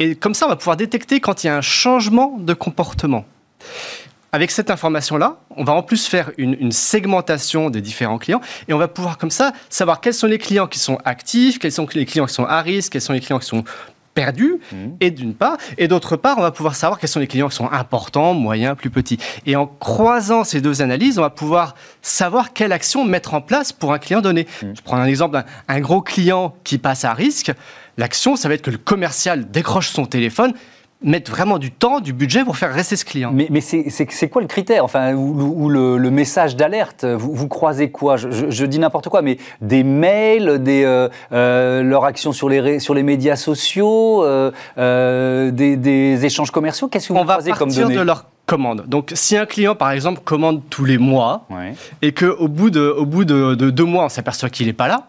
Et 0.00 0.16
comme 0.16 0.34
ça, 0.34 0.46
on 0.46 0.48
va 0.48 0.56
pouvoir 0.56 0.76
détecter 0.76 1.20
quand 1.20 1.44
il 1.44 1.46
y 1.46 1.50
a 1.50 1.56
un 1.56 1.62
changement 1.62 2.36
de 2.38 2.54
comportement. 2.54 3.24
Avec 4.34 4.50
cette 4.50 4.68
information-là, 4.68 5.36
on 5.50 5.62
va 5.62 5.74
en 5.74 5.84
plus 5.84 6.08
faire 6.08 6.32
une, 6.38 6.72
segmentation 6.72 7.70
des 7.70 7.80
différents 7.80 8.18
clients 8.18 8.40
et 8.66 8.72
on 8.72 8.78
va 8.78 8.88
pouvoir 8.88 9.16
comme 9.16 9.30
ça 9.30 9.52
savoir 9.70 10.00
quels 10.00 10.12
sont 10.12 10.26
les 10.26 10.38
clients 10.38 10.66
qui 10.66 10.80
sont 10.80 10.98
actifs, 11.04 11.60
quels 11.60 11.70
sont 11.70 11.86
les 11.94 12.04
clients 12.04 12.26
qui 12.26 12.34
sont 12.34 12.44
à 12.44 12.60
risque, 12.60 12.94
quels 12.94 13.00
sont 13.00 13.12
les 13.12 13.20
clients 13.20 13.38
qui 13.38 13.46
sont 13.46 13.62
perdus, 14.12 14.58
mmh. 14.72 14.76
et 14.98 15.12
d'une 15.12 15.34
part, 15.34 15.56
et 15.78 15.86
d'autre 15.86 16.16
part, 16.16 16.38
on 16.38 16.42
va 16.42 16.50
pouvoir 16.50 16.74
savoir 16.74 16.98
quels 16.98 17.08
sont 17.08 17.20
les 17.20 17.28
clients 17.28 17.48
qui 17.48 17.54
sont 17.54 17.70
importants, 17.70 18.34
moyens, 18.34 18.76
plus 18.76 18.90
petits. 18.90 19.18
Et 19.46 19.54
en 19.54 19.68
croisant 19.68 20.42
ces 20.42 20.60
deux 20.60 20.82
analyses, 20.82 21.16
on 21.16 21.22
va 21.22 21.30
pouvoir 21.30 21.76
savoir 22.02 22.52
quelle 22.52 22.72
action 22.72 23.04
mettre 23.04 23.34
en 23.34 23.40
place 23.40 23.72
pour 23.72 23.92
un 23.92 24.00
client 24.00 24.20
donné. 24.20 24.48
Mmh. 24.62 24.66
Je 24.74 24.82
prends 24.82 24.96
un 24.96 25.06
exemple, 25.06 25.40
un 25.68 25.80
gros 25.80 26.02
client 26.02 26.56
qui 26.64 26.78
passe 26.78 27.04
à 27.04 27.14
risque, 27.14 27.52
l'action, 27.98 28.34
ça 28.34 28.48
va 28.48 28.54
être 28.54 28.62
que 28.62 28.72
le 28.72 28.78
commercial 28.78 29.48
décroche 29.48 29.90
son 29.90 30.06
téléphone 30.06 30.54
mettre 31.04 31.30
vraiment 31.30 31.58
du 31.58 31.70
temps, 31.70 32.00
du 32.00 32.12
budget 32.12 32.44
pour 32.44 32.56
faire 32.56 32.72
rester 32.72 32.96
ce 32.96 33.04
client. 33.04 33.30
Mais, 33.32 33.46
mais 33.50 33.60
c'est 33.60 34.28
quoi 34.28 34.42
le 34.42 34.48
critère? 34.48 34.84
Enfin, 34.84 35.14
Ou, 35.14 35.68
le, 35.68 36.10
message 36.10 36.56
d'alerte? 36.56 37.04
Vous, 37.04 37.48
croisez 37.48 37.90
quoi? 37.90 38.16
Je, 38.16 38.64
dis 38.64 38.78
n'importe 38.78 39.08
quoi, 39.08 39.22
mais 39.22 39.38
des 39.60 39.84
mails, 39.84 40.62
des, 40.62 40.84
euh, 40.84 41.08
euh, 41.32 41.82
leur 41.82 42.04
action 42.04 42.32
sur 42.32 42.48
les, 42.48 42.80
sur 42.80 42.94
les 42.94 43.02
médias 43.02 43.36
sociaux, 43.36 44.24
euh, 44.24 45.50
des, 45.50 46.24
échanges 46.24 46.50
commerciaux? 46.50 46.88
Qu'est-ce 46.88 47.08
que 47.08 47.12
vous 47.12 47.18
On 47.18 47.24
croisez 47.24 47.52
comme 47.52 47.70
données? 47.70 47.94
va 47.94 48.00
de 48.00 48.06
leur 48.06 48.26
commande. 48.46 48.84
Donc, 48.86 49.12
si 49.14 49.36
un 49.36 49.46
client, 49.46 49.74
par 49.74 49.90
exemple, 49.90 50.20
commande 50.24 50.62
tous 50.70 50.84
les 50.84 50.98
mois 50.98 51.46
et 52.02 52.12
qu'au 52.12 52.48
bout, 52.48 52.70
de, 52.70 52.88
au 52.88 53.06
bout 53.06 53.24
de 53.24 53.54
deux 53.54 53.84
mois, 53.84 54.06
on 54.06 54.08
s'aperçoit 54.08 54.48
qu'il 54.48 54.66
n'est 54.66 54.72
pas 54.72 54.88
là, 54.88 55.08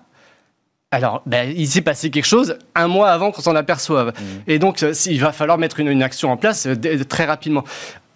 alors, 0.96 1.22
ben, 1.26 1.54
il 1.58 1.68
s'est 1.68 1.82
passé 1.82 2.10
quelque 2.10 2.24
chose 2.24 2.58
un 2.74 2.88
mois 2.88 3.10
avant 3.10 3.30
qu'on 3.32 3.41
s'en 3.41 3.54
aperçoive. 3.54 4.14
Mmh. 4.18 4.24
Et 4.48 4.60
donc, 4.60 4.82
euh, 4.82 4.93
il 5.08 5.20
va 5.20 5.34
falloir 5.34 5.58
mettre 5.58 5.82
une, 5.82 6.02
action 6.02 6.32
en 6.32 6.38
place 6.38 6.68
euh, 6.68 7.04
très 7.04 7.26
rapidement. 7.26 7.66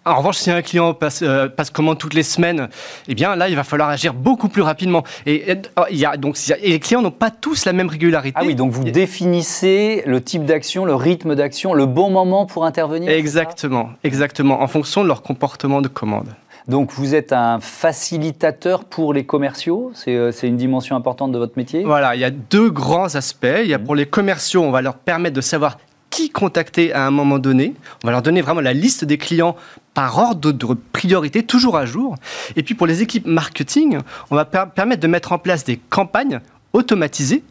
En 0.06 0.16
revanche, 0.16 0.38
si 0.38 0.50
un 0.50 0.62
client 0.62 0.94
passe, 0.94 1.20
euh, 1.20 1.46
passe, 1.46 1.68
commande 1.68 1.98
toutes 1.98 2.14
les 2.14 2.22
semaines, 2.22 2.70
eh 3.06 3.14
bien 3.14 3.36
là, 3.36 3.50
il 3.50 3.54
va 3.54 3.64
falloir 3.64 3.90
agir 3.90 4.14
beaucoup 4.14 4.48
plus 4.48 4.62
rapidement. 4.62 5.04
Et, 5.26 5.58
il 5.90 5.98
y 5.98 6.06
a, 6.06 6.16
donc, 6.16 6.38
et 6.62 6.70
les 6.70 6.80
clients 6.80 7.02
n'ont 7.02 7.10
pas 7.10 7.30
tous 7.30 7.66
la 7.66 7.74
même 7.74 7.90
régularité. 7.90 8.38
Ah 8.40 8.46
oui, 8.46 8.54
donc 8.54 8.72
vous 8.72 8.84
définissez 8.84 10.02
le 10.06 10.22
type 10.22 10.46
d'action, 10.46 10.86
le 10.86 10.94
rythme 10.94 11.34
d'action, 11.34 11.74
le 11.74 11.84
bon 11.84 12.08
moment 12.08 12.46
pour 12.46 12.64
intervenir 12.64 13.10
Exactement, 13.10 13.90
exactement, 14.04 14.62
en 14.62 14.68
fonction 14.68 15.02
de 15.02 15.08
leur 15.08 15.20
comportement 15.20 15.82
de 15.82 15.88
commande. 15.88 16.34
Donc 16.68 16.92
vous 16.92 17.14
êtes 17.14 17.32
un 17.32 17.60
facilitateur 17.60 18.84
pour 18.84 19.14
les 19.14 19.24
commerciaux, 19.24 19.92
euh, 20.08 20.32
c'est 20.32 20.48
une 20.48 20.56
dimension 20.56 20.96
importante 20.96 21.32
de 21.32 21.38
votre 21.38 21.54
métier 21.56 21.84
Voilà, 21.84 22.14
il 22.14 22.20
y 22.20 22.24
a 22.24 22.30
deux 22.30 22.70
grands 22.70 23.14
aspects. 23.14 23.46
Il 23.62 23.68
y 23.68 23.74
a 23.74 23.78
pour 23.78 23.94
les 23.94 24.06
commerciaux, 24.06 24.62
on 24.62 24.70
va 24.70 24.82
leur 24.82 24.96
permettre 24.96 25.36
de 25.36 25.40
savoir 25.40 25.78
qui 26.10 26.30
contacter 26.30 26.92
à 26.92 27.06
un 27.06 27.10
moment 27.10 27.38
donné. 27.38 27.74
On 28.02 28.08
va 28.08 28.12
leur 28.12 28.22
donner 28.22 28.40
vraiment 28.40 28.60
la 28.60 28.72
liste 28.72 29.04
des 29.04 29.16
clients 29.16 29.56
par 29.94 30.18
ordre 30.18 30.52
de 30.52 30.66
priorité, 30.92 31.42
toujours 31.44 31.76
à 31.76 31.86
jour. 31.86 32.16
Et 32.56 32.62
puis 32.62 32.74
pour 32.74 32.86
les 32.86 33.02
équipes 33.02 33.26
marketing, 33.26 33.98
on 34.30 34.36
va 34.36 34.44
permettre 34.44 35.00
de 35.00 35.06
mettre 35.06 35.32
en 35.32 35.38
place 35.38 35.64
des 35.64 35.76
campagnes 35.76 36.40
automatisées 36.72 37.44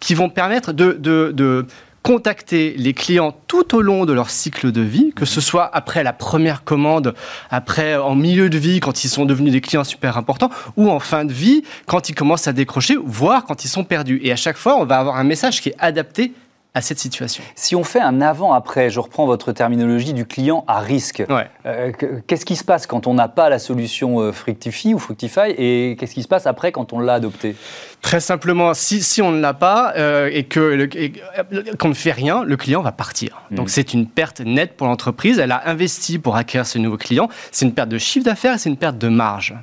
qui 0.00 0.14
vont 0.14 0.28
permettre 0.28 0.72
de, 0.72 0.92
de 0.92 1.66
contacter 2.04 2.74
les 2.76 2.92
clients 2.92 3.34
tout 3.48 3.74
au 3.74 3.80
long 3.80 4.04
de 4.04 4.12
leur 4.12 4.28
cycle 4.28 4.70
de 4.70 4.82
vie, 4.82 5.12
que 5.16 5.24
ce 5.24 5.40
soit 5.40 5.74
après 5.74 6.04
la 6.04 6.12
première 6.12 6.62
commande, 6.62 7.14
après 7.50 7.96
en 7.96 8.14
milieu 8.14 8.50
de 8.50 8.58
vie 8.58 8.78
quand 8.78 9.04
ils 9.04 9.08
sont 9.08 9.24
devenus 9.24 9.52
des 9.52 9.62
clients 9.62 9.84
super 9.84 10.18
importants, 10.18 10.50
ou 10.76 10.90
en 10.90 11.00
fin 11.00 11.24
de 11.24 11.32
vie 11.32 11.64
quand 11.86 12.10
ils 12.10 12.14
commencent 12.14 12.46
à 12.46 12.52
décrocher, 12.52 12.96
voire 13.02 13.46
quand 13.46 13.64
ils 13.64 13.68
sont 13.68 13.84
perdus. 13.84 14.20
Et 14.22 14.30
à 14.30 14.36
chaque 14.36 14.58
fois, 14.58 14.76
on 14.76 14.84
va 14.84 14.98
avoir 14.98 15.16
un 15.16 15.24
message 15.24 15.62
qui 15.62 15.70
est 15.70 15.76
adapté 15.78 16.34
à 16.76 16.80
cette 16.80 16.98
situation. 16.98 17.44
Si 17.54 17.76
on 17.76 17.84
fait 17.84 18.00
un 18.00 18.20
avant-après, 18.20 18.90
je 18.90 18.98
reprends 18.98 19.26
votre 19.26 19.52
terminologie 19.52 20.12
du 20.12 20.26
client 20.26 20.64
à 20.66 20.80
risque, 20.80 21.22
euh, 21.66 21.92
qu'est-ce 22.26 22.44
qui 22.44 22.56
se 22.56 22.64
passe 22.64 22.88
quand 22.88 23.06
on 23.06 23.14
n'a 23.14 23.28
pas 23.28 23.48
la 23.48 23.60
solution 23.60 24.20
euh, 24.20 24.32
Fructify 24.32 24.92
ou 24.92 24.98
Fructify 24.98 25.54
et 25.56 25.96
qu'est-ce 25.98 26.14
qui 26.14 26.24
se 26.24 26.28
passe 26.28 26.48
après 26.48 26.72
quand 26.72 26.92
on 26.92 26.98
l'a 26.98 27.14
adopté? 27.14 27.54
Très 28.02 28.18
simplement, 28.18 28.74
si, 28.74 29.04
si 29.04 29.22
on 29.22 29.30
ne 29.30 29.40
l'a 29.40 29.54
pas 29.54 29.92
euh, 29.96 30.28
et 30.32 30.48
qu'on 30.48 31.88
ne 31.88 31.94
fait 31.94 32.12
rien, 32.12 32.42
le 32.42 32.56
client 32.56 32.82
va 32.82 32.90
partir. 32.90 33.42
Hmm. 33.52 33.54
Donc 33.54 33.70
c'est 33.70 33.94
une 33.94 34.08
perte 34.08 34.40
nette 34.40 34.76
pour 34.76 34.88
l'entreprise. 34.88 35.38
Elle 35.38 35.52
a 35.52 35.68
investi 35.68 36.18
pour 36.18 36.34
acquérir 36.34 36.66
ce 36.66 36.78
nouveau 36.78 36.96
client. 36.96 37.28
C'est 37.52 37.66
une 37.66 37.72
perte 37.72 37.88
de 37.88 37.98
chiffre 37.98 38.24
d'affaires 38.24 38.54
et 38.54 38.58
c'est 38.58 38.68
une 38.68 38.76
perte 38.76 38.98
de 38.98 39.08
marge. 39.08 39.54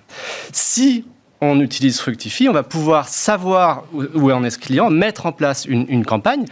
Si 0.54 1.06
on 1.42 1.60
utilise 1.60 2.00
Fructify, 2.00 2.48
on 2.48 2.54
va 2.54 2.64
pouvoir 2.64 3.10
savoir 3.10 3.84
où, 3.94 4.32
en 4.32 4.44
est 4.44 4.52
ce 4.52 4.60
client, 4.60 4.90
mettre 4.90 5.26
en 5.26 5.32
place 5.32 5.66
une, 5.66 5.86
une 5.90 6.06
campagne 6.06 6.46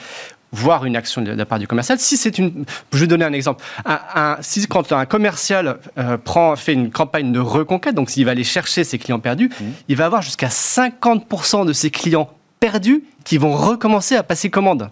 voir 0.51 0.85
une 0.85 0.95
action 0.95 1.21
de 1.21 1.31
la 1.31 1.45
part 1.45 1.59
du 1.59 1.67
commercial. 1.67 1.99
Si 1.99 2.17
c'est 2.17 2.37
une, 2.37 2.65
je 2.91 2.97
vais 2.97 3.07
donner 3.07 3.25
un 3.25 3.33
exemple. 3.33 3.63
Un, 3.85 4.37
si 4.41 4.65
quand 4.67 4.91
un 4.91 5.05
commercial 5.05 5.79
euh, 5.97 6.17
prend, 6.17 6.55
fait 6.55 6.73
une 6.73 6.91
campagne 6.91 7.31
de 7.31 7.39
reconquête, 7.39 7.95
donc 7.95 8.09
s'il 8.09 8.25
va 8.25 8.31
aller 8.31 8.43
chercher 8.43 8.83
ses 8.83 8.97
clients 8.97 9.19
perdus, 9.19 9.49
mmh. 9.49 9.65
il 9.87 9.95
va 9.95 10.05
avoir 10.05 10.21
jusqu'à 10.21 10.47
50% 10.47 11.65
de 11.65 11.73
ses 11.73 11.91
clients 11.91 12.29
perdus 12.59 13.03
qui 13.23 13.37
vont 13.37 13.53
recommencer 13.53 14.15
à 14.15 14.23
passer 14.23 14.49
commande. 14.49 14.89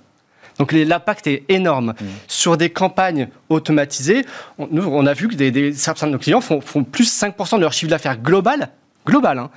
Donc 0.59 0.71
l'impact 0.71 1.27
est 1.27 1.43
énorme. 1.49 1.93
Mmh. 1.99 2.05
Sur 2.27 2.57
des 2.57 2.69
campagnes 2.69 3.29
automatisées, 3.49 4.25
on, 4.57 4.67
nous, 4.71 4.83
on 4.83 5.05
a 5.05 5.13
vu 5.13 5.27
que 5.27 5.35
des, 5.35 5.73
certains 5.73 6.07
de 6.07 6.13
nos 6.13 6.17
clients 6.19 6.41
font, 6.41 6.61
font 6.61 6.83
plus 6.83 7.11
5% 7.11 7.57
de 7.57 7.61
leur 7.61 7.73
chiffre 7.73 7.89
d'affaires 7.89 8.17
global, 8.17 8.69
global 9.05 9.39
hein, 9.39 9.49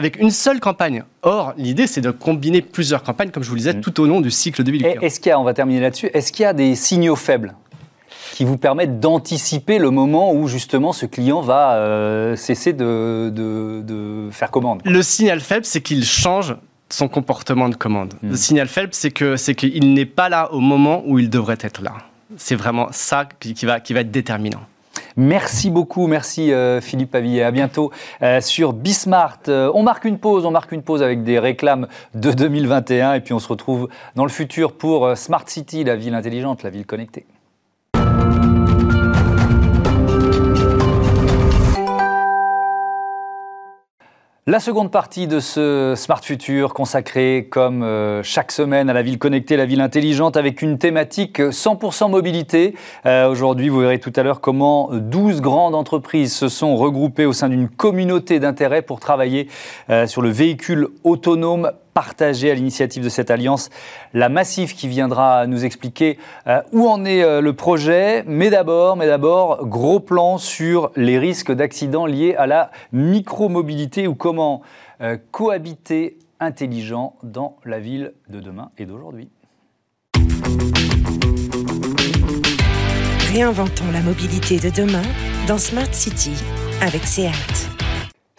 avec 0.00 0.18
une 0.18 0.30
seule 0.30 0.60
campagne. 0.60 1.04
Or, 1.22 1.52
l'idée, 1.58 1.86
c'est 1.86 2.00
de 2.00 2.10
combiner 2.10 2.62
plusieurs 2.62 3.02
campagnes, 3.02 3.30
comme 3.30 3.42
je 3.42 3.50
vous 3.50 3.54
le 3.54 3.60
disais, 3.60 3.74
mm. 3.74 3.82
tout 3.82 4.00
au 4.00 4.06
long 4.06 4.22
du 4.22 4.30
cycle 4.30 4.64
de 4.64 4.70
vie 4.70 4.78
du 4.78 4.84
client. 4.84 5.00
Est-ce 5.02 5.20
qu'il 5.20 5.28
y 5.28 5.32
a, 5.32 5.38
on 5.38 5.44
va 5.44 5.52
terminer 5.52 5.80
là-dessus, 5.80 6.10
est-ce 6.14 6.32
qu'il 6.32 6.44
y 6.44 6.46
a 6.46 6.54
des 6.54 6.74
signaux 6.74 7.16
faibles 7.16 7.54
qui 8.32 8.44
vous 8.46 8.56
permettent 8.56 8.98
d'anticiper 8.98 9.78
le 9.78 9.90
moment 9.90 10.32
où 10.32 10.48
justement 10.48 10.94
ce 10.94 11.04
client 11.04 11.42
va 11.42 11.74
euh, 11.74 12.34
cesser 12.34 12.72
de, 12.72 14.28
faire 14.32 14.50
commande? 14.50 14.80
Le 14.86 15.02
signal 15.02 15.40
faible, 15.40 15.66
c'est 15.66 15.82
qu'il 15.82 16.04
change 16.04 16.56
son 16.88 17.08
comportement 17.08 17.68
de 17.68 17.74
commande. 17.74 18.14
Mm. 18.22 18.30
Le 18.30 18.36
signal 18.36 18.68
faible, 18.68 18.94
c'est 18.94 19.10
que 19.10 19.36
c'est 19.36 19.54
qu'il 19.54 19.92
n'est 19.92 20.06
pas 20.06 20.30
là 20.30 20.50
au 20.52 20.60
moment 20.60 21.02
où 21.04 21.18
il 21.18 21.28
devrait 21.28 21.58
être 21.60 21.82
là. 21.82 21.92
C'est 22.38 22.54
vraiment 22.54 22.88
ça 22.92 23.28
qui 23.38 23.52
va, 23.66 23.80
qui 23.80 23.92
va 23.92 24.00
être 24.00 24.10
déterminant. 24.10 24.60
Merci 25.16 25.70
beaucoup, 25.70 26.06
merci 26.06 26.52
euh, 26.52 26.80
Philippe 26.80 27.10
Pavillet. 27.10 27.42
À 27.42 27.50
bientôt 27.50 27.90
euh, 28.22 28.40
sur 28.40 28.72
Bismart. 28.72 29.38
Euh, 29.48 29.70
on 29.74 29.82
marque 29.82 30.04
une 30.04 30.18
pause, 30.18 30.44
on 30.46 30.50
marque 30.50 30.72
une 30.72 30.82
pause 30.82 31.02
avec 31.02 31.22
des 31.22 31.38
réclames 31.38 31.88
de 32.14 32.32
2021 32.32 33.14
et 33.14 33.20
puis 33.20 33.34
on 33.34 33.38
se 33.38 33.48
retrouve 33.48 33.88
dans 34.16 34.24
le 34.24 34.30
futur 34.30 34.72
pour 34.72 35.16
Smart 35.16 35.44
City, 35.46 35.84
la 35.84 35.96
ville 35.96 36.14
intelligente, 36.14 36.62
la 36.62 36.70
ville 36.70 36.86
connectée. 36.86 37.26
La 44.50 44.58
seconde 44.58 44.90
partie 44.90 45.28
de 45.28 45.38
ce 45.38 45.94
Smart 45.96 46.24
Future 46.24 46.74
consacrée 46.74 47.46
comme 47.48 47.84
euh, 47.84 48.20
chaque 48.24 48.50
semaine 48.50 48.90
à 48.90 48.92
la 48.92 49.02
ville 49.02 49.16
connectée, 49.16 49.56
la 49.56 49.64
ville 49.64 49.80
intelligente 49.80 50.36
avec 50.36 50.60
une 50.60 50.76
thématique 50.76 51.38
100% 51.38 52.10
mobilité. 52.10 52.74
Euh, 53.06 53.30
aujourd'hui, 53.30 53.68
vous 53.68 53.78
verrez 53.78 54.00
tout 54.00 54.12
à 54.16 54.24
l'heure 54.24 54.40
comment 54.40 54.88
12 54.92 55.40
grandes 55.40 55.76
entreprises 55.76 56.34
se 56.34 56.48
sont 56.48 56.74
regroupées 56.74 57.26
au 57.26 57.32
sein 57.32 57.48
d'une 57.48 57.68
communauté 57.68 58.40
d'intérêt 58.40 58.82
pour 58.82 58.98
travailler 58.98 59.46
euh, 59.88 60.08
sur 60.08 60.20
le 60.20 60.30
véhicule 60.30 60.88
autonome 61.04 61.70
partager 61.94 62.50
à 62.50 62.54
l'initiative 62.54 63.04
de 63.04 63.08
cette 63.08 63.30
alliance 63.30 63.70
la 64.14 64.28
Massif 64.28 64.74
qui 64.74 64.88
viendra 64.88 65.46
nous 65.46 65.64
expliquer 65.64 66.18
euh, 66.46 66.60
où 66.72 66.88
en 66.88 67.04
est 67.04 67.22
euh, 67.22 67.40
le 67.40 67.52
projet. 67.52 68.24
Mais 68.26 68.50
d'abord, 68.50 68.96
mais 68.96 69.06
d'abord, 69.06 69.66
gros 69.66 70.00
plan 70.00 70.38
sur 70.38 70.90
les 70.96 71.18
risques 71.18 71.52
d'accidents 71.52 72.06
liés 72.06 72.34
à 72.36 72.46
la 72.46 72.70
micromobilité 72.92 74.06
ou 74.06 74.14
comment 74.14 74.62
euh, 75.00 75.16
cohabiter 75.30 76.18
intelligent 76.40 77.14
dans 77.22 77.56
la 77.64 77.80
ville 77.80 78.12
de 78.28 78.40
demain 78.40 78.70
et 78.78 78.86
d'aujourd'hui. 78.86 79.28
Réinventons 83.32 83.90
la 83.92 84.00
mobilité 84.00 84.58
de 84.58 84.70
demain 84.70 85.02
dans 85.46 85.58
Smart 85.58 85.92
City 85.92 86.32
avec 86.80 87.04
SEAT. 87.04 87.79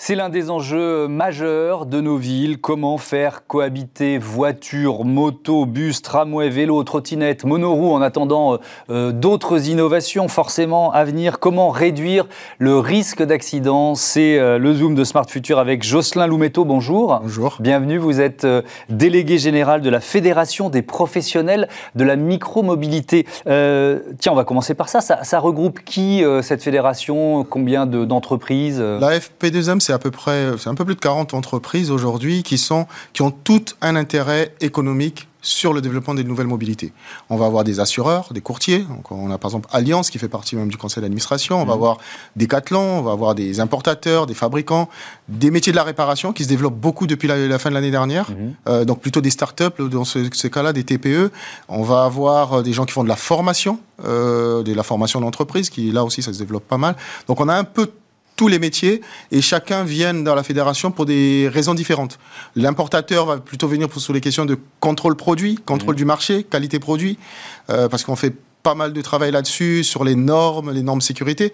C'est 0.03 0.15
l'un 0.15 0.29
des 0.29 0.49
enjeux 0.49 1.07
majeurs 1.07 1.85
de 1.85 2.01
nos 2.01 2.17
villes. 2.17 2.59
Comment 2.59 2.97
faire 2.97 3.45
cohabiter 3.45 4.17
voitures, 4.17 5.05
motos, 5.05 5.67
bus, 5.67 6.01
tramway, 6.01 6.49
vélos, 6.49 6.83
trottinettes, 6.83 7.45
monoroues 7.45 7.93
en 7.93 8.01
attendant 8.01 8.53
euh, 8.53 8.57
euh, 8.89 9.11
d'autres 9.11 9.69
innovations 9.69 10.27
forcément 10.27 10.91
à 10.91 11.03
venir? 11.03 11.37
Comment 11.37 11.69
réduire 11.69 12.27
le 12.57 12.79
risque 12.79 13.21
d'accident? 13.21 13.93
C'est 13.93 14.39
euh, 14.39 14.57
le 14.57 14.73
Zoom 14.73 14.95
de 14.95 15.03
Smart 15.03 15.29
Future 15.29 15.59
avec 15.59 15.83
Jocelyn 15.83 16.25
Loumetto. 16.25 16.65
Bonjour. 16.65 17.19
Bonjour. 17.21 17.57
Bienvenue. 17.59 17.99
Vous 17.99 18.21
êtes 18.21 18.47
délégué 18.89 19.37
général 19.37 19.81
de 19.81 19.89
la 19.91 19.99
Fédération 19.99 20.71
des 20.71 20.81
professionnels 20.81 21.69
de 21.93 22.03
la 22.03 22.15
micromobilité. 22.15 23.27
tiens, 23.45 24.31
on 24.31 24.35
va 24.35 24.45
commencer 24.45 24.73
par 24.73 24.89
ça. 24.89 24.99
Ça, 24.99 25.39
regroupe 25.39 25.81
qui 25.85 26.23
cette 26.41 26.63
fédération? 26.63 27.45
Combien 27.47 27.85
d'entreprises 27.85 28.79
La 28.81 29.19
FP2M, 29.19 29.79
c'est 29.91 29.95
à 29.95 29.99
peu 29.99 30.11
près, 30.11 30.53
c'est 30.57 30.69
un 30.69 30.75
peu 30.75 30.85
plus 30.85 30.95
de 30.95 31.01
40 31.01 31.33
entreprises 31.33 31.91
aujourd'hui 31.91 32.43
qui 32.43 32.57
sont, 32.57 32.87
qui 33.11 33.23
ont 33.23 33.31
toutes 33.31 33.75
un 33.81 33.97
intérêt 33.97 34.55
économique 34.61 35.27
sur 35.41 35.73
le 35.73 35.81
développement 35.81 36.13
des 36.13 36.23
nouvelles 36.23 36.47
mobilités. 36.47 36.93
On 37.29 37.35
va 37.35 37.45
avoir 37.45 37.65
des 37.65 37.81
assureurs, 37.81 38.31
des 38.31 38.39
courtiers. 38.39 38.85
on 39.09 39.31
a 39.31 39.37
par 39.37 39.49
exemple 39.49 39.67
Alliance 39.73 40.09
qui 40.09 40.17
fait 40.17 40.29
partie 40.29 40.55
même 40.55 40.69
du 40.69 40.77
conseil 40.77 41.01
d'administration. 41.01 41.61
On 41.61 41.65
va 41.65 41.73
mmh. 41.73 41.77
avoir 41.77 41.97
Decathlon, 42.37 42.99
on 42.99 43.01
va 43.01 43.11
avoir 43.11 43.35
des 43.35 43.59
importateurs, 43.59 44.27
des 44.27 44.33
fabricants, 44.33 44.87
des 45.27 45.51
métiers 45.51 45.73
de 45.73 45.77
la 45.77 45.83
réparation 45.83 46.31
qui 46.31 46.45
se 46.45 46.49
développent 46.49 46.79
beaucoup 46.79 47.05
depuis 47.05 47.27
la, 47.27 47.59
fin 47.59 47.69
de 47.69 47.75
l'année 47.75 47.91
dernière. 47.91 48.31
Mmh. 48.31 48.35
Euh, 48.69 48.85
donc 48.85 49.01
plutôt 49.01 49.19
des 49.19 49.31
startups, 49.31 49.89
dans 49.89 50.05
ce, 50.05 50.29
ces 50.31 50.49
cas-là, 50.49 50.71
des 50.71 50.85
TPE. 50.85 51.31
On 51.67 51.83
va 51.83 52.05
avoir 52.05 52.59
euh, 52.59 52.61
des 52.61 52.71
gens 52.71 52.85
qui 52.85 52.93
font 52.93 53.03
de 53.03 53.09
la 53.09 53.17
formation, 53.17 53.79
euh, 54.05 54.63
de 54.63 54.73
la 54.73 54.83
formation 54.83 55.19
d'entreprise, 55.19 55.69
qui 55.69 55.91
là 55.91 56.05
aussi 56.05 56.21
ça 56.21 56.31
se 56.31 56.39
développe 56.39 56.67
pas 56.67 56.77
mal. 56.77 56.95
Donc 57.27 57.41
on 57.41 57.49
a 57.49 57.55
un 57.55 57.65
peu 57.65 57.91
tous 58.41 58.47
les 58.47 58.57
métiers 58.57 59.01
et 59.29 59.39
chacun 59.39 59.83
vient 59.83 60.15
dans 60.15 60.33
la 60.33 60.41
fédération 60.41 60.89
pour 60.89 61.05
des 61.05 61.47
raisons 61.47 61.75
différentes. 61.75 62.17
L'importateur 62.55 63.27
va 63.27 63.37
plutôt 63.37 63.67
venir 63.67 63.87
pour, 63.87 64.01
sur 64.01 64.13
les 64.13 64.19
questions 64.19 64.45
de 64.45 64.57
contrôle 64.79 65.15
produit, 65.15 65.59
contrôle 65.63 65.93
mmh. 65.93 65.97
du 65.97 66.05
marché, 66.05 66.43
qualité 66.43 66.79
produit, 66.79 67.19
euh, 67.69 67.87
parce 67.87 68.03
qu'on 68.03 68.15
fait 68.15 68.33
pas 68.63 68.75
mal 68.75 68.93
de 68.93 69.01
travail 69.01 69.31
là-dessus, 69.31 69.83
sur 69.83 70.03
les 70.03 70.15
normes, 70.15 70.71
les 70.71 70.83
normes 70.83 71.01
sécurité. 71.01 71.53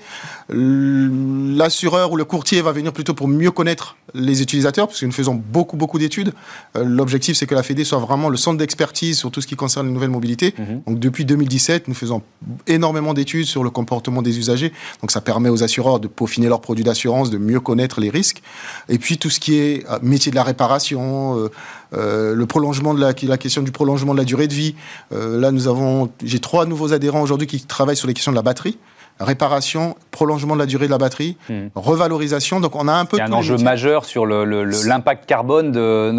L'assureur 0.50 2.12
ou 2.12 2.18
le 2.18 2.26
courtier 2.26 2.62
va 2.62 2.72
venir 2.72 2.94
plutôt 2.94 3.14
pour 3.14 3.28
mieux 3.28 3.52
connaître 3.52 3.98
les 4.14 4.42
utilisateurs, 4.42 4.88
parce 4.88 5.00
que 5.00 5.06
nous 5.06 5.12
faisons 5.12 5.36
beaucoup, 5.36 5.78
beaucoup 5.78 6.00
d'études. 6.00 6.34
Euh, 6.76 6.84
l'objectif, 6.84 7.38
c'est 7.38 7.46
que 7.46 7.56
la 7.56 7.64
FED 7.64 7.84
soit 7.84 8.00
vraiment 8.00 8.30
le 8.30 8.38
centre 8.38 8.58
d'expertise 8.58 9.18
sur 9.18 9.32
tout 9.32 9.42
ce 9.42 9.48
qui 9.48 9.56
concerne 9.56 9.88
les 9.88 9.94
nouvelles 9.94 10.10
mobilités. 10.10 10.54
Mhm. 10.58 10.82
Donc, 10.88 11.00
depuis 11.00 11.26
2017, 11.26 11.88
nous 11.88 11.94
faisons 11.94 12.22
énormément 12.68 13.14
d'études 13.14 13.46
sur 13.46 13.64
le 13.64 13.70
comportement 13.70 14.22
des 14.22 14.38
usagers. 14.38 14.72
Donc, 15.02 15.12
ça 15.12 15.22
permet 15.22 15.50
aux 15.50 15.64
assureurs 15.64 16.00
de 16.00 16.08
peaufiner 16.08 16.48
leurs 16.48 16.62
produits 16.62 16.84
d'assurance, 16.84 17.30
de 17.30 17.38
mieux 17.38 17.60
connaître 17.60 18.00
les 18.00 18.10
risques. 18.10 18.42
Et 18.90 18.98
puis, 18.98 19.18
tout 19.18 19.30
ce 19.30 19.40
qui 19.40 19.56
est 19.56 19.86
euh, 19.90 20.00
métier 20.02 20.32
de 20.32 20.36
la 20.36 20.44
réparation, 20.44 21.50
euh, 21.94 22.36
le 22.36 22.46
prolongement 22.46 22.94
de 22.94 23.00
la, 23.00 23.14
la 23.24 23.38
question 23.38 23.62
du 23.62 23.72
prolongement 23.72 24.14
de 24.14 24.20
la 24.20 24.26
durée 24.26 24.48
de 24.48 24.54
vie. 24.54 24.76
là, 25.12 25.52
nous 25.52 25.68
avons, 25.68 26.10
j'ai 26.24 26.40
trois 26.40 26.66
nouveaux 26.66 26.94
adhérents 26.94 27.22
aujourd'hui 27.22 27.48
qui 27.48 27.62
travaillent 27.62 27.98
sur 27.98 28.08
les 28.08 28.14
questions 28.14 28.32
de 28.32 28.38
la 28.38 28.42
batterie 28.42 28.78
réparation, 29.20 29.96
prolongement 30.12 30.56
de 30.56 30.60
la 30.60 30.66
durée 30.66 30.86
de 30.86 30.92
la 30.92 30.98
batterie, 30.98 31.38
hmm. 31.50 31.68
revalorisation. 31.76 32.60
Donc 32.60 32.76
on 32.76 32.88
a 32.88 32.94
un 32.94 33.06
peu. 33.06 33.18
Il 33.18 33.20
y 33.20 33.24
a 33.24 33.28
un 33.28 33.34
enjeu 33.34 33.58
majeur 33.58 34.06
sur 34.06 34.26
l'impact 34.26 35.26
carbone, 35.26 35.72
de, 35.72 36.12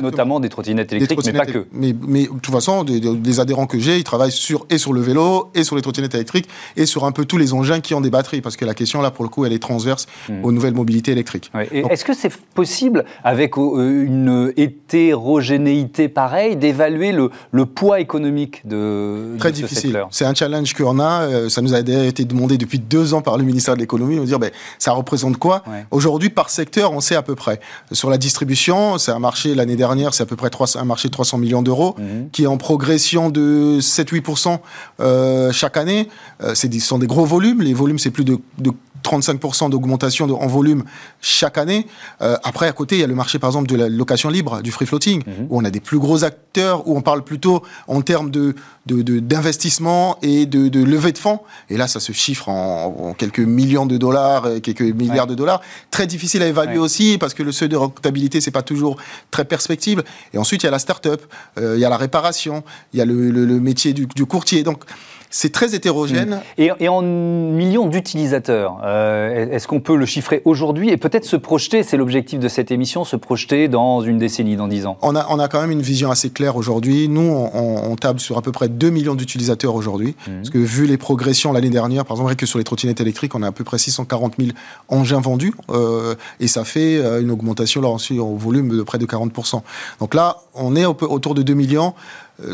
notamment 0.00 0.40
des 0.40 0.48
trottinettes 0.48 0.92
électriques, 0.92 1.20
mais 1.26 1.32
pas 1.32 1.46
que. 1.46 1.66
Mais, 1.72 1.94
mais, 2.06 2.22
de 2.24 2.28
toute 2.28 2.52
façon, 2.52 2.84
des, 2.84 3.40
adhérents 3.40 3.66
que 3.66 3.78
j'ai, 3.78 3.98
ils 3.98 4.04
travaillent 4.04 4.32
sur, 4.32 4.66
et 4.70 4.78
sur 4.78 4.92
le 4.92 5.00
vélo, 5.00 5.50
et 5.54 5.64
sur 5.64 5.76
les 5.76 5.82
trottinettes 5.82 6.14
électriques, 6.14 6.48
et 6.76 6.86
sur 6.86 7.04
un 7.04 7.12
peu 7.12 7.24
tous 7.24 7.38
les 7.38 7.54
engins 7.54 7.80
qui 7.80 7.94
ont 7.94 8.00
des 8.00 8.10
batteries, 8.10 8.40
parce 8.40 8.56
que 8.56 8.64
la 8.64 8.74
question 8.74 9.00
là, 9.00 9.10
pour 9.10 9.24
le 9.24 9.30
coup, 9.30 9.44
elle 9.44 9.52
est 9.52 9.58
transverse 9.58 10.06
hmm. 10.28 10.44
aux 10.44 10.52
nouvelles 10.52 10.74
mobilités 10.74 11.12
électriques. 11.12 11.50
Est-ce 11.72 12.04
que 12.04 12.14
c'est 12.14 12.32
possible, 12.54 13.04
avec 13.24 13.56
euh, 13.56 14.04
une 14.04 14.52
hétérogénéité 14.56 16.08
pareille, 16.08 16.56
d'évaluer 16.56 17.12
le, 17.12 17.30
le, 17.50 17.66
poids 17.66 18.00
économique 18.00 18.66
de, 18.66 19.36
Très 19.38 19.52
difficile. 19.52 19.98
C'est 20.10 20.24
un 20.24 20.34
challenge 20.34 20.74
qu'on 20.74 20.98
a. 20.98 21.22
Euh, 21.22 21.48
ça 21.48 21.62
nous 21.62 21.74
a 21.74 21.80
été 21.80 22.24
demandé 22.42 22.58
depuis 22.58 22.78
deux 22.78 23.14
ans 23.14 23.22
par 23.22 23.38
le 23.38 23.44
ministère 23.44 23.74
de 23.74 23.80
l'économie, 23.80 24.16
nous 24.16 24.24
dire 24.24 24.38
ben, 24.38 24.50
ça 24.78 24.92
représente 24.92 25.38
quoi 25.38 25.62
Aujourd'hui, 25.90 26.30
par 26.30 26.50
secteur, 26.50 26.92
on 26.92 27.00
sait 27.00 27.14
à 27.14 27.22
peu 27.22 27.34
près. 27.34 27.60
Sur 27.92 28.10
la 28.10 28.18
distribution, 28.18 28.98
c'est 28.98 29.12
un 29.12 29.18
marché, 29.18 29.54
l'année 29.54 29.76
dernière, 29.76 30.14
c'est 30.14 30.22
à 30.22 30.26
peu 30.26 30.36
près 30.36 30.50
un 30.74 30.84
marché 30.84 31.08
de 31.08 31.12
300 31.12 31.38
millions 31.38 31.62
d'euros, 31.62 31.94
mhm. 31.98 32.30
qui 32.30 32.44
est 32.44 32.46
en 32.46 32.56
progression 32.56 33.30
de 33.30 33.78
7-8% 33.80 34.58
euh, 35.00 35.52
chaque 35.52 35.76
année. 35.76 36.08
Euh, 36.42 36.54
ce 36.54 36.68
sont 36.80 36.98
des 36.98 37.06
gros 37.06 37.24
volumes. 37.24 37.62
Les 37.62 37.74
volumes, 37.74 37.98
c'est 37.98 38.10
plus 38.10 38.24
de, 38.24 38.38
de 38.58 38.72
35% 39.02 39.70
d'augmentation 39.70 40.24
en 40.24 40.46
volume 40.46 40.84
chaque 41.20 41.58
année. 41.58 41.86
Euh, 42.20 42.36
après, 42.42 42.68
à 42.68 42.72
côté, 42.72 42.96
il 42.96 43.00
y 43.00 43.04
a 43.04 43.06
le 43.06 43.14
marché, 43.14 43.38
par 43.38 43.50
exemple, 43.50 43.68
de 43.68 43.76
la 43.76 43.88
location 43.88 44.28
libre, 44.28 44.62
du 44.62 44.70
free 44.70 44.86
floating, 44.86 45.22
mhm. 45.26 45.46
où 45.50 45.60
on 45.60 45.64
a 45.64 45.70
des 45.70 45.80
plus 45.80 45.98
gros 45.98 46.24
acteurs, 46.24 46.86
où 46.86 46.96
on 46.96 47.02
parle 47.02 47.22
plutôt 47.22 47.62
en 47.88 48.02
termes 48.02 48.30
de, 48.30 48.54
d'investissement 48.86 50.18
et 50.22 50.46
de, 50.46 50.68
de 50.68 50.82
levée 50.82 51.12
de 51.12 51.18
fonds. 51.18 51.40
Et 51.70 51.76
là, 51.76 51.88
ça 51.88 52.00
se 52.00 52.12
chiffre 52.12 52.48
en, 52.48 53.14
quelques 53.14 53.40
millions 53.40 53.86
de 53.86 53.96
dollars, 53.96 54.46
quelques 54.62 54.82
milliards 54.82 55.26
de 55.26 55.34
dollars. 55.34 55.60
Très 55.90 56.06
difficile 56.06 56.42
à 56.42 56.46
évaluer 56.46 56.78
aussi, 56.78 57.18
parce 57.18 57.34
que 57.34 57.42
le 57.42 57.52
seuil 57.52 57.68
de 57.68 57.76
rentabilité, 57.76 58.40
c'est 58.40 58.50
pas 58.50 58.62
toujours 58.62 58.96
très 59.30 59.44
perspective. 59.44 60.02
Et 60.32 60.38
ensuite, 60.38 60.62
il 60.62 60.66
y 60.66 60.68
a 60.68 60.72
la 60.72 60.78
start-up, 60.78 61.22
euh, 61.58 61.74
il 61.76 61.80
y 61.80 61.84
a 61.84 61.88
la 61.88 61.96
réparation, 61.96 62.62
il 62.92 62.98
y 62.98 63.02
a 63.02 63.04
le, 63.04 63.30
le, 63.30 63.60
métier 63.60 63.92
du, 63.92 64.06
du 64.06 64.26
courtier. 64.26 64.62
Donc, 64.62 64.84
c'est 65.32 65.50
très 65.50 65.74
hétérogène. 65.74 66.40
Et, 66.58 66.70
en 66.88 67.00
millions 67.02 67.86
d'utilisateurs, 67.86 68.78
euh, 68.84 69.50
est-ce 69.50 69.66
qu'on 69.66 69.80
peut 69.80 69.96
le 69.96 70.04
chiffrer 70.04 70.42
aujourd'hui 70.44 70.90
et 70.90 70.98
peut-être 70.98 71.24
se 71.24 71.36
projeter, 71.36 71.82
c'est 71.82 71.96
l'objectif 71.96 72.38
de 72.38 72.48
cette 72.48 72.70
émission, 72.70 73.04
se 73.04 73.16
projeter 73.16 73.68
dans 73.68 74.02
une 74.02 74.18
décennie, 74.18 74.56
dans 74.56 74.68
dix 74.68 74.84
ans? 74.86 74.98
On 75.00 75.16
a, 75.16 75.26
on 75.30 75.38
a 75.38 75.48
quand 75.48 75.60
même 75.60 75.70
une 75.70 75.80
vision 75.80 76.10
assez 76.10 76.28
claire 76.30 76.56
aujourd'hui. 76.56 77.08
Nous, 77.08 77.22
on, 77.22 77.96
table 77.96 78.20
sur 78.20 78.36
à 78.36 78.42
peu 78.42 78.52
près 78.52 78.68
2 78.68 78.90
millions 78.90 79.14
d'utilisateurs 79.14 79.74
aujourd'hui. 79.74 80.16
Mmh. 80.26 80.30
Parce 80.36 80.50
que 80.50 80.58
vu 80.58 80.86
les 80.86 80.96
progressions 80.96 81.52
l'année 81.52 81.70
dernière, 81.70 82.04
par 82.04 82.16
exemple, 82.16 82.34
que 82.36 82.46
sur 82.46 82.58
les 82.58 82.64
trottinettes 82.64 83.00
électriques, 83.00 83.34
on 83.34 83.42
a 83.42 83.48
à 83.48 83.52
peu 83.52 83.64
près 83.64 83.78
640 83.78 84.34
000 84.38 84.50
engins 84.88 85.20
vendus. 85.20 85.54
Euh, 85.70 86.14
et 86.40 86.48
ça 86.48 86.64
fait 86.64 86.96
euh, 86.96 87.22
une 87.22 87.30
augmentation 87.30 87.80
là, 87.80 87.88
au 87.88 88.36
volume 88.36 88.76
de 88.76 88.82
près 88.82 88.98
de 88.98 89.06
40%. 89.06 89.62
Donc 90.00 90.14
là, 90.14 90.38
on 90.54 90.76
est 90.76 90.84
autour 90.84 91.34
de 91.34 91.42
2 91.42 91.54
millions. 91.54 91.94
Euh, 92.40 92.52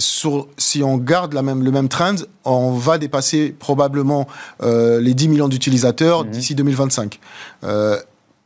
si 0.58 0.82
on 0.82 0.96
garde 0.96 1.32
la 1.32 1.42
même, 1.42 1.62
le 1.62 1.70
même 1.70 1.88
trend, 1.88 2.16
on 2.44 2.72
va 2.72 2.98
dépasser 2.98 3.54
probablement 3.58 4.26
euh, 4.62 5.00
les 5.00 5.14
10 5.14 5.28
millions 5.28 5.48
d'utilisateurs 5.48 6.24
mmh. 6.24 6.30
d'ici 6.30 6.54
2025. 6.54 7.20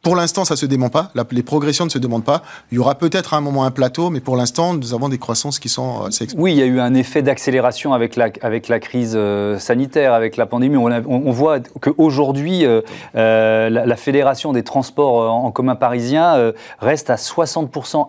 Pour 0.03 0.17
l'instant, 0.17 0.45
ça 0.45 0.57
se 0.57 0.67
dément 0.67 0.89
pas. 0.89 1.13
les 1.31 1.45
progressions 1.45 1.85
ne 1.85 1.91
se 1.91 1.99
demandent 1.99 2.25
pas. 2.25 2.43
Il 2.73 2.75
y 2.75 2.79
aura 2.81 2.97
peut-être 2.97 3.35
à 3.35 3.37
un 3.37 3.41
moment 3.41 3.65
un 3.65 3.71
plateau, 3.71 4.11
mais 4.11 4.19
pour 4.19 4.35
l'instant, 4.37 4.75
nous 4.75 4.95
avons 4.95 5.09
des 5.09 5.19
croissances 5.19 5.61
qui 5.61 5.69
sont 5.69 6.03
assez 6.03 6.27
Oui, 6.37 6.51
il 6.53 6.59
y 6.59 6.63
a 6.63 6.67
eu 6.67 6.81
un 6.81 6.95
effet 6.95 7.23
d'accélération 7.23 7.93
avec 7.95 8.17
la, 8.17 8.31
avec 8.41 8.67
la 8.67 8.81
crise 8.81 9.13
euh, 9.15 9.61
sanitaire, 9.61 10.13
avec 10.13 10.37
la 10.37 10.47
pandémie. 10.47 10.77
On, 10.77 10.91
on, 11.07 11.31
voit 11.31 11.61
qu'aujourd'hui, 11.81 12.67
euh, 12.67 12.81
euh, 13.15 13.71
la, 13.71 13.97
Fédération 13.97 14.53
des 14.53 14.65
transports 14.65 15.33
en 15.33 15.53
commun 15.53 15.77
parisiens 15.77 16.53
reste 16.81 17.09
à 17.09 17.15
60% 17.15 18.09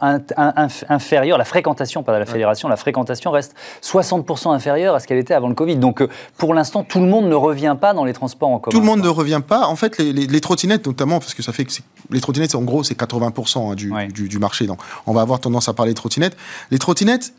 inférieure. 0.89 1.37
La 1.37 1.45
fréquentation, 1.45 2.01
pas 2.01 2.17
la 2.17 2.25
Fédération, 2.25 2.69
la 2.69 2.77
fréquentation 2.77 3.29
reste 3.29 3.53
60% 3.83 4.51
inférieure 4.51 4.95
à 4.95 4.99
ce 4.99 5.05
qu'elle 5.05 5.19
était 5.19 5.35
avant 5.35 5.49
le 5.49 5.53
Covid. 5.53 5.75
Donc, 5.75 6.03
pour 6.37 6.55
l'instant, 6.55 6.83
tout 6.83 7.01
le 7.01 7.05
monde 7.05 7.25
ne 7.25 7.35
revient 7.35 7.75
pas 7.79 7.93
dans 7.93 8.05
les 8.05 8.13
transports 8.13 8.49
en 8.49 8.57
commun. 8.57 8.71
Tout 8.71 8.81
le 8.81 8.87
monde 8.87 9.03
ne 9.03 9.09
revient 9.09 9.41
pas. 9.47 9.67
En 9.67 9.75
fait, 9.75 9.99
les, 9.99 10.11
les 10.11 10.41
trottinettes, 10.41 10.87
notamment, 10.87 11.19
parce 11.19 11.35
que 11.35 11.43
ça 11.43 11.53
fait 11.53 11.65
que 11.65 11.82
les 12.09 12.21
trottinettes, 12.21 12.55
en 12.55 12.63
gros, 12.63 12.83
c'est 12.83 12.97
80% 12.97 13.71
hein, 13.71 13.75
du, 13.75 14.39
marché. 14.39 14.67
Donc, 14.67 14.79
on 15.05 15.13
va 15.13 15.21
avoir 15.21 15.39
tendance 15.39 15.69
à 15.69 15.73
parler 15.73 15.93
de 15.93 15.97
trottinettes. 15.97 16.37
Les 16.71 16.79
trottinettes, 16.79 17.33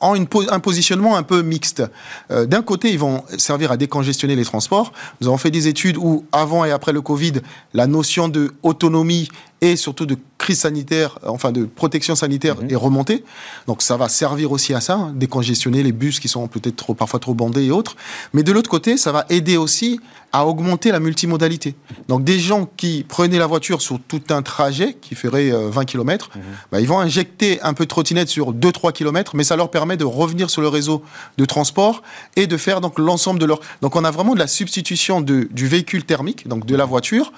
ont 0.00 0.14
un 0.14 0.60
positionnement 0.60 1.16
un 1.16 1.22
peu 1.22 1.42
mixte. 1.42 1.82
Euh, 2.30 2.46
d'un 2.46 2.62
côté, 2.62 2.90
ils 2.90 2.98
vont 2.98 3.22
servir 3.36 3.70
à 3.70 3.76
décongestionner 3.76 4.34
les 4.34 4.44
transports. 4.44 4.92
Nous 5.20 5.28
avons 5.28 5.36
fait 5.36 5.50
des 5.50 5.68
études 5.68 5.96
où, 5.98 6.24
avant 6.32 6.64
et 6.64 6.70
après 6.70 6.92
le 6.92 7.02
Covid, 7.02 7.34
la 7.74 7.86
notion 7.86 8.28
de 8.28 8.54
autonomie 8.62 9.28
et 9.60 9.76
surtout 9.76 10.06
de 10.06 10.16
crise 10.38 10.60
sanitaire, 10.60 11.18
enfin 11.26 11.52
de 11.52 11.64
protection 11.64 12.14
sanitaire 12.14 12.56
mhm. 12.60 12.70
est 12.70 12.76
remontée. 12.76 13.24
Donc 13.66 13.82
ça 13.82 13.96
va 13.96 14.08
servir 14.08 14.52
aussi 14.52 14.72
à 14.72 14.80
ça, 14.80 14.94
hein, 14.94 15.12
décongestionner 15.14 15.82
les 15.82 15.92
bus 15.92 16.18
qui 16.18 16.28
sont 16.28 16.48
peut-être 16.48 16.94
parfois 16.94 17.20
trop 17.20 17.34
bandés 17.34 17.64
et 17.64 17.70
autres. 17.70 17.96
Mais 18.32 18.42
de 18.42 18.52
l'autre 18.52 18.70
côté, 18.70 18.96
ça 18.96 19.12
va 19.12 19.26
aider 19.28 19.56
aussi 19.56 20.00
à 20.32 20.46
augmenter 20.46 20.92
la 20.92 21.00
multimodalité. 21.00 21.74
Donc 22.08 22.24
des 22.24 22.38
gens 22.38 22.68
qui 22.76 23.04
prenaient 23.06 23.38
la 23.38 23.48
voiture 23.48 23.82
sur 23.82 23.98
tout 24.00 24.22
un 24.30 24.42
trajet 24.42 24.96
qui 25.00 25.14
ferait 25.14 25.50
20 25.50 25.84
km, 25.84 26.30
mhm. 26.34 26.42
bah, 26.72 26.80
ils 26.80 26.86
vont 26.86 27.00
injecter 27.00 27.60
un 27.62 27.74
peu 27.74 27.84
de 27.84 27.88
trottinette 27.88 28.28
sur 28.28 28.54
2-3 28.54 28.92
km, 28.92 29.36
mais 29.36 29.44
ça 29.44 29.56
leur 29.56 29.70
permet 29.70 29.96
de 29.96 30.04
revenir 30.04 30.48
sur 30.48 30.62
le 30.62 30.68
réseau 30.68 31.02
de 31.36 31.44
transport 31.44 32.02
et 32.36 32.46
de 32.46 32.56
faire 32.56 32.80
donc 32.80 32.98
l'ensemble 32.98 33.40
de 33.40 33.46
leur... 33.46 33.60
Donc 33.82 33.96
on 33.96 34.04
a 34.04 34.10
vraiment 34.10 34.34
de 34.34 34.38
la 34.38 34.46
substitution 34.46 35.20
de, 35.20 35.48
du 35.50 35.66
véhicule 35.66 36.04
thermique, 36.04 36.48
donc 36.48 36.64
de 36.64 36.76
la 36.76 36.84
voiture, 36.84 37.32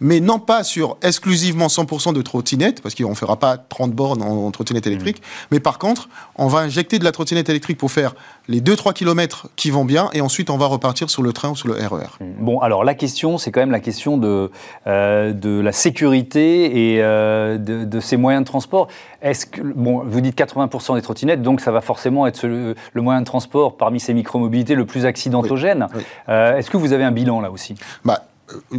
mais 0.00 0.20
non 0.20 0.38
pas 0.38 0.64
sur 0.64 0.96
exclusivement 1.02 1.66
100% 1.66 2.12
de 2.12 2.22
trottinettes, 2.22 2.82
parce 2.82 2.94
qu'on 2.94 3.10
ne 3.10 3.14
fera 3.14 3.36
pas 3.36 3.56
30 3.56 3.92
bornes 3.92 4.22
en, 4.22 4.50
trottinette 4.50 4.86
électrique, 4.86 5.18
mmh. 5.18 5.46
mais 5.52 5.60
par 5.60 5.78
contre, 5.78 6.08
on 6.36 6.46
va 6.46 6.60
injecter 6.60 6.98
de 6.98 7.04
la 7.04 7.12
trottinette 7.12 7.48
électrique 7.48 7.78
pour 7.78 7.90
faire 7.90 8.14
les 8.48 8.60
2-3 8.60 8.92
km 8.92 9.48
qui 9.56 9.70
vont 9.70 9.84
bien, 9.84 10.10
et 10.12 10.20
ensuite 10.20 10.50
on 10.50 10.58
va 10.58 10.66
repartir 10.66 11.10
sur 11.10 11.22
le 11.22 11.32
train 11.32 11.50
ou 11.50 11.56
sur 11.56 11.68
le 11.68 11.74
RER. 11.74 12.06
E 12.20 12.24
mmh. 12.24 12.34
Bon, 12.40 12.60
alors 12.60 12.84
la 12.84 12.94
question, 12.94 13.38
c'est 13.38 13.50
quand 13.50 13.60
même 13.60 13.70
la 13.70 13.80
question 13.80 14.18
de, 14.18 14.50
euh, 14.86 15.32
de 15.32 15.60
la 15.60 15.72
sécurité 15.72 16.94
et 16.94 17.02
euh, 17.02 17.58
de, 17.58 18.00
ces 18.00 18.16
moyens 18.16 18.44
de 18.44 18.48
transport. 18.48 18.88
Est-ce 19.22 19.46
que, 19.46 19.60
bon, 19.62 20.02
vous 20.04 20.20
dites 20.20 20.36
80% 20.36 20.96
des 20.96 21.02
trottinettes, 21.02 21.42
donc 21.42 21.60
ça 21.60 21.72
va 21.72 21.80
forcément 21.80 22.26
être 22.26 22.46
le, 22.46 22.74
moyen 22.96 23.20
de 23.20 23.26
transport 23.26 23.76
parmi 23.76 24.00
ces 24.00 24.14
micromobilités 24.14 24.74
le 24.74 24.86
plus 24.86 25.06
accidentogène. 25.06 25.86
Euh, 26.28 26.56
est-ce 26.56 26.70
que 26.70 26.76
vous 26.76 26.92
avez 26.92 27.04
un 27.04 27.12
bilan 27.12 27.40
là 27.40 27.50
aussi? 27.50 27.74
Bah, 28.04 28.22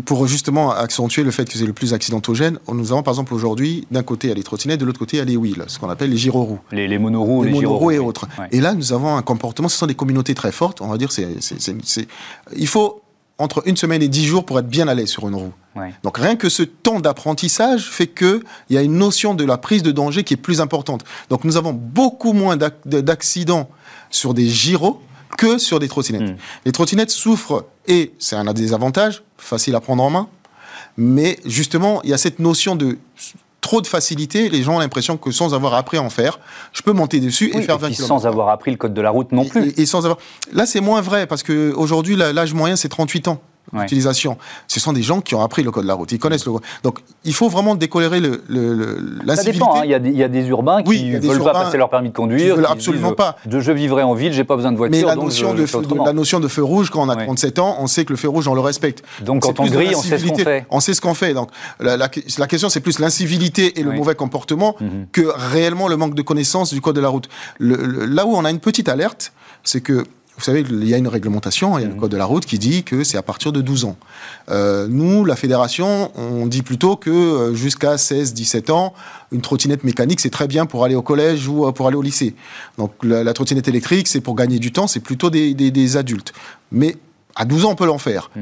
pour 0.06 0.28
justement 0.28 0.72
accentuer 0.72 1.24
le 1.24 1.32
fait 1.32 1.46
que 1.50 1.58
c'est 1.58 1.66
le 1.66 1.74
plus 1.74 1.94
accidentogène, 1.94 2.60
nous 2.72 2.92
avons 2.92 3.04
par 3.04 3.14
exemple 3.14 3.34
aujourd'hui, 3.34 3.88
d'un 3.92 4.04
côté, 4.04 4.32
a 4.32 4.34
les 4.34 4.44
trottinettes, 4.44 4.80
de 4.80 4.86
l'autre 4.86 5.00
côté, 5.00 5.20
a 5.20 5.26
les 5.26 5.38
wheels, 5.38 5.64
ce 5.68 5.80
qu'on 5.80 5.90
appelle 5.90 6.12
les 6.12 6.18
gyroroues. 6.18 6.60
Les, 6.72 6.88
les 6.88 7.00
monoroues, 7.00 7.44
les, 7.44 7.52
les 7.52 7.96
et 7.96 8.00
autres. 8.00 8.28
Et 8.52 8.62
là, 8.62 8.74
nous 8.74 8.94
avons 8.94 9.16
un 9.16 9.22
comportement, 9.22 9.68
ce 9.68 9.78
sont 9.78 9.88
des 9.88 9.96
communautés 9.96 10.36
très 10.36 10.52
fortes, 10.52 10.82
on 10.82 10.88
va 10.88 10.98
dire, 10.98 11.12
c'est, 11.12 11.28
il 12.56 12.68
faut 12.68 13.02
entre 13.38 13.68
une 13.68 13.76
semaine 13.76 14.02
et 14.02 14.08
dix 14.08 14.26
jours 14.26 14.46
pour 14.46 14.60
être 14.60 14.68
bien 14.68 14.88
à 14.88 14.94
l'aise 14.94 15.10
sur 15.10 15.28
une 15.28 15.36
roue. 15.36 15.54
Donc 16.04 16.18
rien 16.18 16.38
que 16.38 16.48
ce 16.48 16.64
temps 16.64 17.02
d'apprentissage 17.02 17.90
fait 17.90 18.08
qu'il 18.08 18.42
y 18.70 18.78
a 18.78 18.82
une 18.82 18.98
notion 18.98 19.34
de 19.34 19.44
la 19.44 19.58
prise 19.58 19.84
de 19.84 19.92
danger 19.92 20.24
qui 20.24 20.34
est 20.34 20.38
plus 20.38 20.62
importante. 20.62 21.04
Donc 21.30 21.44
nous 21.44 21.58
avons 21.58 21.74
beaucoup 21.74 22.32
moins 22.32 22.56
d'accidents 22.56 23.70
sur 24.10 24.34
des 24.34 24.48
gyros 24.48 25.02
que 25.38 25.58
sur 25.58 25.80
des 25.80 25.88
trottinettes. 25.88 26.32
Hmm. 26.32 26.38
Les 26.66 26.72
trottinettes 26.72 27.12
souffrent, 27.12 27.66
et 27.88 28.14
c'est 28.20 28.36
un 28.36 28.54
des 28.54 28.74
avantages, 28.74 29.24
facile 29.38 29.76
à 29.76 29.82
prendre 29.82 30.04
en 30.04 30.10
main, 30.10 30.28
mais 30.98 31.40
justement, 31.46 32.02
il 32.04 32.10
y 32.10 32.14
a 32.14 32.18
cette 32.18 32.40
notion 32.40 32.76
de 32.76 32.98
trop 33.62 33.82
de 33.82 33.88
facilité, 33.88 34.48
les 34.50 34.62
gens 34.62 34.76
ont 34.76 34.80
l'impression 34.80 35.18
que 35.18 35.32
sans 35.32 35.56
avoir 35.56 35.74
appris 35.74 35.98
à 35.98 36.02
en 36.04 36.12
faire, 36.12 36.40
je 36.72 36.84
peux 36.84 36.94
monter 36.94 37.20
dessus 37.20 37.52
et 37.56 37.62
faire 37.64 37.80
20 37.80 37.90
km. 37.90 38.08
Sans 38.08 38.28
avoir 38.28 38.50
appris 38.50 38.70
le 38.70 38.78
code 38.78 38.94
de 38.94 39.02
la 39.02 39.10
route 39.10 39.32
non 39.32 39.44
plus. 39.44 39.74
Et, 39.76 39.88
sans 39.88 40.06
avoir... 40.06 40.20
Là, 40.54 40.68
c'est 40.68 40.82
moins 40.82 41.02
vrai 41.02 41.26
parce 41.26 41.42
qu'aujourd'hui, 41.42 42.16
l'âge 42.16 42.54
moyen, 42.54 42.76
c'est 42.76 42.90
38 42.90 43.28
ans 43.28 43.42
l'utilisation. 43.74 44.38
Ce 44.68 44.80
sont 44.80 44.94
des 44.94 45.02
gens 45.02 45.22
qui 45.22 45.36
ont 45.36 45.42
appris 45.42 45.64
le 45.64 45.72
code 45.72 45.84
de 45.84 45.88
la 45.88 45.94
route, 45.94 46.12
ils 46.12 46.20
connaissent 46.20 46.46
le 46.46 46.54
code. 46.54 46.64
Donc, 46.84 47.00
il 47.24 47.34
faut 47.34 47.50
vraiment 47.50 47.76
décolérer 47.76 48.20
le, 48.20 48.42
Ça 49.36 49.44
dépend, 49.44 49.76
hein. 49.76 49.82
il, 49.84 49.90
y 49.90 49.94
a 49.94 50.00
des, 50.00 50.10
il, 50.10 50.18
y 50.18 50.24
a 50.24 50.28
des, 50.28 50.48
urbains 50.48 50.84
qui 50.84 51.06
ne 51.06 51.20
veulent 51.20 51.44
pas 51.44 51.54
passer 51.54 51.78
leur 51.78 51.90
permis 51.90 52.10
de 52.10 52.16
conduire. 52.16 52.56
Veulent 52.56 52.66
absolument 52.68 53.14
pas. 53.14 53.38
De, 53.46 53.60
je 53.60 53.72
vivrai 53.72 54.04
en 54.04 54.14
ville, 54.14 54.34
j'ai 54.34 54.44
pas 54.44 54.56
besoin 54.56 54.72
de 54.72 54.78
voiture. 54.78 55.00
Mais 55.00 55.06
la 55.06 55.16
notion, 55.16 55.54
de, 55.54 55.66
la 56.06 56.14
notion 56.14 56.40
de 56.40 56.48
feu 56.48 56.64
rouge, 56.64 56.90
quand 56.90 57.06
on 57.06 57.10
a 57.10 57.16
37 57.16 57.60
ans, 57.60 57.78
on 57.80 57.88
sait 57.88 58.06
que 58.06 58.14
le 58.14 58.18
feu 58.18 58.30
rouge, 58.30 58.48
on 58.48 58.56
le 58.56 58.62
respecte. 58.62 59.04
Donc, 59.22 59.44
quand 59.44 59.60
on 59.60 59.66
grille, 59.66 59.96
on 59.96 60.02
sait 60.02 60.18
ce 60.18 60.26
qu'on 60.26 60.38
fait. 60.38 60.66
On 60.70 60.80
sait 60.80 60.94
ce 60.94 61.02
qu'on 61.02 61.14
fait. 61.14 61.34
Donc, 61.34 61.50
la, 61.80 62.08
question, 62.08 62.70
c'est 62.70 62.82
plus 62.82 63.00
l'incivilité 63.00 63.80
et 63.80 63.84
le 63.84 63.92
mauvais 63.92 64.16
comportement 64.16 64.76
mhm. 64.80 65.08
que 65.12 65.22
réellement 65.36 65.88
le 65.88 65.98
manque 65.98 66.16
de 66.16 66.22
connaissance 66.22 66.74
du 66.74 66.82
code 66.82 66.96
de 66.96 67.02
la 67.02 67.10
route. 67.10 67.30
là 67.60 68.26
où 68.26 68.36
on 68.36 68.46
a 68.46 68.52
une 68.52 68.60
petite 68.60 68.90
alerte, 68.90 69.34
c'est 69.64 69.82
que 69.82 70.04
vous 70.38 70.44
savez, 70.44 70.66
il 70.70 70.88
y 70.88 70.94
a 70.94 70.98
une 70.98 71.08
réglementation, 71.08 71.78
il 71.78 71.82
y 71.82 71.86
a 71.86 71.88
le 71.88 71.96
mmh. 71.96 71.98
code 71.98 72.12
de 72.12 72.18
la 72.18 72.26
route 72.26 72.46
qui 72.46 72.60
dit 72.60 72.84
que 72.84 73.04
c'est 73.06 73.18
à 73.18 73.22
partir 73.22 73.54
de 73.54 73.62
12 73.62 73.86
ans. 73.86 73.96
Euh, 74.50 74.88
nous, 74.90 75.24
la 75.24 75.38
fédération, 75.38 76.12
on 76.16 76.46
dit 76.46 76.62
plutôt 76.62 76.98
que 76.98 77.10
euh, 77.10 77.54
jusqu'à 77.54 77.96
16-17 77.96 78.72
ans, 78.72 78.94
une 79.32 79.42
trottinette 79.42 79.86
mécanique, 79.86 80.20
c'est 80.20 80.30
très 80.30 80.48
bien 80.48 80.66
pour 80.66 80.84
aller 80.84 80.96
au 80.96 81.02
collège 81.02 81.48
ou 81.48 81.66
euh, 81.66 81.72
pour 81.72 81.88
aller 81.88 81.96
au 81.96 82.02
lycée. 82.02 82.36
Donc 82.78 82.92
la, 83.04 83.34
trottinette 83.34 83.70
électrique, 83.70 84.10
c'est 84.10 84.22
pour 84.22 84.36
gagner 84.36 84.60
du 84.60 84.74
temps, 84.74 84.88
c'est 84.88 85.00
plutôt 85.00 85.30
des, 85.30 85.98
adultes. 85.98 86.34
Mais 86.72 86.98
à 87.36 87.46
12 87.46 87.66
ans, 87.66 87.72
on 87.72 87.76
peut 87.76 87.86
l'en 87.86 87.98
faire. 87.98 88.30
Mmh. 88.36 88.42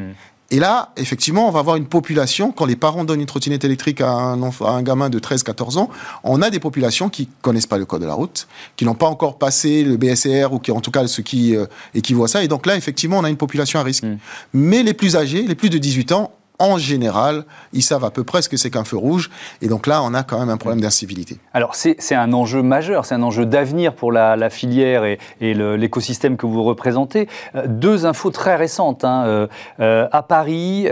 Et 0.52 0.60
là, 0.60 0.92
effectivement, 0.98 1.48
on 1.48 1.52
va 1.52 1.60
avoir 1.60 1.78
une 1.78 1.88
population, 1.88 2.52
quand 2.52 2.66
les 2.66 2.76
parents 2.76 3.06
donnent 3.06 3.22
une 3.22 3.26
trottinette 3.26 3.64
électrique 3.64 4.02
à 4.02 4.12
un, 4.12 4.42
enfant, 4.44 4.66
à 4.66 4.72
un 4.72 4.84
gamin 4.84 5.10
de 5.10 5.18
13-14 5.18 5.80
ans, 5.80 5.90
on 6.24 6.42
a 6.42 6.50
des 6.50 6.60
populations 6.60 7.10
qui 7.10 7.28
connaissent 7.42 7.66
pas 7.66 7.78
le 7.78 7.86
code 7.86 8.02
de 8.02 8.06
la 8.06 8.14
route, 8.14 8.48
qui 8.76 8.86
n'ont 8.86 8.94
pas 8.94 9.08
encore 9.08 9.38
passé 9.38 9.84
le 9.84 9.98
BSR, 9.98 10.54
ou 10.54 10.60
qui, 10.60 10.72
en 10.72 10.82
tout 10.82 10.92
cas, 10.92 11.08
ceux 11.08 11.24
qui 11.24 11.56
euh, 11.56 11.66
équivoient 11.96 12.28
ça. 12.28 12.44
Et 12.44 12.48
donc 12.48 12.66
là, 12.66 12.76
effectivement, 12.76 13.18
on 13.18 13.24
a 13.24 13.30
une 13.30 13.38
population 13.38 13.80
à 13.80 13.84
risque. 13.84 14.04
Mmh. 14.04 14.18
Mais 14.54 14.84
les 14.84 14.94
plus 14.94 15.16
âgés, 15.16 15.44
les 15.44 15.56
plus 15.56 15.70
de 15.70 15.78
18 15.78 16.12
ans, 16.12 16.32
en 16.60 16.78
général, 16.78 17.46
ils 17.74 17.82
savent 17.82 18.06
à 18.06 18.12
peu 18.12 18.24
près 18.24 18.42
ce 18.42 18.50
que 18.50 18.58
c'est 18.58 18.70
qu'un 18.70 18.84
feu 18.84 18.98
rouge. 18.98 19.32
Et 19.62 19.68
donc 19.68 19.88
là, 19.88 20.02
on 20.04 20.14
a 20.14 20.24
quand 20.24 20.40
même 20.40 20.50
un 20.50 20.58
problème 20.58 20.82
d'incivilité. 20.82 21.38
Alors, 21.54 21.76
c'est 21.76 22.16
un 22.16 22.32
enjeu 22.34 22.62
majeur, 22.62 23.06
c'est 23.06 23.16
un 23.16 23.24
enjeu 23.24 23.46
d'avenir 23.46 23.94
pour 23.94 24.12
la, 24.12 24.50
filière 24.50 25.04
et, 25.04 25.18
l'écosystème 25.42 26.38
que 26.38 26.46
vous 26.46 26.64
représentez. 26.64 27.28
Euh, 27.56 27.66
deux 27.68 28.06
infos 28.06 28.30
très 28.30 28.56
récentes. 28.56 29.04
Hein. 29.04 29.24
Euh, 29.26 29.48
euh, 29.80 30.08
à 30.12 30.22
Paris, 30.22 30.88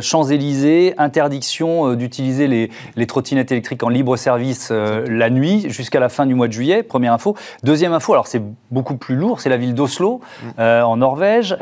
Champs-Élysées, 0.00 0.94
interdiction 0.98 1.94
d'utiliser 1.94 2.46
les, 2.46 3.06
trottinettes 3.06 3.52
électriques 3.52 3.82
en 3.82 3.88
libre 3.88 4.16
service 4.16 4.70
la 4.70 5.30
nuit 5.30 5.66
jusqu'à 5.68 6.00
la 6.00 6.08
fin 6.08 6.26
du 6.26 6.34
mois 6.34 6.48
de 6.48 6.52
juillet. 6.52 6.82
Première 6.82 7.12
info. 7.12 7.36
Deuxième 7.62 7.92
info, 7.92 8.12
alors 8.12 8.26
c'est 8.26 8.42
beaucoup 8.70 8.96
plus 8.96 9.16
lourd, 9.16 9.40
c'est 9.40 9.48
la 9.48 9.56
ville 9.56 9.74
d'Oslo, 9.74 10.20
mm. 10.42 10.60
en 10.60 10.96
Norvège, 10.96 11.56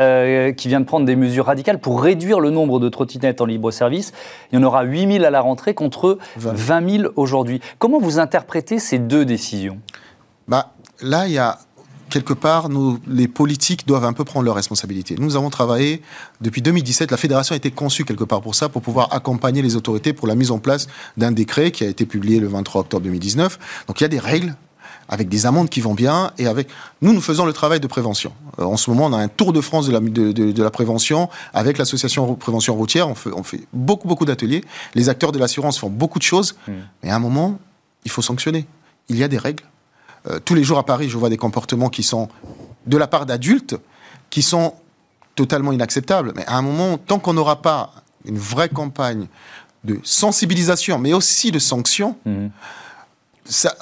qui 0.57 0.69
vient 0.69 0.81
de 0.81 0.87
prendre 0.87 1.07
des 1.07 1.17
mesures 1.17 1.47
radicales 1.47 1.79
pour 1.79 2.03
réduire 2.03 2.41
le 2.41 2.51
nombre 2.51 2.81
de 2.81 2.89
trottinettes 2.89 3.41
en 3.45 3.47
libre-service. 3.47 4.13
Il 4.53 4.59
y 4.59 4.59
en 4.59 4.65
aura 4.65 4.83
8 4.83 5.13
000 5.13 5.25
à 5.25 5.31
la 5.31 5.41
rentrée 5.41 5.75
contre 5.75 6.19
20 6.37 6.91
000 7.03 7.13
aujourd'hui. 7.17 7.61
Comment 7.79 7.99
vous 7.99 8.19
interprétez 8.19 8.79
ces 8.79 8.99
deux 8.99 9.25
décisions? 9.25 9.79
Bah, 10.49 10.75
Là, 11.03 11.27
il 11.27 11.33
y 11.33 11.39
a 11.39 11.59
quelque 12.11 12.33
part, 12.33 12.69
nous, 12.69 12.99
les 13.07 13.27
politiques 13.27 13.87
doivent 13.87 14.05
un 14.05 14.13
peu 14.13 14.25
prendre 14.25 14.45
leurs 14.45 14.55
responsabilités. 14.55 15.17
Nous 15.19 15.37
avons 15.37 15.51
travaillé 15.51 16.03
depuis 16.41 16.63
2017, 16.63 17.11
la 17.11 17.17
fédération 17.17 17.55
a 17.55 17.57
été 17.57 17.71
conçue 17.71 18.05
quelque 18.05 18.25
part 18.25 18.41
pour 18.41 18.55
ça, 18.55 18.69
pour 18.69 18.83
pouvoir 18.83 19.13
accompagner 19.13 19.63
les 19.63 19.75
autorités 19.75 20.13
pour 20.13 20.29
la 20.29 20.35
mise 20.35 20.51
en 20.51 20.59
place 20.59 20.87
d'un 21.17 21.33
décret 21.33 21.73
qui 21.73 21.85
a 21.85 21.89
été 21.89 22.07
publié 22.07 22.39
le 22.39 22.47
23 22.47 22.83
octobre 22.83 23.03
2019. 23.03 23.85
Donc 23.89 24.01
il 24.01 24.05
y 24.05 24.07
a 24.07 24.09
des 24.09 24.21
règles 24.21 24.55
avec 25.09 25.29
des 25.29 25.47
amendes 25.47 25.69
qui 25.69 25.81
vont 25.81 25.95
bien 25.95 26.33
et 26.39 26.47
avec 26.47 26.69
nous 27.03 27.13
nous 27.13 27.21
faisons 27.21 27.45
le 27.45 27.53
travail 27.53 27.81
de 27.81 27.87
prévention. 27.87 28.33
Euh, 28.59 28.65
en 28.65 28.77
ce 28.77 28.91
moment, 28.91 29.07
on 29.07 29.13
a 29.13 29.19
un 29.19 29.29
tour 29.29 29.53
de 29.53 29.61
France 29.61 29.87
de 29.87 29.93
la, 29.93 30.01
de, 30.01 30.63
la 30.63 30.71
prévention 30.71 31.29
avec 31.53 31.79
l'association 31.79 32.35
prévention 32.35 32.75
routière. 32.75 33.09
On 33.09 33.15
fait, 33.15 33.31
on 33.35 33.43
fait 33.43 33.61
beaucoup 33.73 34.09
beaucoup 34.09 34.25
d'ateliers. 34.25 34.65
Les 34.95 35.09
acteurs 35.09 35.33
de 35.33 35.39
l'assurance 35.39 35.79
font 35.79 35.91
beaucoup 35.91 36.19
de 36.19 36.25
choses, 36.25 36.57
hmm. 36.69 36.73
mais 37.03 37.11
à 37.11 37.17
un 37.17 37.21
moment, 37.21 37.59
il 38.05 38.11
faut 38.11 38.23
sanctionner. 38.23 38.67
Il 39.09 39.17
y 39.17 39.23
a 39.23 39.29
des 39.29 39.39
règles. 39.39 39.65
Euh, 40.29 40.39
tous 40.43 40.55
les 40.55 40.65
jours 40.65 40.79
à 40.79 40.87
Paris, 40.87 41.09
je 41.09 41.19
vois 41.19 41.29
des 41.29 41.37
comportements 41.37 41.91
qui 41.91 42.03
sont 42.03 42.29
de 42.87 42.97
la 42.97 43.07
part 43.07 43.27
d'adultes 43.27 43.77
qui 44.31 44.43
sont 44.43 44.75
totalement 45.35 45.73
inacceptables. 45.73 46.33
Mais 46.37 46.47
à 46.47 46.57
un 46.57 46.63
moment, 46.63 46.99
tant 46.99 47.19
qu'on 47.19 47.35
n'aura 47.35 47.63
pas 47.63 47.93
une 48.25 48.39
vraie 48.39 48.69
campagne 48.69 49.27
de 49.85 50.01
sensibilisation, 50.03 50.99
mais 50.99 51.13
aussi 51.13 51.51
de 51.51 51.59
sanctions, 51.59 52.17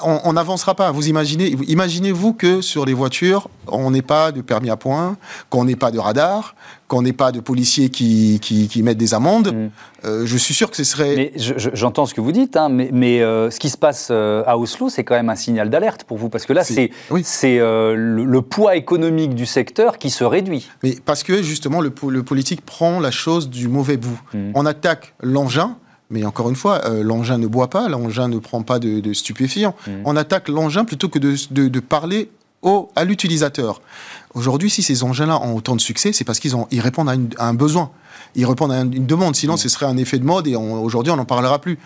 on 0.01 0.33
n'avancera 0.33 0.75
pas. 0.75 0.91
Vous 0.91 1.07
imaginez, 1.07 1.55
imaginez-vous 1.67 2.33
que 2.33 2.61
sur 2.61 2.85
les 2.85 2.93
voitures, 2.93 3.49
on 3.67 3.91
n'ait 3.91 4.01
pas 4.01 4.31
de 4.31 4.41
permis 4.41 4.69
à 4.69 4.75
point, 4.75 5.15
qu'on 5.49 5.63
n'ait 5.63 5.77
pas 5.77 5.89
de 5.89 5.99
radar, 5.99 6.55
qu'on 6.89 7.01
n'ait 7.01 7.13
pas 7.13 7.31
de 7.31 7.39
policiers 7.39 7.89
qui, 7.89 8.39
qui, 8.41 8.83
mettent 8.83 8.97
des 8.97 9.13
amendes. 9.13 9.53
Mm. 9.53 9.69
Euh, 10.05 10.25
je 10.25 10.37
suis 10.37 10.53
sûr 10.53 10.69
que 10.69 10.75
ce 10.75 10.83
serait. 10.83 11.15
Mais 11.15 11.33
j'entends 11.37 12.05
ce 12.05 12.13
que 12.13 12.19
vous 12.19 12.33
dites, 12.33 12.57
hein, 12.57 12.67
mais, 12.69 13.21
euh, 13.21 13.49
ce 13.49 13.59
qui 13.59 13.69
se 13.69 13.77
passe 13.77 14.09
euh, 14.11 14.43
à 14.45 14.57
Oslo, 14.57 14.89
c'est 14.89 15.05
quand 15.05 15.15
même 15.15 15.29
un 15.29 15.35
signal 15.35 15.69
d'alerte 15.69 16.03
pour 16.03 16.17
vous, 16.17 16.27
parce 16.27 16.45
que 16.45 16.53
là, 16.53 16.63
c'est 16.63 16.91
c'est 17.23 17.59
le, 17.59 18.41
poids 18.41 18.75
économique 18.75 19.33
du 19.33 19.45
secteur 19.45 19.97
qui 19.97 20.09
se 20.09 20.25
réduit. 20.25 20.69
Mais 20.83 20.97
parce 21.05 21.23
que 21.23 21.41
justement, 21.41 21.79
le, 21.79 21.89
politique 21.89 22.65
prend 22.65 22.99
la 22.99 23.11
chose 23.11 23.49
du 23.49 23.69
mauvais 23.69 23.97
bout. 23.97 24.19
Mm. 24.33 24.51
On 24.55 24.65
attaque 24.65 25.13
l'engin 25.21 25.77
mais 26.09 26.25
encore 26.25 26.49
une 26.49 26.55
fois, 26.55 26.85
euh, 26.85 27.03
l'engin 27.03 27.37
ne 27.37 27.47
boit 27.47 27.69
pas, 27.69 27.89
l'engin 27.89 28.27
ne 28.27 28.37
prend 28.37 28.61
pas 28.61 28.79
de, 28.79 29.13
stupéfiants. 29.13 29.75
Mmh. 29.87 29.91
On 30.05 30.15
attaque 30.15 30.47
l'engin 30.49 30.85
plutôt 30.85 31.09
que 31.09 31.19
de, 31.19 31.79
parler 31.79 32.29
au, 32.61 32.89
à 32.95 33.03
l'utilisateur. 33.03 33.81
Aujourd'hui, 34.33 34.69
si 34.69 34.83
ces 34.83 35.03
engins-là 35.03 35.39
ont 35.41 35.55
autant 35.55 35.75
de 35.75 35.81
succès, 35.81 36.13
c'est 36.13 36.23
parce 36.23 36.39
qu'ils 36.39 36.53
ils 36.71 36.81
répondent 36.81 37.09
à, 37.09 37.45
un 37.47 37.53
besoin. 37.53 37.91
Ils 38.35 38.45
répondent 38.45 38.71
à 38.71 38.81
une, 38.81 39.05
demande. 39.05 39.35
Sinon, 39.35 39.55
mmh. 39.55 39.57
ce 39.57 39.69
serait 39.69 39.85
un 39.85 39.97
effet 39.97 40.19
de 40.19 40.25
mode 40.25 40.47
et 40.47 40.55
aujourd'hui, 40.55 41.11
on 41.11 41.17
n'en 41.17 41.25
parlera 41.25 41.59
plus. 41.59 41.79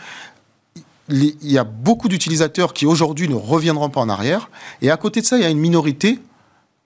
il 1.09 1.35
y 1.41 1.57
a 1.57 1.63
beaucoup 1.63 2.09
d'utilisateurs 2.09 2.73
qui 2.73 2.85
aujourd'hui 2.85 3.29
ne 3.29 3.35
reviendront 3.35 3.89
pas 3.89 4.01
en 4.01 4.09
arrière. 4.09 4.49
Et 4.81 4.91
à 4.91 4.97
côté 4.97 5.21
de 5.21 5.25
ça, 5.25 5.37
il 5.37 5.43
y 5.43 5.45
a 5.45 5.49
une 5.49 5.59
minorité 5.59 6.19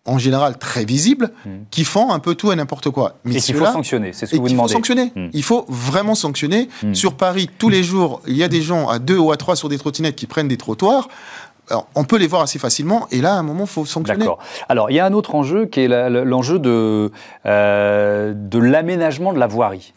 en 0.05 0.17
général 0.17 0.57
très 0.57 0.83
visibles, 0.83 1.31
hmm. 1.45 1.49
qui 1.69 1.83
font 1.83 2.11
un 2.11 2.19
peu 2.19 2.35
tout 2.35 2.51
et 2.51 2.55
n'importe 2.55 2.89
quoi. 2.89 3.15
Mais 3.23 3.35
et 3.35 3.39
qu'il 3.39 3.55
faut 3.55 3.65
sanctionner, 3.65 4.13
c'est 4.13 4.25
ce 4.25 4.31
que 4.31 4.37
vous 4.37 4.49
demandez. 4.49 4.53
Il 4.53 4.67
faut 4.67 4.73
sanctionner. 4.73 5.11
Hmm. 5.15 5.29
Il 5.33 5.43
faut 5.43 5.65
vraiment 5.69 6.15
sanctionner. 6.15 6.69
Hmm. 6.83 6.93
Sur 6.93 7.13
Paris, 7.13 7.49
tous 7.57 7.69
les 7.69 7.83
jours, 7.83 8.21
il 8.25 8.35
y 8.35 8.43
a 8.43 8.47
des 8.47 8.61
gens 8.61 8.89
à 8.89 8.99
deux 8.99 9.17
ou 9.17 9.31
à 9.31 9.37
trois 9.37 9.55
sur 9.55 9.69
des 9.69 9.77
trottinettes 9.77 10.15
qui 10.15 10.25
prennent 10.25 10.47
des 10.47 10.57
trottoirs. 10.57 11.07
on 11.95 12.03
peut 12.03 12.17
les 12.17 12.27
voir 12.27 12.41
assez 12.41 12.59
facilement, 12.59 13.07
et 13.11 13.21
là, 13.21 13.35
à 13.35 13.37
un 13.37 13.43
moment, 13.43 13.65
il 13.65 13.69
faut 13.69 13.85
sanctionner. 13.85 14.21
D'accord. 14.21 14.39
Alors, 14.67 14.89
il 14.89 14.95
y 14.95 14.99
a 14.99 15.05
un 15.05 15.13
autre 15.13 15.35
enjeu 15.35 15.67
qui 15.67 15.81
est 15.81 15.87
l'enjeu 15.87 16.57
de, 16.57 17.11
euh, 17.45 18.33
de 18.35 18.59
l'aménagement 18.59 19.33
de 19.33 19.39
la 19.39 19.47
voirie. 19.47 19.93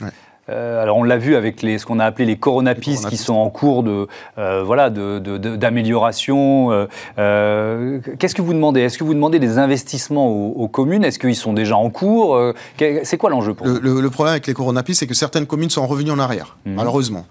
Euh, 0.51 0.83
alors 0.83 0.99
on 0.99 1.03
l'a 1.03 1.17
vu 1.17 1.37
avec 1.37 1.63
les, 1.63 1.79
ce 1.79 1.87
qu'on 1.87 1.99
a 1.99 2.05
appelé 2.05 2.27
les 2.27 2.37
coronapistes 2.37 3.09
qui 3.09 3.17
sont 3.17 3.35
en 3.35 3.49
cours 3.51 3.83
de 3.83 4.07
euh, 4.39 4.63
voilà 4.65 4.91
d'amélioration. 4.91 6.71
De, 6.71 6.89
euh, 7.19 8.01
Qu'est-ce 8.19 8.35
que 8.35 8.43
vous 8.43 8.53
demandez? 8.53 8.81
Est-ce 8.81 8.99
que 8.99 9.05
vous 9.05 9.15
demandez 9.15 9.39
des 9.39 9.59
investissements 9.59 10.29
aux, 10.29 10.69
communes? 10.69 11.05
Est-ce 11.05 11.19
qu'ils 11.19 11.37
sont 11.37 11.53
déjà 11.53 11.77
en 11.77 11.91
cours? 11.91 12.39
C'est 12.79 13.17
quoi 13.17 13.31
l'enjeu 13.31 13.55
pour 13.55 13.67
le, 13.67 14.11
problème 14.11 14.33
avec 14.33 14.47
les 14.47 14.55
coronapistes, 14.55 15.01
c'est 15.01 15.07
que 15.07 15.15
certaines 15.15 15.47
communes 15.47 15.71
sont 15.71 15.87
revenues 15.87 16.11
en 16.11 16.19
arrière, 16.19 16.57
mhm. 16.67 16.75
malheureusement. 16.75 17.27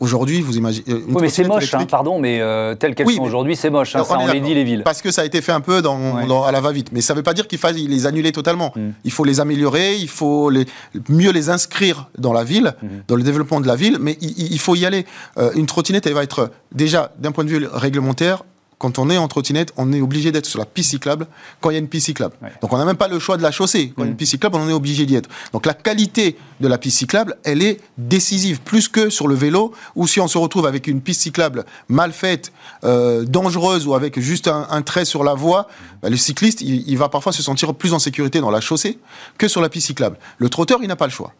Aujourd'hui, 0.00 0.40
vous 0.40 0.56
imaginez. 0.56 0.84
Oui, 0.88 1.16
mais 1.20 1.28
c'est 1.28 1.44
moche, 1.44 1.72
hein, 1.74 1.86
pardon, 1.88 2.18
mais 2.18 2.40
telles 2.78 2.94
qu'elles 2.94 3.08
sont 3.10 3.22
aujourd'hui, 3.22 3.56
c'est 3.56 3.70
moche. 3.70 3.94
Hein, 3.94 4.04
ça, 4.04 4.16
on, 4.18 4.26
les 4.26 4.40
dit 4.40 4.54
les 4.54 4.64
villes. 4.64 4.82
Parce 4.84 5.02
que 5.02 5.10
ça 5.10 5.22
a 5.22 5.24
été 5.24 5.40
fait 5.42 5.52
un 5.52 5.60
peu 5.60 5.82
dans, 5.82 6.44
à 6.44 6.52
la 6.52 6.60
va-vite, 6.60 6.90
mais 6.92 7.00
ça 7.00 7.12
ne 7.12 7.18
veut 7.18 7.22
pas 7.22 7.34
dire 7.34 7.46
qu'il 7.46 7.58
faille 7.58 7.86
les 7.86 8.06
annuler 8.06 8.32
totalement. 8.32 8.72
Mhm. 8.74 8.94
Il 9.04 9.12
faut 9.12 9.24
les 9.24 9.40
améliorer, 9.40 9.96
il 9.96 10.08
faut 10.08 10.50
les, 10.50 10.66
mieux 11.08 11.30
les 11.30 11.50
inscrire 11.50 12.08
dans 12.18 12.32
la 12.32 12.37
ville, 12.44 12.74
mhm. 12.82 12.88
dans 13.08 13.16
le 13.16 13.22
développement 13.22 13.60
de 13.60 13.66
la 13.66 13.76
ville, 13.76 13.98
mais 14.00 14.16
il, 14.20 14.58
faut 14.58 14.74
y 14.74 14.86
aller. 14.86 15.06
Euh, 15.38 15.50
une 15.54 15.66
trottinette, 15.66 16.06
elle 16.06 16.14
va 16.14 16.22
être 16.22 16.50
déjà, 16.72 17.12
d'un 17.18 17.32
point 17.32 17.44
de 17.44 17.50
vue 17.50 17.66
réglementaire, 17.72 18.42
quand 18.78 18.98
on 18.98 19.10
est 19.10 19.18
en 19.18 19.28
trottinette, 19.28 19.72
on 19.76 19.92
est 19.92 20.00
obligé 20.00 20.32
d'être 20.32 20.46
sur 20.46 20.58
la 20.58 20.64
piste 20.64 20.90
cyclable 20.90 21.26
quand 21.60 21.70
il 21.70 21.74
y 21.74 21.76
a 21.76 21.80
une 21.80 21.88
piste 21.88 22.06
cyclable. 22.06 22.34
Donc 22.62 22.72
on 22.72 22.78
n'a 22.78 22.84
même 22.84 22.96
pas 22.96 23.08
le 23.08 23.18
choix 23.18 23.36
de 23.36 23.42
la 23.42 23.50
chaussée. 23.50 23.92
Quand 23.94 24.02
il 24.02 24.06
y 24.06 24.06
a 24.06 24.08
une 24.08 24.14
mm. 24.14 24.16
piste 24.16 24.30
cyclable, 24.32 24.56
on 24.56 24.68
est 24.68 24.72
obligé 24.72 25.04
d'y 25.04 25.16
être. 25.16 25.28
Donc 25.52 25.66
la 25.66 25.74
qualité 25.74 26.36
de 26.60 26.68
la 26.68 26.78
piste 26.78 26.98
cyclable, 26.98 27.36
elle 27.44 27.62
est 27.62 27.80
décisive, 27.98 28.60
plus 28.60 28.88
que 28.88 29.10
sur 29.10 29.26
le 29.26 29.34
vélo, 29.34 29.74
ou 29.96 30.06
si 30.06 30.20
on 30.20 30.28
se 30.28 30.38
retrouve 30.38 30.66
avec 30.66 30.86
une 30.86 31.00
piste 31.00 31.22
cyclable 31.22 31.64
mal 31.88 32.12
faite, 32.12 32.52
euh, 32.84 33.24
dangereuse, 33.24 33.86
ou 33.86 33.94
avec 33.94 34.18
juste 34.20 34.48
un, 34.48 34.82
trait 34.82 35.04
sur 35.04 35.24
la 35.24 35.34
voie, 35.34 35.66
bah, 36.02 36.08
le 36.08 36.16
cycliste, 36.16 36.60
il, 36.60 36.88
il 36.88 36.96
va 36.96 37.08
parfois 37.08 37.32
se 37.32 37.42
sentir 37.42 37.74
plus 37.74 37.92
en 37.92 37.98
sécurité 37.98 38.40
dans 38.40 38.50
la 38.50 38.60
chaussée 38.60 38.98
que 39.38 39.48
sur 39.48 39.60
la 39.60 39.68
piste 39.68 39.88
cyclable. 39.88 40.18
Le 40.38 40.48
trotteur, 40.48 40.78
il 40.82 40.88
n'a 40.88 40.96
pas 40.96 41.06
le 41.06 41.12
choix. 41.12 41.34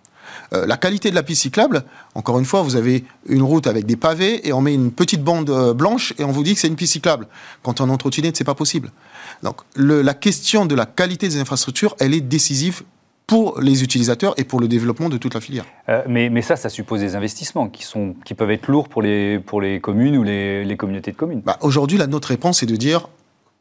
Euh, 0.52 0.66
la 0.66 0.76
qualité 0.76 1.10
de 1.10 1.14
la 1.14 1.22
piste 1.22 1.42
cyclable, 1.42 1.84
encore 2.14 2.38
une 2.38 2.44
fois, 2.44 2.62
vous 2.62 2.76
avez 2.76 3.04
une 3.26 3.42
route 3.42 3.66
avec 3.66 3.86
des 3.86 3.96
pavés 3.96 4.46
et 4.46 4.52
on 4.52 4.60
met 4.60 4.74
une 4.74 4.92
petite 4.92 5.22
bande 5.22 5.50
euh, 5.50 5.74
blanche 5.74 6.14
et 6.18 6.24
on 6.24 6.32
vous 6.32 6.42
dit 6.42 6.54
que 6.54 6.60
c'est 6.60 6.68
une 6.68 6.76
piste 6.76 6.94
cyclable. 6.94 7.28
Quand 7.62 7.80
on 7.80 7.88
est 7.88 7.92
en 7.92 7.96
trottinette, 7.96 8.36
c'est 8.36 8.44
pas 8.44 8.54
possible. 8.54 8.90
Donc 9.42 9.60
la 9.76 10.14
question 10.14 10.66
de 10.66 10.74
la 10.74 10.86
qualité 10.86 11.28
des 11.28 11.38
infrastructures, 11.38 11.94
elle 12.00 12.14
est 12.14 12.20
décisive 12.20 12.82
pour 13.28 13.60
les 13.60 13.84
utilisateurs 13.84 14.32
et 14.38 14.44
pour 14.44 14.58
le 14.58 14.68
développement 14.68 15.10
de 15.10 15.18
toute 15.18 15.34
la 15.34 15.40
filière. 15.40 15.66
Euh, 15.90 16.02
mais, 16.08 16.40
ça, 16.40 16.56
ça 16.56 16.70
suppose 16.70 17.00
des 17.00 17.14
investissements 17.14 17.68
qui, 17.68 17.84
sont, 17.84 18.16
qui 18.24 18.32
peuvent 18.32 18.50
être 18.50 18.68
lourds 18.68 18.88
pour 18.88 19.02
les, 19.02 19.38
pour 19.38 19.60
les 19.60 19.80
communes 19.80 20.16
ou 20.16 20.24
les, 20.24 20.76
communautés 20.78 21.12
de 21.12 21.16
communes. 21.16 21.42
Bah, 21.44 21.58
aujourd'hui, 21.60 21.98
notre 22.08 22.28
réponse 22.28 22.62
est 22.62 22.66
de 22.66 22.74
dire 22.74 23.08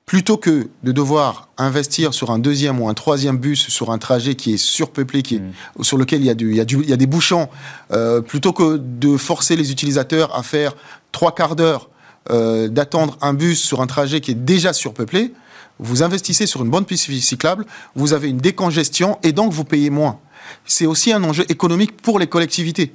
plutôt 0.07 0.37
que 0.37 0.69
de 0.83 0.91
devoir 0.93 1.49
investir 1.57 2.13
sur 2.13 2.31
un 2.31 2.39
deuxième 2.39 2.79
ou 2.79 2.87
un 2.87 2.93
troisième 2.93 3.37
bus 3.37 3.67
sur 3.67 3.91
un 3.91 3.97
trajet 3.97 4.35
qui 4.35 4.53
est 4.53 4.57
surpeuplé, 4.57 5.21
qui 5.21 5.39
mm. 5.39 5.83
sur 5.83 5.97
lequel 5.97 6.21
il 6.21 6.25
y 6.25 6.29
a, 6.29 6.33
du, 6.33 6.49
il 6.49 6.55
y 6.55 6.61
a, 6.61 6.65
du, 6.65 6.77
il 6.77 6.89
y 6.89 6.93
a 6.93 6.97
des 6.97 7.05
bouchons, 7.05 7.49
euh, 7.91 8.21
plutôt 8.21 8.53
que 8.53 8.77
de 8.77 9.17
forcer 9.17 9.57
les 9.57 9.69
utilisateurs 9.69 10.33
à 10.33 10.43
faire 10.43 10.75
trois 11.11 11.35
quarts 11.35 11.57
d'heure 11.57 11.89
euh, 12.29 12.69
d'attendre 12.69 13.17
un 13.21 13.33
bus 13.33 13.61
sur 13.61 13.81
un 13.81 13.87
trajet 13.87 14.21
qui 14.21 14.31
est 14.31 14.45
déjà 14.45 14.71
surpeuplé, 14.71 15.33
vous 15.77 16.03
investissez 16.03 16.47
sur 16.47 16.63
une 16.63 16.69
bonne 16.69 16.85
piste 16.85 17.11
cyclable, 17.11 17.65
vous 17.93 18.13
avez 18.13 18.29
une 18.29 18.37
décongestion 18.37 19.19
et 19.23 19.33
donc 19.33 19.51
vous 19.51 19.65
payez 19.65 19.89
moins. 19.89 20.19
C'est 20.65 20.85
aussi 20.85 21.11
un 21.11 21.23
enjeu 21.25 21.43
économique 21.49 22.01
pour 22.01 22.17
les 22.17 22.27
collectivités 22.27 22.93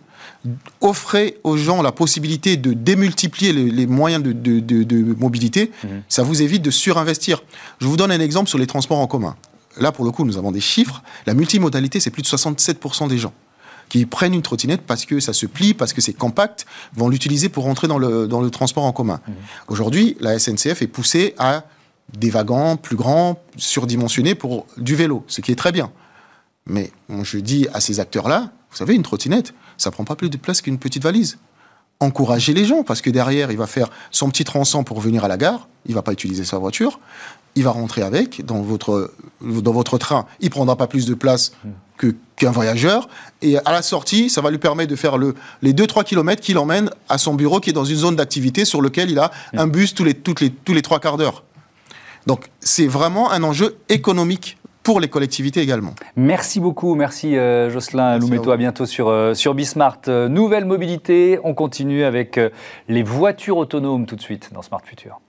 offrez 0.80 1.38
aux 1.44 1.56
gens 1.56 1.82
la 1.82 1.92
possibilité 1.92 2.56
de 2.56 2.72
démultiplier 2.72 3.52
les, 3.52 3.86
moyens 3.86 4.22
de, 4.22 5.14
mobilité, 5.18 5.70
mhm. 5.84 6.02
ça 6.08 6.22
vous 6.22 6.42
évite 6.42 6.62
de 6.62 6.70
surinvestir. 6.70 7.42
Je 7.80 7.86
vous 7.86 7.96
donne 7.96 8.10
un 8.10 8.20
exemple 8.20 8.48
sur 8.48 8.58
les 8.58 8.66
transports 8.66 8.98
en 8.98 9.06
commun. 9.06 9.36
Là, 9.78 9.92
pour 9.92 10.04
le 10.04 10.10
coup, 10.10 10.24
nous 10.24 10.36
avons 10.36 10.52
des 10.52 10.60
chiffres. 10.60 11.02
La 11.26 11.34
multimodalité, 11.34 12.00
c'est 12.00 12.10
plus 12.10 12.22
de 12.22 12.28
67% 12.28 13.08
des 13.08 13.18
gens 13.18 13.32
qui 13.88 14.06
prennent 14.06 14.32
une 14.32 14.42
trottinette 14.42 14.82
parce 14.86 15.04
que 15.04 15.20
ça 15.20 15.34
se 15.34 15.44
plie, 15.44 15.74
parce 15.74 15.92
que 15.92 16.00
c'est 16.00 16.14
compact, 16.14 16.64
vont 16.94 17.10
l'utiliser 17.10 17.50
pour 17.50 17.64
rentrer 17.64 17.88
dans 17.88 17.98
le, 17.98 18.26
dans 18.26 18.40
le 18.40 18.50
transport 18.50 18.84
en 18.84 18.92
commun. 18.92 19.20
Mhm. 19.26 19.34
Aujourd'hui, 19.68 20.16
la 20.20 20.38
SNCF 20.38 20.82
est 20.82 20.86
poussée 20.86 21.34
à 21.38 21.64
des 22.16 22.30
wagons 22.30 22.76
plus 22.76 22.96
grands, 22.96 23.42
surdimensionnés 23.56 24.34
pour 24.34 24.66
du 24.76 24.94
vélo, 24.94 25.24
ce 25.28 25.40
qui 25.40 25.52
est 25.52 25.56
très 25.56 25.72
bien. 25.72 25.90
Mais 26.66 26.90
je 27.22 27.38
dis 27.38 27.66
à 27.72 27.80
ces 27.80 28.00
acteurs-là, 28.00 28.50
vous 28.70 28.76
savez, 28.76 28.94
une 28.94 29.02
trottinette, 29.02 29.54
ça 29.76 29.90
prend 29.90 30.04
pas 30.04 30.16
plus 30.16 30.30
de 30.30 30.36
place 30.36 30.60
qu'une 30.60 30.78
petite 30.78 31.02
valise. 31.02 31.38
Encouragez 32.00 32.52
les 32.52 32.64
gens, 32.64 32.82
parce 32.82 33.00
que 33.00 33.10
derrière, 33.10 33.50
il 33.52 33.58
va 33.58 33.66
faire 33.66 33.88
son 34.10 34.28
petit 34.28 34.44
tronçon 34.44 34.82
pour 34.82 35.00
venir 35.00 35.24
à 35.24 35.28
la 35.28 35.36
gare, 35.36 35.68
il 35.86 35.94
va 35.94 36.02
pas 36.02 36.12
utiliser 36.12 36.44
sa 36.44 36.58
voiture, 36.58 36.98
il 37.54 37.62
va 37.62 37.70
rentrer 37.70 38.02
avec. 38.02 38.44
Dans 38.44 38.60
votre, 38.60 39.12
dans 39.40 39.72
votre 39.72 39.98
train, 39.98 40.26
il 40.40 40.50
prendra 40.50 40.76
pas 40.76 40.86
plus 40.86 41.06
de 41.06 41.14
place 41.14 41.52
qu'un 42.36 42.50
voyageur, 42.50 43.08
et 43.40 43.56
à 43.58 43.70
la 43.70 43.82
sortie, 43.82 44.30
ça 44.30 44.40
va 44.40 44.50
lui 44.50 44.58
permettre 44.58 44.90
de 44.90 44.96
faire 44.96 45.16
le, 45.16 45.36
les 45.60 45.72
2-3 45.72 46.02
km 46.02 46.42
qu'il 46.42 46.58
emmène 46.58 46.90
à 47.08 47.18
son 47.18 47.34
bureau 47.34 47.60
qui 47.60 47.70
est 47.70 47.74
dans 47.74 47.84
une 47.84 47.96
zone 47.96 48.16
d'activité 48.16 48.64
sur 48.64 48.80
lequel 48.80 49.10
il 49.10 49.20
a 49.20 49.30
un 49.52 49.68
bus 49.68 49.94
tous 49.94 50.02
les, 50.02 50.14
toutes 50.14 50.40
les, 50.40 50.50
tous 50.50 50.74
les 50.74 50.82
3 50.82 50.98
quarts 50.98 51.16
d'heure. 51.16 51.44
Donc 52.26 52.50
c'est 52.60 52.86
vraiment 52.86 53.30
un 53.30 53.42
enjeu 53.44 53.76
économique 53.88 54.56
pour 54.82 55.00
les 55.00 55.08
collectivités 55.08 55.60
également. 55.60 55.94
Merci 56.16 56.60
beaucoup, 56.60 56.94
merci 56.94 57.36
euh, 57.36 57.70
Jocelyn 57.70 58.18
Loumeto, 58.18 58.50
à, 58.50 58.56
bientôt 58.56 58.86
sur, 58.86 59.08
euh, 59.08 59.34
sur 59.34 59.54
Bismart. 59.54 60.00
Euh, 60.08 60.28
nouvelle 60.28 60.64
mobilité, 60.64 61.38
on 61.44 61.54
continue 61.54 62.04
avec 62.04 62.40
les 62.88 63.02
voitures 63.02 63.56
autonomes 63.56 64.06
tout 64.06 64.16
de 64.16 64.22
suite 64.22 64.50
dans 64.52 64.62
Smart 64.62 64.82
Future. 64.84 65.20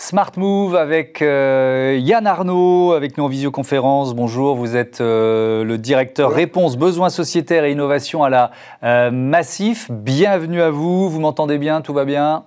Smart 0.00 0.30
Move 0.36 0.76
avec 0.76 1.22
euh, 1.22 1.98
Yann 2.00 2.24
Arnaud, 2.28 2.92
avec 2.92 3.18
nous 3.18 3.24
en 3.24 3.28
visioconférence. 3.28 4.14
Bonjour, 4.14 4.54
vous 4.54 4.76
êtes 4.76 5.00
euh, 5.00 5.64
le 5.64 5.76
directeur 5.76 6.30
réponse 6.30 6.76
besoins 6.76 7.10
sociétaires 7.10 7.64
et 7.64 7.72
innovation 7.72 8.22
à 8.22 8.30
la 8.30 8.52
euh, 8.84 9.10
Massif. 9.10 9.90
Bienvenue 9.90 10.62
à 10.62 10.70
vous, 10.70 11.10
vous 11.10 11.18
m'entendez 11.18 11.58
bien, 11.58 11.80
tout 11.80 11.92
va 11.92 12.04
bien? 12.04 12.44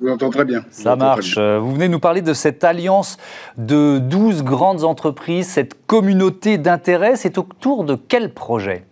Vous 0.00 0.08
m'entendez 0.08 0.32
très 0.32 0.44
bien. 0.46 0.64
Ça 0.70 0.96
marche. 0.96 1.36
Vous 1.36 1.74
venez 1.74 1.88
nous 1.88 2.00
parler 2.00 2.22
de 2.22 2.32
cette 2.32 2.64
alliance 2.64 3.18
de 3.58 3.98
12 3.98 4.42
grandes 4.42 4.82
entreprises, 4.82 5.46
cette 5.46 5.86
communauté 5.86 6.56
d'intérêt. 6.56 7.16
C'est 7.16 7.36
autour 7.36 7.84
de 7.84 7.96
quel 7.96 8.32
projet? 8.32 8.82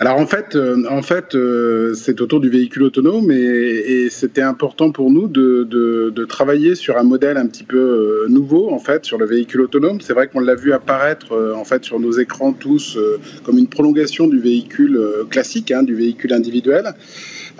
Alors 0.00 0.16
en 0.18 0.26
fait, 0.26 0.54
euh, 0.54 0.84
en 0.88 1.02
fait, 1.02 1.34
euh, 1.34 1.92
c'est 1.94 2.20
autour 2.20 2.40
du 2.40 2.48
véhicule 2.48 2.84
autonome 2.84 3.32
et, 3.32 4.08
c'était 4.10 4.42
important 4.42 4.90
pour 4.92 5.10
nous 5.10 5.28
de, 5.28 5.64
de, 5.64 6.24
travailler 6.24 6.74
sur 6.74 6.96
un 6.96 7.02
modèle 7.02 7.36
un 7.36 7.46
petit 7.46 7.64
peu 7.64 7.78
euh, 7.78 8.26
nouveau 8.28 8.70
en 8.70 8.78
fait 8.78 9.04
sur 9.04 9.18
le 9.18 9.26
véhicule 9.26 9.62
autonome. 9.62 10.00
C'est 10.00 10.12
vrai 10.12 10.28
qu'on 10.28 10.40
l'a 10.40 10.54
vu 10.54 10.72
apparaître 10.72 11.34
en 11.54 11.64
fait 11.64 11.84
sur 11.84 12.00
nos 12.00 12.12
écrans 12.12 12.52
tous 12.52 12.98
comme 13.44 13.58
une 13.58 13.66
prolongation 13.66 14.26
du 14.26 14.38
véhicule 14.38 15.00
classique, 15.30 15.70
hein, 15.70 15.82
du 15.82 15.94
véhicule 15.94 16.32
individuel. 16.32 16.94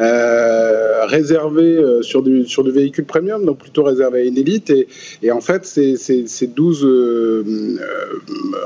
Euh, 0.01 1.07
réservé 1.07 1.77
euh, 1.77 2.03
sur 2.03 2.23
du, 2.23 2.47
sur 2.47 2.63
du 2.63 2.71
véhicule 2.71 3.05
premium, 3.05 3.45
donc 3.45 3.59
plutôt 3.59 3.83
réservé 3.83 4.21
à 4.21 4.25
une 4.25 4.39
élite. 4.39 4.73
Et, 5.23 5.33
en 5.33 5.41
fait, 5.41 5.65
ces, 5.65 5.97
ces, 5.97 6.27
ces 6.29 6.47
12 6.47 6.85
euh, 6.85 7.45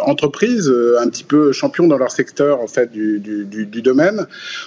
entreprises, 0.05 0.73
un 1.01 1.09
petit 1.09 1.25
peu 1.25 1.53
champions 1.53 1.87
dans 1.87 1.97
leur 1.97 2.11
secteur 2.11 2.61
en 2.61 2.67
fait, 2.67 2.93
du, 2.93 3.19
du, 3.21 3.83
domaine, 3.83 4.27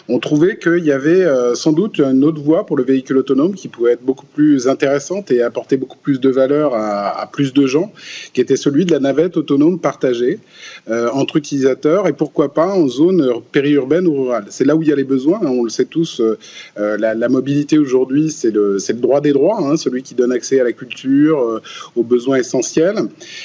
ont 0.10 0.20
trouvé 0.20 0.58
qu'il 0.58 0.84
y 0.84 0.92
avait 0.92 1.26
sans 1.56 1.72
doute 1.72 2.00
une 2.00 2.24
autre 2.24 2.42
voie 2.42 2.66
pour 2.66 2.78
le 2.78 2.84
véhicule 2.84 3.18
autonome 3.18 3.54
qui 3.54 3.68
pouvait 3.68 3.94
être 3.94 4.04
beaucoup 4.04 4.26
plus 4.26 4.68
intéressante 4.68 5.32
et 5.32 5.42
apporter 5.42 5.78
beaucoup 5.78 5.98
plus 5.98 6.20
de 6.20 6.30
valeur 6.30 6.74
à, 6.74 7.30
plus 7.32 7.54
de 7.54 7.68
gens, 7.68 7.92
qui 8.34 8.42
était 8.42 8.56
celui 8.56 8.86
de 8.86 8.92
la 8.92 9.00
navette 9.00 9.38
autonome 9.38 9.80
partagée 9.80 10.40
entre 10.88 11.38
utilisateurs 11.38 12.08
et 12.08 12.14
pourquoi 12.14 12.54
pas 12.54 12.68
en 12.68 12.88
zone 12.88 13.42
périurbaine 13.52 14.08
ou 14.08 14.24
rurale. 14.24 14.46
C'est 14.50 14.66
là 14.66 14.76
où 14.76 14.82
il 14.82 14.90
y 14.90 14.92
a 14.92 14.96
les 14.96 15.04
besoins, 15.04 15.40
hein, 15.42 15.48
on 15.48 15.64
le 15.64 15.70
sait 15.70 15.86
tous. 15.86 16.22
La, 16.78 17.30
mobilité 17.30 17.78
aujourd'hui, 17.78 18.32
c'est 18.32 18.52
le, 18.52 18.78
droit 18.94 19.22
des 19.22 19.34
droits, 19.34 19.60
hein, 19.62 19.78
celui 19.78 20.04
qui 20.04 20.16
donne 20.16 20.32
accès 20.32 20.60
à 20.60 20.64
la 20.64 20.74
culture, 20.74 21.40
euh, 21.40 21.62
aux 21.96 22.04
besoins 22.04 22.38
essentiels. 22.38 22.98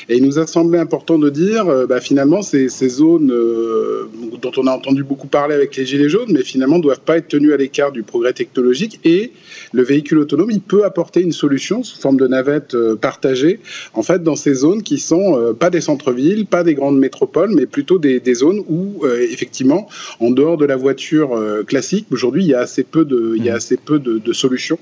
Et 0.08 0.16
il 0.16 0.24
nous 0.24 0.38
a 0.38 0.46
semblé 0.46 0.78
important 0.78 1.18
de 1.18 1.30
dire, 1.30 1.68
euh, 1.68 1.86
bah, 1.86 2.00
finalement, 2.00 2.42
ces, 2.42 2.68
ces 2.68 2.88
zones 2.88 3.28
dont 3.28 4.52
on 4.56 4.66
a 4.66 4.72
entendu 4.72 5.02
beaucoup 5.02 5.26
parler 5.26 5.54
avec 5.54 5.76
les 5.76 5.86
Gilets 5.86 6.08
jaunes, 6.08 6.30
mais 6.32 6.42
finalement 6.42 6.78
ne 6.78 6.82
doivent 6.82 7.00
pas 7.00 7.18
être 7.18 7.28
tenues 7.28 7.52
à 7.52 7.56
l'écart 7.56 7.92
du 7.92 8.02
progrès 8.02 8.32
technologique. 8.32 9.00
Et 9.04 9.32
le 9.72 9.82
véhicule 9.82 10.18
autonome, 10.18 10.50
il 10.50 10.60
peut 10.60 10.84
apporter 10.84 11.20
une 11.20 11.32
solution 11.32 11.82
sous 11.82 12.00
forme 12.00 12.16
de 12.16 12.26
navette 12.26 12.76
partagée, 13.00 13.60
en 13.94 14.02
fait, 14.02 14.22
dans 14.22 14.36
ces 14.36 14.54
zones 14.54 14.82
qui 14.82 14.98
sont 14.98 15.54
pas 15.58 15.70
des 15.70 15.80
centres-villes, 15.80 16.46
pas 16.46 16.64
des 16.64 16.74
grandes 16.74 16.98
métropoles, 16.98 17.52
mais 17.54 17.66
plutôt 17.66 17.98
des, 17.98 18.20
des 18.20 18.34
zones 18.34 18.62
où, 18.68 19.04
effectivement, 19.06 19.88
en 20.18 20.30
dehors 20.30 20.56
de 20.56 20.64
la 20.64 20.76
voiture 20.76 21.38
classique, 21.66 22.06
aujourd'hui, 22.10 22.44
il 22.44 22.50
y 22.50 22.54
a 22.54 22.60
assez 22.60 22.84
peu 22.84 22.99
de, 23.04 23.34
il 23.36 23.44
y 23.44 23.50
a 23.50 23.54
mm. 23.54 23.56
assez 23.56 23.76
peu 23.76 23.98
de, 23.98 24.32
solutions. 24.32 24.78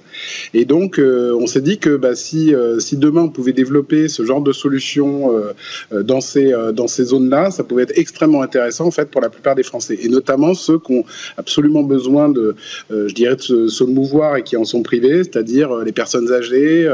Et 0.55 0.65
donc, 0.65 1.01
on 1.01 1.47
s'est 1.47 1.61
dit 1.61 1.79
que 1.79 1.97
bah, 1.97 2.15
si, 2.15 2.55
si 2.81 2.97
demain 2.97 3.23
on 3.23 3.29
pouvait 3.29 3.53
développer 3.53 4.09
ce 4.09 4.25
genre 4.25 4.41
de 4.41 4.53
solutions 4.53 5.33
dans 5.93 6.21
ces, 6.21 6.53
dans 6.75 6.87
ces 6.87 7.05
zones-là, 7.05 7.51
ça 7.51 7.65
pouvait 7.65 7.85
être 7.85 7.97
extrêmement 7.99 8.43
intéressant 8.43 8.87
en 8.87 8.91
fait 8.91 9.11
pour 9.11 9.21
la 9.21 9.31
plupart 9.31 9.55
des 9.55 9.63
Français, 9.63 9.99
et 10.01 10.09
notamment 10.09 10.55
ceux 10.55 10.79
qui 10.79 10.93
ont 10.93 11.05
absolument 11.37 11.83
besoin 11.83 12.29
de, 12.29 12.57
je 12.91 13.15
dirais, 13.15 13.37
de 13.37 13.41
se, 13.41 13.69
se, 13.69 13.85
mouvoir 13.85 14.37
et 14.37 14.43
qui 14.43 14.57
en 14.57 14.65
sont 14.65 14.83
privés, 14.83 15.25
c'est-à-dire 15.25 15.75
les 15.77 15.93
personnes 15.93 16.31
âgées, 16.33 16.93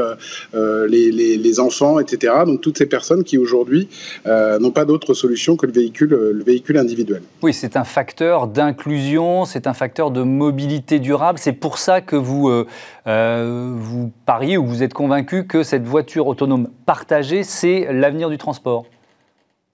les, 0.53 1.11
les, 1.11 1.37
les, 1.37 1.59
enfants, 1.59 1.99
etc. 1.99 2.33
Donc 2.45 2.61
toutes 2.61 2.77
ces 2.77 2.85
personnes 2.85 3.23
qui 3.23 3.37
aujourd'hui 3.37 3.89
n'ont 4.25 4.71
pas 4.71 4.85
d'autre 4.85 5.13
solution 5.13 5.55
que 5.55 5.65
le 5.65 5.71
véhicule, 5.71 6.09
le 6.09 6.43
véhicule 6.43 6.77
individuel. 6.77 7.21
Oui, 7.41 7.53
c'est 7.53 7.77
un 7.77 7.83
facteur 7.83 8.47
d'inclusion, 8.47 9.45
c'est 9.45 9.67
un 9.67 9.73
facteur 9.73 10.11
de 10.11 10.21
mobilité 10.23 10.99
durable. 10.99 11.14
C'est 11.37 11.53
pour 11.53 11.77
ça 11.77 12.01
que 12.01 12.15
vous, 12.15 12.49
euh, 12.49 12.67
euh, 13.07 13.73
vous 13.75 14.11
pariez 14.25 14.57
ou 14.57 14.65
vous 14.65 14.83
êtes 14.83 14.93
convaincu 14.93 15.47
que 15.47 15.63
cette 15.63 15.85
voiture 15.85 16.27
autonome 16.27 16.69
partagée, 16.85 17.43
c'est 17.43 17.87
l'avenir 17.91 18.29
du 18.29 18.37
transport 18.37 18.85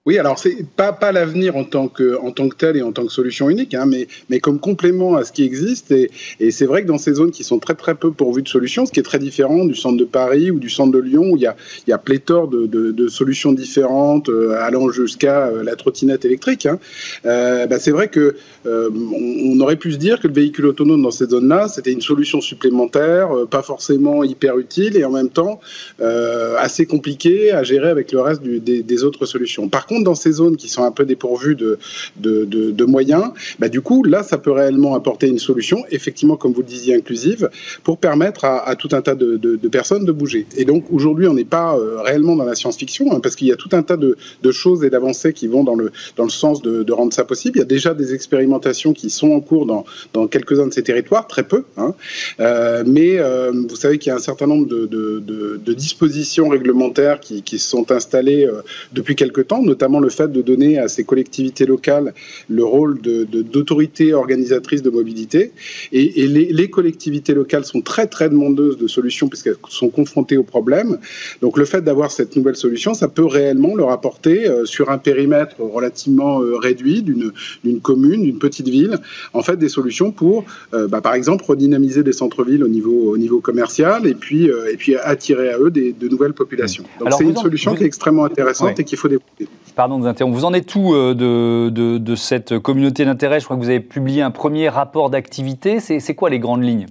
oui, 0.04 0.18
alors 0.18 0.36
c'est 0.36 0.66
pas 0.66 0.92
pas 0.92 1.12
l'avenir 1.12 1.54
en 1.54 1.62
tant 1.62 1.86
que 1.86 2.56
tel 2.58 2.76
et 2.76 2.82
en 2.82 2.90
tant 2.90 3.06
que 3.06 3.12
solution 3.12 3.48
unique, 3.48 3.72
hein, 3.72 3.88
mais 4.28 4.40
comme 4.40 4.58
complément 4.58 5.14
à 5.14 5.22
ce 5.22 5.30
qui 5.30 5.44
existe. 5.44 5.92
Et, 5.92 6.10
c'est 6.50 6.66
vrai 6.66 6.82
que 6.82 6.88
dans 6.88 6.98
ces 6.98 7.14
zones 7.14 7.30
qui 7.30 7.44
sont 7.44 7.60
très 7.60 7.76
très 7.76 7.94
peu 7.94 8.10
pourvues 8.10 8.42
de 8.42 8.48
solutions, 8.48 8.84
ce 8.84 8.90
qui 8.90 8.98
est 8.98 9.04
très 9.04 9.20
différent 9.20 9.64
du 9.64 9.76
centre 9.76 9.96
de 9.96 10.04
Paris 10.04 10.50
ou 10.50 10.58
du 10.58 10.70
centre 10.70 10.90
de 10.90 10.98
Lyon 10.98 11.30
où 11.30 11.36
il 11.36 11.42
y 11.42 11.92
a 11.92 11.98
pléthore 11.98 12.48
de, 12.48 13.08
solutions 13.08 13.52
différentes 13.52 14.28
euh, 14.28 14.56
allant 14.60 14.90
jusqu'à 14.90 15.46
euh, 15.46 15.62
la 15.62 15.76
trottinette 15.76 16.24
électrique. 16.24 16.66
Hein, 16.66 16.80
euh, 17.24 17.66
bah, 17.66 17.78
c'est 17.78 17.92
vrai 17.92 18.08
que 18.08 18.34
on, 18.64 19.60
aurait 19.60 19.76
pu 19.76 19.92
se 19.92 19.98
dire 19.98 20.18
que 20.18 20.26
le 20.26 20.34
véhicule 20.34 20.66
autonome 20.66 21.02
dans 21.02 21.12
ces 21.12 21.26
zones-là, 21.26 21.68
c'était 21.68 21.92
une 21.92 22.00
solution 22.00 22.40
supplémentaire, 22.40 23.28
pas 23.48 23.62
forcément 23.62 24.24
hyper 24.24 24.58
utile 24.58 24.96
et 24.96 25.04
en 25.04 25.10
même 25.10 25.28
temps 25.28 25.60
assez 26.00 26.86
compliquée 26.86 27.52
à 27.52 27.62
gérer 27.62 27.88
avec 27.88 28.10
le 28.10 28.20
reste 28.20 28.42
des 28.42 29.04
autres 29.04 29.26
solutions. 29.26 29.68
Par 29.68 29.86
dans 30.00 30.14
ces 30.14 30.32
zones 30.32 30.56
qui 30.56 30.68
sont 30.68 30.84
un 30.84 30.90
peu 30.90 31.04
dépourvues 31.04 31.56
de, 31.56 32.84
moyens, 32.84 33.30
bah, 33.58 33.68
du 33.68 33.80
coup, 33.80 34.02
là, 34.04 34.22
ça 34.22 34.38
peut 34.38 34.50
réellement 34.50 34.94
apporter 34.94 35.28
une 35.28 35.38
solution, 35.38 35.84
effectivement, 35.90 36.36
comme 36.36 36.52
vous 36.52 36.62
le 36.62 36.66
disiez, 36.66 36.94
inclusive, 36.94 37.50
pour 37.84 37.98
permettre 37.98 38.44
à, 38.44 38.74
tout 38.76 38.88
un 38.92 39.02
tas 39.02 39.14
de, 39.14 39.68
personnes 39.68 40.04
de 40.04 40.12
bouger. 40.12 40.46
Et 40.56 40.64
donc, 40.64 40.84
aujourd'hui, 40.90 41.26
on 41.26 41.34
n'est 41.34 41.44
pas 41.44 41.76
euh, 41.76 42.00
réellement 42.02 42.36
dans 42.36 42.44
la 42.44 42.54
science-fiction, 42.54 43.12
hein, 43.12 43.20
parce 43.20 43.36
qu'il 43.36 43.48
y 43.48 43.52
a 43.52 43.56
tout 43.56 43.70
un 43.72 43.82
tas 43.82 43.96
de, 43.96 44.16
choses 44.52 44.84
et 44.84 44.90
d'avancées 44.90 45.32
qui 45.32 45.46
vont 45.46 45.64
dans 45.64 45.74
le, 45.74 45.92
sens 46.28 46.62
de, 46.62 46.92
rendre 46.92 47.12
ça 47.12 47.24
possible. 47.24 47.58
Il 47.58 47.60
y 47.60 47.62
a 47.62 47.66
déjà 47.66 47.94
des 47.94 48.14
expérimentations 48.14 48.92
qui 48.92 49.10
sont 49.10 49.32
en 49.32 49.40
cours 49.40 49.66
dans, 49.66 49.84
quelques-uns 50.28 50.66
de 50.66 50.72
ces 50.72 50.82
territoires, 50.82 51.26
très 51.26 51.42
peu, 51.42 51.64
hein. 51.76 51.94
euh, 52.40 52.84
mais 52.86 53.18
euh, 53.18 53.50
vous 53.52 53.76
savez 53.76 53.98
qu'il 53.98 54.10
y 54.10 54.12
a 54.12 54.16
un 54.16 54.20
certain 54.20 54.46
nombre 54.46 54.66
de, 54.66 55.72
dispositions 55.72 56.48
réglementaires 56.48 57.18
qui, 57.18 57.42
qui 57.42 57.58
sont 57.58 57.90
installées 57.90 58.46
depuis 58.92 59.16
quelques 59.16 59.48
temps, 59.48 59.62
notamment 59.62 59.81
notamment 59.82 59.98
le 59.98 60.10
fait 60.10 60.30
de 60.30 60.42
donner 60.42 60.78
à 60.78 60.86
ces 60.86 61.02
collectivités 61.02 61.66
locales 61.66 62.14
le 62.48 62.62
rôle 62.62 63.00
d'autorité 63.00 64.10
de, 64.10 64.14
organisatrice 64.14 64.80
de 64.80 64.90
mobilité. 64.90 65.50
Et, 65.90 66.28
les, 66.28 66.70
collectivités 66.70 67.34
locales 67.34 67.64
sont 67.64 67.80
très 67.80 68.06
très 68.06 68.28
demandeuses 68.28 68.78
de 68.78 68.86
solutions 68.86 69.28
puisqu'elles 69.28 69.56
sont 69.68 69.88
confrontées 69.88 70.36
aux 70.36 70.44
problèmes. 70.44 70.98
Donc 71.40 71.58
le 71.58 71.64
fait 71.64 71.82
d'avoir 71.82 72.12
cette 72.12 72.36
nouvelle 72.36 72.54
solution, 72.54 72.94
ça 72.94 73.08
peut 73.08 73.24
réellement 73.24 73.74
leur 73.74 73.90
apporter 73.90 74.48
euh, 74.48 74.64
sur 74.64 74.90
un 74.90 74.98
périmètre 74.98 75.56
relativement 75.60 76.40
euh, 76.40 76.56
réduit 76.56 77.02
d'une 77.02 77.80
commune, 77.80 78.22
d'une 78.22 78.38
petite 78.38 78.68
ville, 78.68 78.98
en 79.32 79.42
fait 79.42 79.56
des 79.56 79.68
solutions 79.68 80.12
pour, 80.12 80.44
euh, 80.74 80.86
bah, 80.86 81.00
par 81.00 81.14
exemple, 81.14 81.44
redynamiser 81.44 82.04
des 82.04 82.12
centres-villes 82.12 82.62
au 82.62 82.68
niveau, 82.68 83.12
au 83.12 83.18
niveau 83.18 83.40
commercial 83.40 84.06
et 84.06 84.14
puis, 84.14 84.44
et 84.44 84.76
puis 84.76 84.94
attirer 84.96 85.50
à 85.50 85.58
eux 85.58 85.70
des, 85.70 85.92
de 85.92 86.08
nouvelles 86.08 86.34
populations. 86.34 86.84
Donc 87.00 87.12
c'est 87.18 87.24
une 87.24 87.36
solution 87.36 87.74
qui 87.74 87.82
est 87.82 87.86
extrêmement 87.86 88.24
intéressante 88.24 88.78
et 88.78 88.84
qu'il 88.84 88.98
faut 88.98 89.08
développer. 89.08 89.48
Pardon 89.74 89.96
de 89.96 90.02
vous 90.02 90.08
interrompre. 90.08 90.36
Vous 90.36 90.44
en 90.44 90.52
êtes 90.52 90.74
où 90.74 90.94
euh, 90.94 91.14
de, 91.14 91.70
de, 91.70 91.98
de 91.98 92.14
cette 92.14 92.58
communauté 92.58 93.04
d'intérêt? 93.04 93.40
Je 93.40 93.46
crois 93.46 93.56
que 93.56 93.62
vous 93.62 93.70
avez 93.70 93.80
publié 93.80 94.20
un 94.20 94.30
premier 94.30 94.68
rapport 94.68 95.08
d'activité. 95.08 95.80
C'est 95.80 96.14
quoi 96.14 96.28
les 96.28 96.38
grandes 96.38 96.62
lignes? 96.62 96.86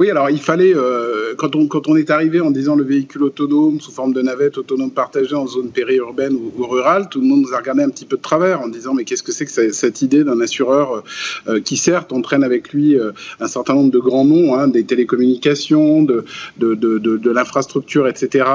Oui, 0.00 0.08
alors 0.08 0.30
il 0.30 0.40
fallait, 0.40 0.74
euh, 0.74 1.34
quand, 1.36 1.54
on, 1.54 1.66
quand 1.66 1.86
on 1.86 1.94
est 1.94 2.08
arrivé 2.08 2.40
en 2.40 2.50
disant 2.50 2.74
le 2.74 2.84
véhicule 2.84 3.22
autonome 3.22 3.82
sous 3.82 3.92
forme 3.92 4.14
de 4.14 4.22
navette 4.22 4.56
autonome 4.56 4.90
partagée 4.90 5.34
en 5.34 5.46
zone 5.46 5.68
périurbaine 5.68 6.34
ou, 6.34 6.64
rurale, 6.64 7.10
tout 7.10 7.20
le 7.20 7.26
monde 7.26 7.42
nous 7.42 7.52
a 7.52 7.58
regardé 7.58 7.82
un 7.82 7.90
petit 7.90 8.06
peu 8.06 8.16
de 8.16 8.22
travers 8.22 8.62
en 8.62 8.68
disant 8.68 8.94
mais 8.94 9.04
qu'est-ce 9.04 9.22
que 9.22 9.30
c'est 9.30 9.44
que 9.44 9.72
cette 9.72 10.00
idée 10.00 10.24
d'un 10.24 10.40
assureur 10.40 11.04
euh, 11.48 11.60
qui 11.60 11.76
certes 11.76 12.14
entraîne 12.14 12.42
avec 12.42 12.72
lui 12.72 12.98
euh, 12.98 13.12
un 13.40 13.46
certain 13.46 13.74
nombre 13.74 13.90
de 13.90 13.98
grands 13.98 14.24
noms, 14.24 14.54
hein, 14.54 14.68
des 14.68 14.84
télécommunications, 14.84 16.02
de, 16.02 16.24
de, 16.56 16.74
de, 16.74 16.96
de, 16.96 17.30
l'infrastructure, 17.30 18.08
etc. 18.08 18.46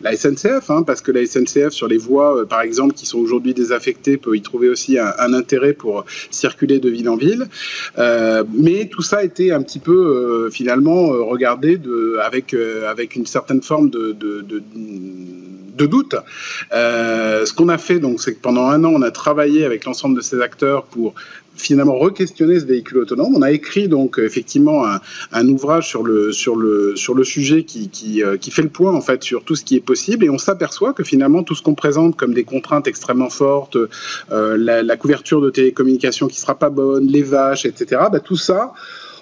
la 0.00 0.16
SNCF, 0.16 0.70
hein, 0.70 0.84
parce 0.84 1.00
que 1.00 1.10
la 1.10 1.26
SNCF 1.26 1.70
sur 1.70 1.88
les 1.88 1.98
voies, 1.98 2.46
par 2.46 2.60
exemple, 2.60 2.94
qui 2.94 3.04
sont 3.04 3.18
aujourd'hui 3.18 3.52
désaffectées, 3.52 4.16
peut 4.16 4.36
y 4.36 4.42
trouver 4.42 4.68
aussi 4.68 4.96
un, 4.96 5.12
un, 5.18 5.34
intérêt 5.34 5.72
pour 5.72 6.04
circuler 6.30 6.78
de 6.78 6.88
ville 6.88 7.08
en 7.08 7.16
ville. 7.16 7.48
mais 7.96 8.88
tout 8.88 9.02
ça 9.02 9.24
était 9.24 9.50
un 9.50 9.62
petit 9.62 9.80
peu 9.80 10.48
finalement 10.52 10.67
finalement 10.68 11.14
euh, 11.14 11.22
regarder 11.22 11.78
de, 11.78 12.18
avec, 12.22 12.52
euh, 12.52 12.90
avec 12.90 13.16
une 13.16 13.24
certaine 13.24 13.62
forme 13.62 13.88
de, 13.88 14.12
doute. 15.86 16.14
Euh, 16.74 17.46
ce 17.46 17.54
qu'on 17.54 17.70
a 17.70 17.78
fait, 17.78 18.00
donc, 18.00 18.20
c'est 18.20 18.34
que 18.34 18.40
pendant 18.40 18.66
un 18.66 18.84
an, 18.84 18.92
on 18.94 19.00
a 19.00 19.10
travaillé 19.10 19.64
avec 19.64 19.86
l'ensemble 19.86 20.16
de 20.16 20.20
ces 20.20 20.42
acteurs 20.42 20.84
pour 20.84 21.14
finalement 21.56 21.98
re-questionner 21.98 22.60
ce 22.60 22.66
véhicule 22.66 22.98
autonome. 22.98 23.34
On 23.34 23.40
a 23.40 23.50
écrit 23.50 23.88
donc 23.88 24.18
effectivement 24.18 24.84
un, 25.32 25.48
ouvrage 25.48 25.88
sur 25.88 26.04
le 26.04 26.30
sur 26.30 26.54
le 26.54 26.94
sur 26.94 27.14
le 27.14 27.24
sujet 27.24 27.64
qui, 27.64 27.88
qui, 27.88 28.22
qui 28.40 28.50
fait 28.52 28.62
le 28.62 28.68
point 28.68 28.94
en 28.94 29.00
fait 29.00 29.24
sur 29.24 29.42
tout 29.42 29.56
ce 29.56 29.64
qui 29.64 29.74
est 29.74 29.80
possible 29.80 30.24
et 30.24 30.30
on 30.30 30.38
s'aperçoit 30.38 30.92
que 30.92 31.02
finalement 31.02 31.42
tout 31.42 31.56
ce 31.56 31.62
qu'on 31.62 31.74
présente 31.74 32.16
comme 32.16 32.32
des 32.32 32.44
contraintes 32.44 32.86
extrêmement 32.86 33.30
fortes, 33.30 33.76
la, 34.30 34.84
la, 34.84 34.96
couverture 34.96 35.40
de 35.40 35.50
télécommunications 35.50 36.28
qui 36.28 36.38
sera 36.38 36.54
pas 36.54 36.70
bonne, 36.70 37.08
les 37.08 37.24
vaches, 37.24 37.64
etc. 37.64 38.02
Bah, 38.12 38.20
tout 38.20 38.36
ça 38.36 38.72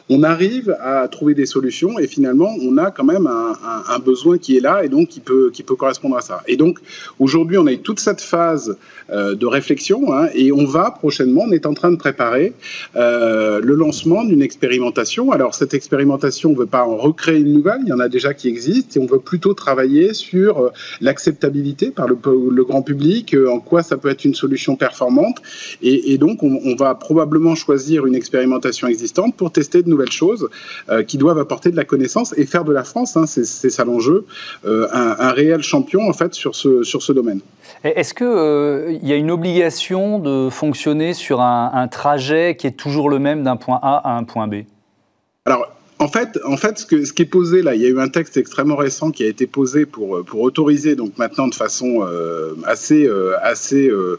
on 0.08 0.22
arrive 0.22 0.76
à 0.80 1.08
trouver 1.08 1.34
des 1.34 1.46
solutions 1.46 1.98
et 1.98 2.06
finalement 2.06 2.54
on 2.62 2.78
a 2.78 2.90
quand 2.90 3.04
même 3.04 3.26
un, 3.26 3.98
besoin 3.98 4.38
qui 4.38 4.56
est 4.56 4.60
là 4.60 4.84
et 4.84 4.88
donc 4.88 5.08
qui 5.08 5.20
peut, 5.20 5.50
qui 5.52 5.62
peut 5.62 5.74
correspondre 5.74 6.16
à 6.16 6.20
ça. 6.20 6.42
Et 6.46 6.56
donc 6.56 6.78
aujourd'hui 7.18 7.58
on 7.58 7.66
a 7.66 7.72
eu 7.72 7.78
toute 7.78 7.98
cette 7.98 8.20
phase 8.20 8.76
euh, 9.10 9.34
de 9.34 9.46
réflexion 9.46 10.12
hein, 10.12 10.28
et 10.34 10.52
on 10.52 10.64
va 10.64 10.90
prochainement, 10.90 11.44
on 11.46 11.52
est 11.52 11.66
en 11.66 11.74
train 11.74 11.90
de 11.90 11.96
préparer 11.96 12.52
euh, 12.94 13.60
le 13.60 13.74
lancement 13.74 14.24
d'une 14.24 14.42
expérimentation. 14.42 15.32
Alors 15.32 15.54
cette 15.54 15.74
expérimentation, 15.74 16.50
on 16.50 16.52
ne 16.52 16.58
veut 16.58 16.66
pas 16.66 16.84
en 16.84 16.96
recréer 16.96 17.40
une 17.40 17.52
nouvelle, 17.52 17.80
il 17.82 17.88
y 17.88 17.92
en 17.92 18.00
a 18.00 18.08
déjà 18.08 18.34
qui 18.34 18.48
existent 18.48 19.00
et 19.00 19.02
on 19.02 19.06
veut 19.06 19.18
plutôt 19.18 19.54
travailler 19.54 20.14
sur 20.14 20.58
euh, 20.58 20.70
l'acceptabilité 21.00 21.90
par 21.90 22.06
le, 22.06 22.16
grand 22.64 22.82
public, 22.82 23.36
en 23.48 23.60
quoi 23.60 23.82
ça 23.82 23.96
peut 23.96 24.08
être 24.08 24.24
une 24.24 24.34
solution 24.34 24.76
performante 24.76 25.40
et, 25.82 26.18
donc 26.18 26.42
on, 26.42 26.60
on, 26.64 26.74
va 26.74 26.94
probablement 26.94 27.54
choisir 27.54 28.06
une 28.06 28.14
expérimentation 28.14 28.88
existante 28.88 29.36
pour 29.36 29.52
tester 29.52 29.82
de 29.82 29.88
nouvelles 29.96 30.12
choses 30.12 30.48
euh, 30.88 31.02
qui 31.02 31.16
doivent 31.16 31.38
apporter 31.38 31.70
de 31.70 31.76
la 31.76 31.84
connaissance 31.84 32.34
et 32.36 32.46
faire 32.46 32.64
de 32.64 32.72
la 32.72 32.84
France, 32.84 33.16
hein, 33.16 33.24
c'est 33.26 33.44
ça 33.44 33.84
l'enjeu, 33.84 34.26
euh, 34.64 34.88
un, 34.92 35.30
réel 35.30 35.62
champion 35.62 36.08
en 36.08 36.12
fait 36.12 36.34
sur 36.34 36.54
ce, 36.54 36.82
sur 36.82 37.02
ce 37.02 37.12
domaine. 37.12 37.40
Est-ce 37.82 38.14
qu'il 38.14 38.26
euh, 38.26 38.98
y 39.02 39.12
a 39.12 39.16
une 39.16 39.30
obligation 39.30 40.18
de 40.18 40.48
fonctionner 40.50 41.14
sur 41.14 41.40
un, 41.40 41.70
un 41.74 41.88
trajet 41.88 42.56
qui 42.56 42.66
est 42.66 42.76
toujours 42.76 43.10
le 43.10 43.18
même 43.18 43.42
d'un 43.42 43.56
point 43.56 43.78
A 43.82 43.96
à 44.08 44.16
un 44.16 44.24
point 44.24 44.46
B? 44.46 44.62
Alors, 45.44 45.66
en 45.98 46.08
fait, 46.08 46.38
en 46.44 46.58
fait, 46.58 46.78
ce, 46.78 47.12
qui 47.12 47.22
est 47.22 47.24
posé 47.24 47.62
là, 47.62 47.74
il 47.74 47.80
y 47.80 47.86
a 47.86 47.88
eu 47.88 47.98
un 47.98 48.08
texte 48.08 48.36
extrêmement 48.36 48.76
récent 48.76 49.10
qui 49.10 49.24
a 49.24 49.26
été 49.26 49.46
posé 49.46 49.86
pour, 49.86 50.22
pour 50.24 50.42
autoriser 50.42 50.94
donc 50.94 51.16
maintenant 51.16 51.48
de 51.48 51.54
façon 51.54 52.00
euh, 52.02 52.52
assez 52.64 53.06
euh, 53.06 53.32
assez 53.40 53.88
euh, 53.88 54.18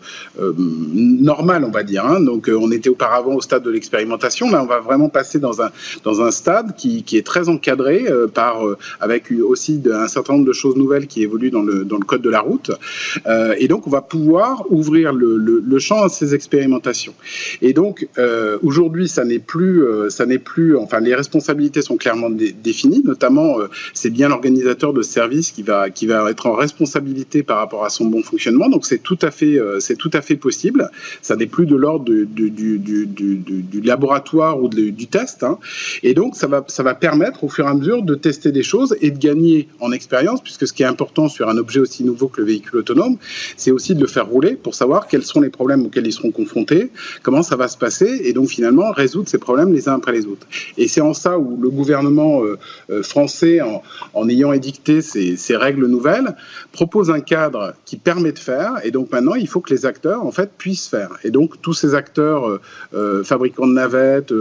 normale, 0.58 1.64
on 1.64 1.70
va 1.70 1.84
dire. 1.84 2.04
Hein. 2.04 2.20
Donc, 2.22 2.50
on 2.50 2.72
était 2.72 2.90
auparavant 2.90 3.36
au 3.36 3.42
stade 3.42 3.62
de 3.62 3.70
l'expérimentation. 3.70 4.50
Là, 4.50 4.64
on 4.64 4.66
va 4.66 4.80
vraiment 4.80 5.10
passer 5.10 5.38
dans 5.38 5.62
un 5.62 5.70
dans 6.04 6.22
un 6.22 6.32
stade 6.32 6.76
qui, 6.76 7.04
qui 7.04 7.16
est 7.16 7.26
très 7.26 7.48
encadré 7.48 8.06
par 8.34 8.64
avec 9.00 9.32
aussi 9.32 9.80
un 9.92 10.08
certain 10.08 10.34
nombre 10.34 10.48
de 10.48 10.54
choses 10.54 10.78
nouvelles 10.78 11.06
qui 11.06 11.22
évoluent 11.22 11.52
dans 11.52 11.62
le 11.62 11.86
dans 11.86 11.98
le 11.98 12.06
code 12.06 12.24
de 12.24 12.30
la 12.32 12.40
route. 12.40 12.72
et 13.60 13.68
donc, 13.68 13.86
on 13.86 13.92
va 13.92 14.02
pouvoir 14.02 14.66
ouvrir 14.72 15.14
le, 15.14 15.38
le, 15.38 15.64
le 15.64 15.80
champ 15.80 16.02
à 16.02 16.10
ces 16.10 16.34
expérimentations. 16.34 17.14
Et 17.62 17.74
donc, 17.74 18.08
aujourd'hui, 18.64 19.08
ça 19.08 19.26
n'est 19.26 19.38
plus 19.38 19.84
ça 20.10 20.26
n'est 20.26 20.40
plus 20.40 20.76
enfin 20.76 21.00
les 21.02 21.14
responsabilités 21.14 21.67
sont 21.82 21.98
clairement 21.98 22.30
définies, 22.30 23.02
notamment 23.04 23.60
euh, 23.60 23.68
c'est 23.94 24.10
bien 24.10 24.30
l'organisateur 24.30 24.94
de 24.94 25.02
service 25.02 25.52
qui 25.52 25.64
va, 25.64 25.90
qui 25.90 26.08
va 26.08 26.30
être 26.30 26.48
en 26.48 26.54
responsabilité 26.54 27.44
par 27.44 27.58
rapport 27.58 27.86
à 27.86 27.90
son 27.90 28.06
bon 28.06 28.24
fonctionnement. 28.24 28.70
Donc 28.70 28.86
c'est 28.86 29.00
tout 29.00 29.20
à 29.22 29.32
fait, 29.32 29.60
euh, 29.60 29.80
tout 29.98 30.12
à 30.14 30.22
fait 30.22 30.36
possible. 30.36 30.90
Ça 31.22 31.36
n'est 31.36 31.48
plus 31.48 31.66
de 31.66 31.76
l'ordre 31.76 32.06
du, 32.06 32.50
du, 32.50 33.82
laboratoire 33.82 34.62
ou 34.62 34.68
du 34.70 35.08
test. 35.08 35.44
Hein. 35.44 35.60
Et 36.04 36.14
donc 36.14 36.36
ça 36.36 36.48
va, 36.48 36.64
ça 36.68 36.84
va 36.84 36.96
permettre 36.96 37.44
au 37.44 37.50
fur 37.50 37.66
et 37.66 37.70
à 37.70 37.74
mesure 37.74 38.04
de 38.04 38.16
tester 38.16 38.52
des 38.52 38.64
choses 38.64 38.96
et 39.02 39.12
de 39.12 39.18
gagner 39.18 39.68
en 39.80 39.92
expérience, 39.92 40.42
puisque 40.42 40.68
ce 40.68 40.74
qui 40.74 40.84
est 40.84 40.88
important 40.88 41.28
sur 41.30 41.50
un 41.50 41.58
objet 41.58 41.80
aussi 41.80 42.04
nouveau 42.04 42.28
que 42.28 42.42
le 42.42 42.48
véhicule 42.48 42.80
autonome, 42.80 43.18
c'est 43.56 43.72
aussi 43.72 43.96
de 43.96 44.02
le 44.02 44.08
faire 44.08 44.28
rouler 44.28 44.56
pour 44.56 44.76
savoir 44.76 45.08
quels 45.08 45.24
sont 45.24 45.42
les 45.42 45.50
problèmes 45.50 45.86
auxquels 45.86 46.08
ils 46.08 46.14
seront 46.14 46.32
confrontés, 46.32 46.92
comment 47.24 47.44
ça 47.44 47.56
va 47.56 47.68
se 47.68 47.78
passer, 47.78 48.22
et 48.24 48.34
donc 48.34 48.50
finalement 48.50 48.92
résoudre 48.92 49.28
ces 49.28 49.38
problèmes 49.38 49.74
les 49.74 49.90
uns 49.90 49.96
après 49.96 50.12
les 50.12 50.26
autres. 50.26 50.48
Et 50.78 50.88
c'est 50.88 51.02
en 51.02 51.14
ça 51.14 51.38
où 51.38 51.57
le 51.60 51.70
gouvernement 51.70 52.42
français, 53.04 53.60
en, 54.14 54.30
ayant 54.30 54.54
édicté 54.54 55.02
ces, 55.02 55.56
règles 55.56 55.88
nouvelles, 55.88 56.36
propose 56.72 57.10
un 57.10 57.20
cadre 57.20 57.74
qui 57.86 57.98
permet 57.98 58.32
de 58.32 58.40
faire. 58.40 58.74
Et 58.84 58.92
donc 58.92 59.12
maintenant, 59.12 59.36
il 59.36 59.48
faut 59.48 59.62
que 59.62 59.74
les 59.74 59.86
acteurs, 59.86 60.26
en 60.26 60.32
fait, 60.32 60.52
puissent 60.58 60.88
faire. 60.88 61.18
Et 61.24 61.32
donc 61.32 61.62
tous 61.62 61.74
ces 61.74 61.96
acteurs, 61.96 62.60
fabricants 63.24 63.68
de 63.68 63.74
navettes, 63.74 64.34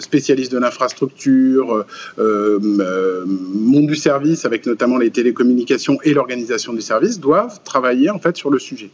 spécialistes 0.00 0.52
de 0.52 0.58
l'infrastructure, 0.58 1.84
monde 2.18 3.86
du 3.86 3.96
service, 3.96 4.44
avec 4.44 4.66
notamment 4.66 4.98
les 4.98 5.10
télécommunications 5.10 5.98
et 6.04 6.14
l'organisation 6.14 6.72
du 6.72 6.80
service, 6.80 7.20
doivent 7.20 7.60
travailler 7.64 8.10
en 8.10 8.18
fait 8.18 8.36
sur 8.36 8.50
le 8.50 8.58
sujet. 8.58 8.90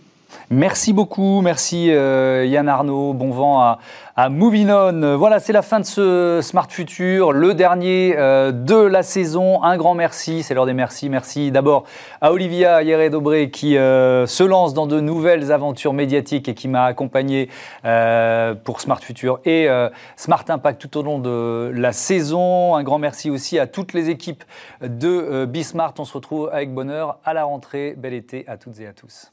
Merci 0.52 0.92
beaucoup, 0.92 1.42
merci 1.42 1.92
euh, 1.92 2.44
Yann 2.44 2.68
Arnaud, 2.68 3.12
bon 3.12 3.30
vent 3.30 3.60
à, 3.60 3.78
à. 4.16 4.28
Voilà, 4.28 5.38
c'est 5.38 5.52
la 5.52 5.62
fin 5.62 5.78
de 5.78 5.84
ce 5.84 6.40
Smart 6.42 6.66
Future, 6.68 7.32
le 7.32 7.54
dernier 7.54 8.14
euh, 8.18 8.50
de 8.50 8.74
la 8.74 9.04
saison. 9.04 9.62
Un 9.62 9.76
grand 9.76 9.94
merci, 9.94 10.42
c'est 10.42 10.54
l'heure 10.54 10.66
des 10.66 10.72
merci. 10.72 11.08
Merci 11.08 11.52
d'abord 11.52 11.84
à 12.20 12.32
Olivia 12.32 12.82
Hieré-Dobré 12.82 13.50
qui 13.50 13.76
euh, 13.76 14.26
se 14.26 14.42
lance 14.42 14.74
dans 14.74 14.86
de 14.86 15.00
nouvelles 15.00 15.52
aventures 15.52 15.92
médiatiques 15.92 16.48
et 16.48 16.54
qui 16.54 16.66
m'a 16.66 16.84
accompagné 16.84 17.48
pour 18.64 18.80
Smart 18.80 19.00
Future 19.00 19.40
et 19.44 19.68
Smart 20.16 20.44
Impact 20.48 20.80
tout 20.80 20.98
au 20.98 21.02
long 21.02 21.18
de 21.18 21.70
la 21.74 21.92
saison. 21.92 22.74
Un 22.74 22.82
grand 22.82 22.98
merci 22.98 23.30
aussi 23.30 23.58
à 23.58 23.66
toutes 23.66 23.92
les 23.92 24.10
équipes 24.10 24.44
de 24.82 25.44
Bismart. 25.44 25.94
On 25.98 26.04
se 26.04 26.14
retrouve 26.14 26.50
avec 26.52 26.74
bonheur 26.74 27.18
à 27.24 27.34
la 27.34 27.44
rentrée. 27.44 27.94
Bel 27.96 28.14
été 28.14 28.44
à 28.48 28.56
toutes 28.56 28.80
et 28.80 28.86
à 28.86 28.92
tous. 28.92 29.32